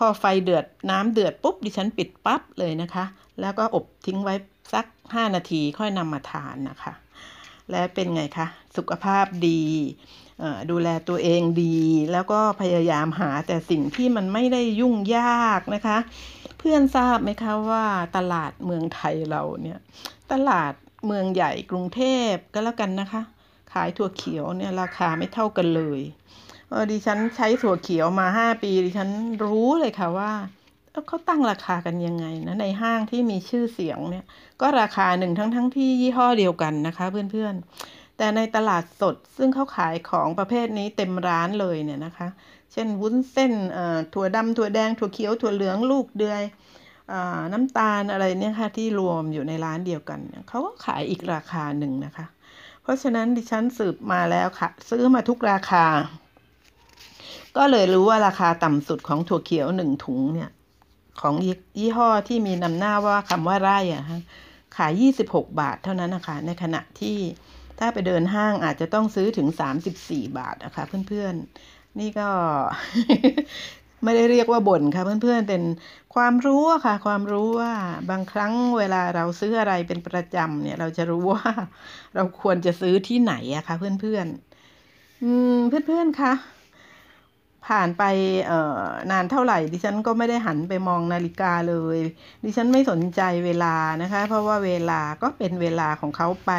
[0.05, 3.05] อไฟเดือดน้ำเดือดปุ๊บดิฉันปิดปั๊บเลยนะคะ
[3.41, 4.35] แล้วก็อบทิ้งไว้
[4.73, 6.93] สัก 5 นาทีค่อยนำมาทานนะคะ
[7.71, 8.47] และเป็นไงคะ
[8.77, 9.63] สุขภาพดี
[10.71, 11.77] ดูแลตัวเองดี
[12.11, 15.97] แล้วก็พยายามหาแต่สิ่งที่มันไม่ได้ยุ่งยากนะคะ
[16.57, 17.85] เพื่อนทราบไหมคะว่า
[18.17, 19.79] ตลาดเมืองไทยเราเนี่ย
[20.31, 20.73] ตลาด
[21.05, 23.21] เมืองใหญ่กรุงเทพก็แล้วกันนะคะ
[23.73, 26.01] ขายถั่วเขียวเนี่ยราคาไม่เท่ากันเลย
[26.71, 29.09] เออดิฉันใช้ถั่วเขียวมาห้าปี ดิฉัน
[29.43, 30.31] รู้เลยค่ะว่า
[31.07, 34.25] เขาตั้งราคากันยังไงนะในห้างที่มีชื่อเสียงเนี่ย
[34.61, 42.27] ก็ราคาหนึ่งทั้งทั้งที่ยี่ห้อเดียวกันนะคะเพื่อนๆ แต่ในตลาดสดซึ่งเขาขายของประเภทนี้เต็มร้านเลยเนี่ยนะคะ
[42.73, 43.53] เช่นวุ้นเส้น
[44.13, 46.43] ถั่วดำถั่วแดงถั่วเขียวถั่วเหลืองลูกเดือย
[47.53, 50.19] น้ำตาลอะไรเนี่ยค่ะที่รวมอยู่ในร้านเดียวกัน
[50.49, 52.25] เขาก็ขายอีกราคาหนึ่งนะคะ
[52.83, 55.85] เพราะฉะนั้นดิฉันสืบมาแล้วค่ะ ซื้อมาทุกราคา
[57.57, 60.49] ก็เลยรู้ว่าราคาต่ำสุดของถั่วเขียวหนึ่งถุงเนี่ย
[61.21, 61.35] ของ
[61.79, 64.21] ยี่ห้อที่มีนำหน้าว่าคำว่าไร่อะฮะ
[64.77, 67.17] ขาย 26 บาทเท่านั้นนะคะ ในขณะที่
[67.79, 72.29] ถ้าไปเดินห้างอาจจะต้องซื้อถึง 34 บาทนะคะเพื่อนๆ นี่ก็
[74.03, 75.63] ไม่ได้เรียกว่าบ่นค่ะเพื่อนๆ เป็น
[76.15, 77.73] ความรู้ค่ะ ความรู้ว่า
[78.09, 81.51] บางครั้งเวลาเราซื้ออะไรเป็นประจำเนี่ย เราจะรู้ว่า
[82.15, 86.33] เราควรจะซื้อที่ไหนอะคะเพื่อนๆ อืมเพื่อนๆคะ
[87.67, 88.03] ผ่านไป
[89.11, 91.97] นานเท่าไหร่ ดิฉันก็ไม่ได้หันไปมองนาฬิกาเลย
[92.45, 96.51] ดิฉันไม่สนใจเวลานะคะ เพราะว่าเวลาก็เป็นเวลาของเขาไป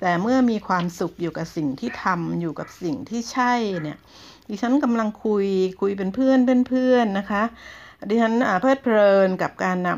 [0.00, 3.98] แต่เมื่อมีความสุขอยู่กับสิ่งที่ทำอยู่กับสิ่งที่ใช่เนี่ย
[4.50, 5.46] ดิฉันกำลังคุย
[5.80, 6.38] คุยเป็นเพื่อน
[6.68, 7.42] เพื่อนๆนะคะ
[8.10, 9.90] ดิฉันเพลิดเพลินกับการน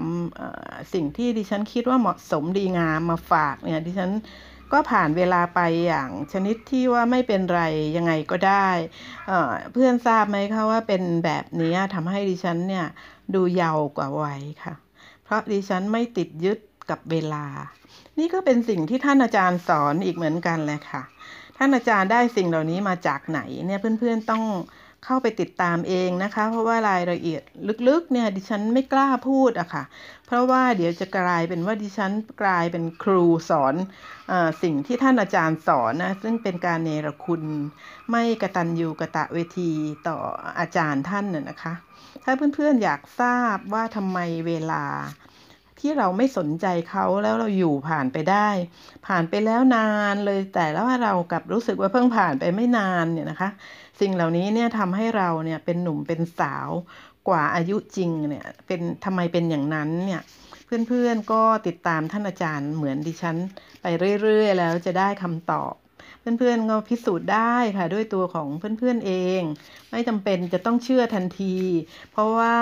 [0.43, 4.11] ำสิ่งที่ดิฉันคิดว่าเหมาะสมดีงามมาฝากเนี่ยดิฉัน
[4.73, 7.63] ก็ผ่านเวลาไปอย่างชนิดที่ว่าไม่เป็นไร
[7.97, 8.69] ยังไงก็ได้
[9.73, 12.87] เพื่อนทราบไหมคะว่าเป็นแบบนี้ทำให้ดิฉันเนี่ย
[13.35, 14.75] ดูเยาวกว่าวัยค่ะ
[15.25, 16.59] เพราะดิฉันไม่ติดยึด
[16.91, 17.47] กับเวลา
[18.19, 21.03] นี่ก็เป็นสิ่งที่ท่านอาจารย์สอนอีกเหมือนกันเลยค่ะ
[21.59, 24.45] ท่านอาจารย์ได้สิ่งเหล่านี้มาจากไหนเนี่ยเพื่อนๆต้อง
[25.05, 27.43] เข้าไปติดตามเองนะคะ เพราะว่ารายละเอียด
[27.89, 29.85] ลึกๆเนี่ยดิฉันไม่กล้าพูดอะค่ะ
[30.35, 32.13] ราะว่าเดี๋ยวจะกลายเป็นว่าดิฉัน
[32.43, 33.75] กลายเป็นครูสอน
[34.33, 37.43] อสิ่งที่ท่านอาจารย์สอนนะซึ่งเป็นการเนรคุณ
[38.11, 39.71] ไม่กระตันยูกระตะเวที
[40.09, 40.17] ต่อ
[40.61, 41.75] อาจารย์ท่านน่ะนะคะ
[42.25, 44.85] ถ้าเพื่อนๆอยากทราบว่าทำไมเวลา
[45.81, 48.49] ที่เราไม่สนใจเขาแล้วเราอยู่ผ่านไปได้
[49.07, 53.51] ผ่านไปแล้วนานเลยแต่แล้วเรากลับรู้สึกว่าเพิ่งผ่านไปไม่นานเนี่ยนะคะ
[54.01, 56.69] สิ่งเหล่านี้เนี่ยทำให้เราเนี่ยเป็นหนุ่มเป็นสาว
[57.29, 60.23] กว่าอายุจริงเนี่ยเป็นทำไมเป็นอย่างนั้นเนี่ย
[60.89, 63.37] เพื่อนๆก็ติดตามท่านอาจารย์เหมือนดิฉัน
[63.83, 63.87] ไป
[64.23, 65.73] เรื่อยๆ แล้วจะได้คำตอบ
[66.39, 68.49] เพื่อนๆก็พิสูจน์ได้ค่ะด้วยตัวของ
[68.79, 69.43] เพื่อนๆเอง
[69.91, 71.57] ไม่จำเป็นจะต้องเชื่อทันที
[72.13, 72.57] เพราะว่า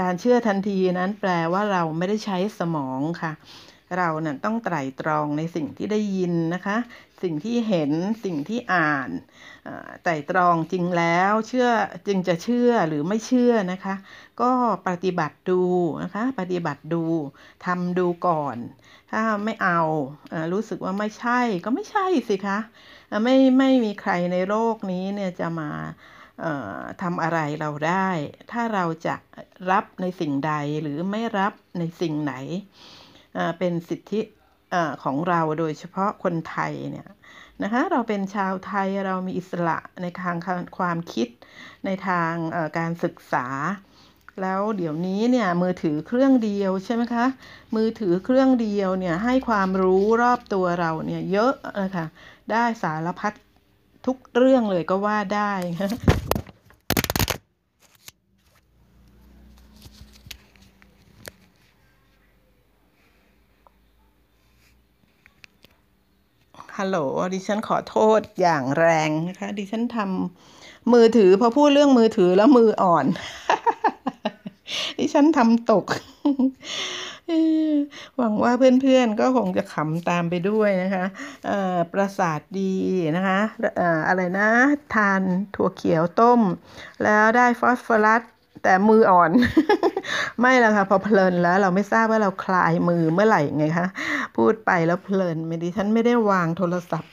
[0.00, 3.32] การเชื่อทันทีนั้นแปลว่าเราไม่ได้ใช้สมองค่ะ
[3.96, 6.76] เราเนี่ยต้องไตร่ตรองในสิ่งที่ได้ยินนะคะ
[7.22, 7.92] สิ่งที่เห็น
[8.24, 9.10] สิ่งที่อ่าน
[10.04, 11.68] ไต่ตรองจริงแล้วเชื่อ
[12.06, 13.94] จึงจะเชื่อหรือไม่เชื่อนะคะ
[14.40, 14.50] ก็
[14.88, 15.62] ปฏิบัติดู
[16.02, 17.04] นะคะ ปฏิบัติดู
[17.64, 18.56] ทำดูก่อน
[19.10, 19.80] ถ้าไม่เอา
[20.52, 22.58] รู้สึกว่าไม่ใช่ก็ไม่ใช่สิคะ
[23.24, 25.70] ไม่ไม่มีใครในโลกนี้เนี่ยจะมา
[27.02, 28.08] ทำอะไรเราได้
[28.52, 29.16] ถ้าเราจะ
[29.70, 30.52] รับในสิ่งใด
[30.82, 32.34] หรือไม่รับในสิ่งไหน
[33.58, 34.20] เป็นสิทธิ
[35.04, 37.08] ของเราโดยเฉพาะคนไทยเนี่ย
[37.62, 40.36] นะคะ เราเป็นชาวไทยเรามีอิสระในทาง
[40.78, 41.28] ความคิด
[41.84, 42.32] ในทาง
[42.78, 43.46] การศึกษา
[44.42, 47.26] แล้วเดี๋ยวนี้เนี่ยมือถือเครื่องเดียวใช่ไหมคะ
[47.76, 51.52] มือถือเครื่องเดียวเนี่ยให้ความรู้รอบตัวเราเนี่ยเยอะ
[51.82, 52.06] นะคะ
[52.50, 53.32] ได้สารพัด
[54.06, 55.52] ทุกเรื่องเลยก็ว่าได้
[66.80, 66.98] ฮัลโหล
[67.34, 73.06] ดิฉันขอโทษอย่างแรงนะคะ ดิฉันทำมือถือพอพูดเรื่องมือถือแล้วมืออ่อน
[74.98, 75.84] ดิฉันทำตก
[78.16, 81.04] หวังว่าเพื่อนๆก็คงจะขำตามไปด้วยนะคะ
[81.92, 82.74] ประสาทดี
[83.16, 83.40] นะคะ
[83.80, 84.48] อออะไรนะ
[84.94, 85.22] ทาน
[85.54, 86.40] ถั่วเขียวต้ม
[87.02, 88.22] แล้วได้ฟอสฟอรัส
[88.66, 89.30] แต่มืออ่อน
[90.40, 93.88] ไม่ละค่ะพอเพลินแล้วเราไม่ทราบว่าเราคลายมือเมื่อไหร่ไงคะ
[94.36, 97.12] พูดไปแล้วเพลินไม่ดิฉันไม่ได้วางโทรศัพท์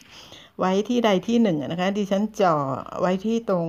[0.59, 2.55] ไว้ที่ใดที่หนึ่งนะคะ ดิฉันจ่อ
[3.01, 3.67] ไว้ที่ตรง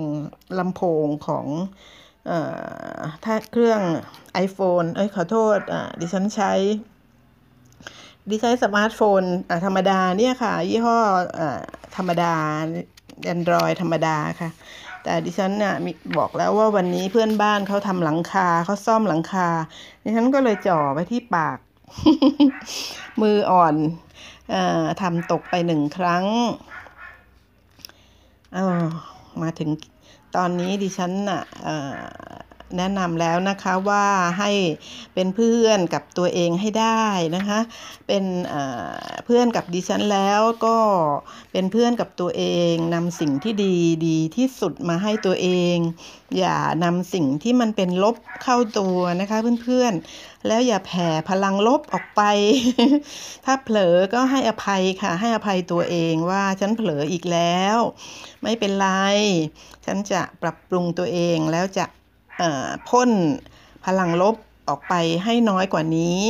[0.59, 1.47] ลำโพงของ
[2.27, 2.39] เอ่
[2.95, 3.81] อถ้าเครื่อง
[4.47, 6.53] iPhone เอ้ยขอโทษอ่าดิฉันใช้
[8.31, 9.23] ดิฉันสมาร์ทโฟน
[9.65, 10.99] ธรรมดาเนี่ยค่ะ ยี่ห้อ
[11.39, 11.61] อ่า
[11.97, 12.35] ธรรมดา
[13.35, 14.51] Android ธรรมดาค่ะ
[15.05, 19.49] แต่ดิฉันเนี่ยมีบอกแล้วว่าวันนี้เพื่อนบ้านเขาทำหลังคาเขาซ่อมหลังคา
[20.03, 21.59] ดิฉันก็เลยจ่อไปที่ปาก
[23.21, 23.75] มืออ่อน
[24.53, 24.55] อ
[25.03, 26.25] ทำตกไปหนึ่งครั้ง
[29.43, 29.71] มาถึง
[30.37, 32.01] ตอนนี้ดิฉันน่ะเอ่อ
[32.79, 34.07] แนะนำแล้วนะคะว่า
[34.39, 34.51] ให้
[35.15, 37.05] เป็นเพื่อนกับตัวเองให้ได้
[37.37, 37.61] นะคะ
[38.07, 38.25] เป็น
[39.27, 40.79] เพื่อนกับดิฉันแล้วก็
[41.53, 43.75] เป็นเพื่อนกับตัวเองนำสิ่งที่ดี
[44.07, 45.77] ดีที่สุดมาให้ตัวเอง
[46.39, 52.23] อย่านำสิ่งที่มันเป็นลบเข้าตัวนะคะเพื่อนๆ แล้วอย่าแผ่พลังลบออกไป
[53.45, 57.79] ถ้าเผลอก็ให้อภัยค่ะ ให้อภัยตัวเองว่าฉันเผลออีกแล้ว
[58.43, 58.89] ไม่เป็นไร
[59.87, 61.85] ฉันจะปรับปรุงตัวเองแล้วจะ
[62.89, 63.11] พ่น
[63.85, 64.37] พลังลบ
[64.69, 64.95] ออกไป
[65.25, 66.23] ให้น้อยกว่านี้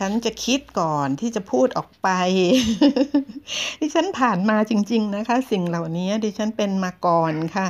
[0.00, 2.08] ฉันจะคิดก่อนที่จะพูดออกไป
[3.80, 7.66] ดิฉันผ่านมาจริง ๆนะคะ สิ่งเหล่านี้ดิฉันเป็นมาก่อนค่ะ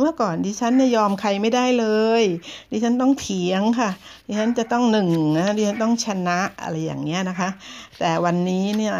[0.00, 1.86] เมื่อก่อนดิฉันเนี่ยยอมใครไม่ได้เล
[2.22, 2.24] ย
[2.72, 3.90] ดิฉันต้องเถียงค่ะ
[4.26, 7.48] ดิฉันจะต้องหนึ่งนะดิฉันต้องชนะอะไรอย่างเงี้ยนะคะ
[7.98, 8.94] แต่วันนี้เนี่ย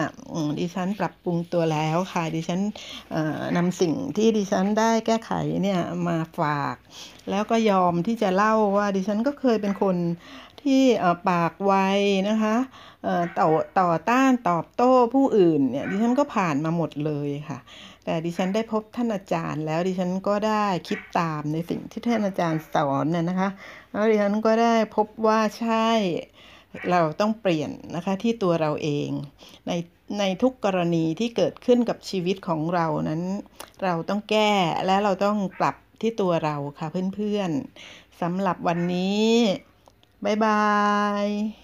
[0.58, 2.60] ดิฉันปรับปรุงตัวแล้วค่ะ ดิฉัน
[3.56, 5.32] นำสิ่งที่ดิฉันได้แก้ไข
[5.62, 6.76] เนี่ยมาฝาก
[7.30, 9.96] แล้วก็ยอมที่จะเล่าว่าดิฉันก็เคยเป็นคน
[10.64, 10.82] ที่
[11.28, 11.72] ปากไว
[12.28, 12.56] นะคะ
[13.02, 13.48] เอ่อต่อ
[13.80, 17.58] ต่อต้านตอบโต้ผู้อื่นเนี่ยดิฉันก็ผ่านมาหมดเลยค่ะ
[18.04, 23.48] แต่ดิฉันได้พบท่านอาจารย์แล้วดิฉันก็ได้คิดตามในสิ่งที่ท่านอาจารย์สอนน่ะนะคะ
[23.90, 25.88] แล้วดิฉันก็ได้พบว่าใช่
[26.90, 29.10] เราต้องเปลี่ยนนะคะที่ตัวเราเอง
[29.66, 29.72] ใน
[30.18, 33.22] ในทุกกรณีที่เกิดขึ้นกับชีวิตของเรานั้น
[33.84, 34.52] เราต้องแก้
[34.86, 39.26] และเราต้องปรับที่ตัวเราค่ะเพื่อนๆสำหรับวันนี้
[40.24, 40.52] บ๊ายบา
[41.26, 41.59] ย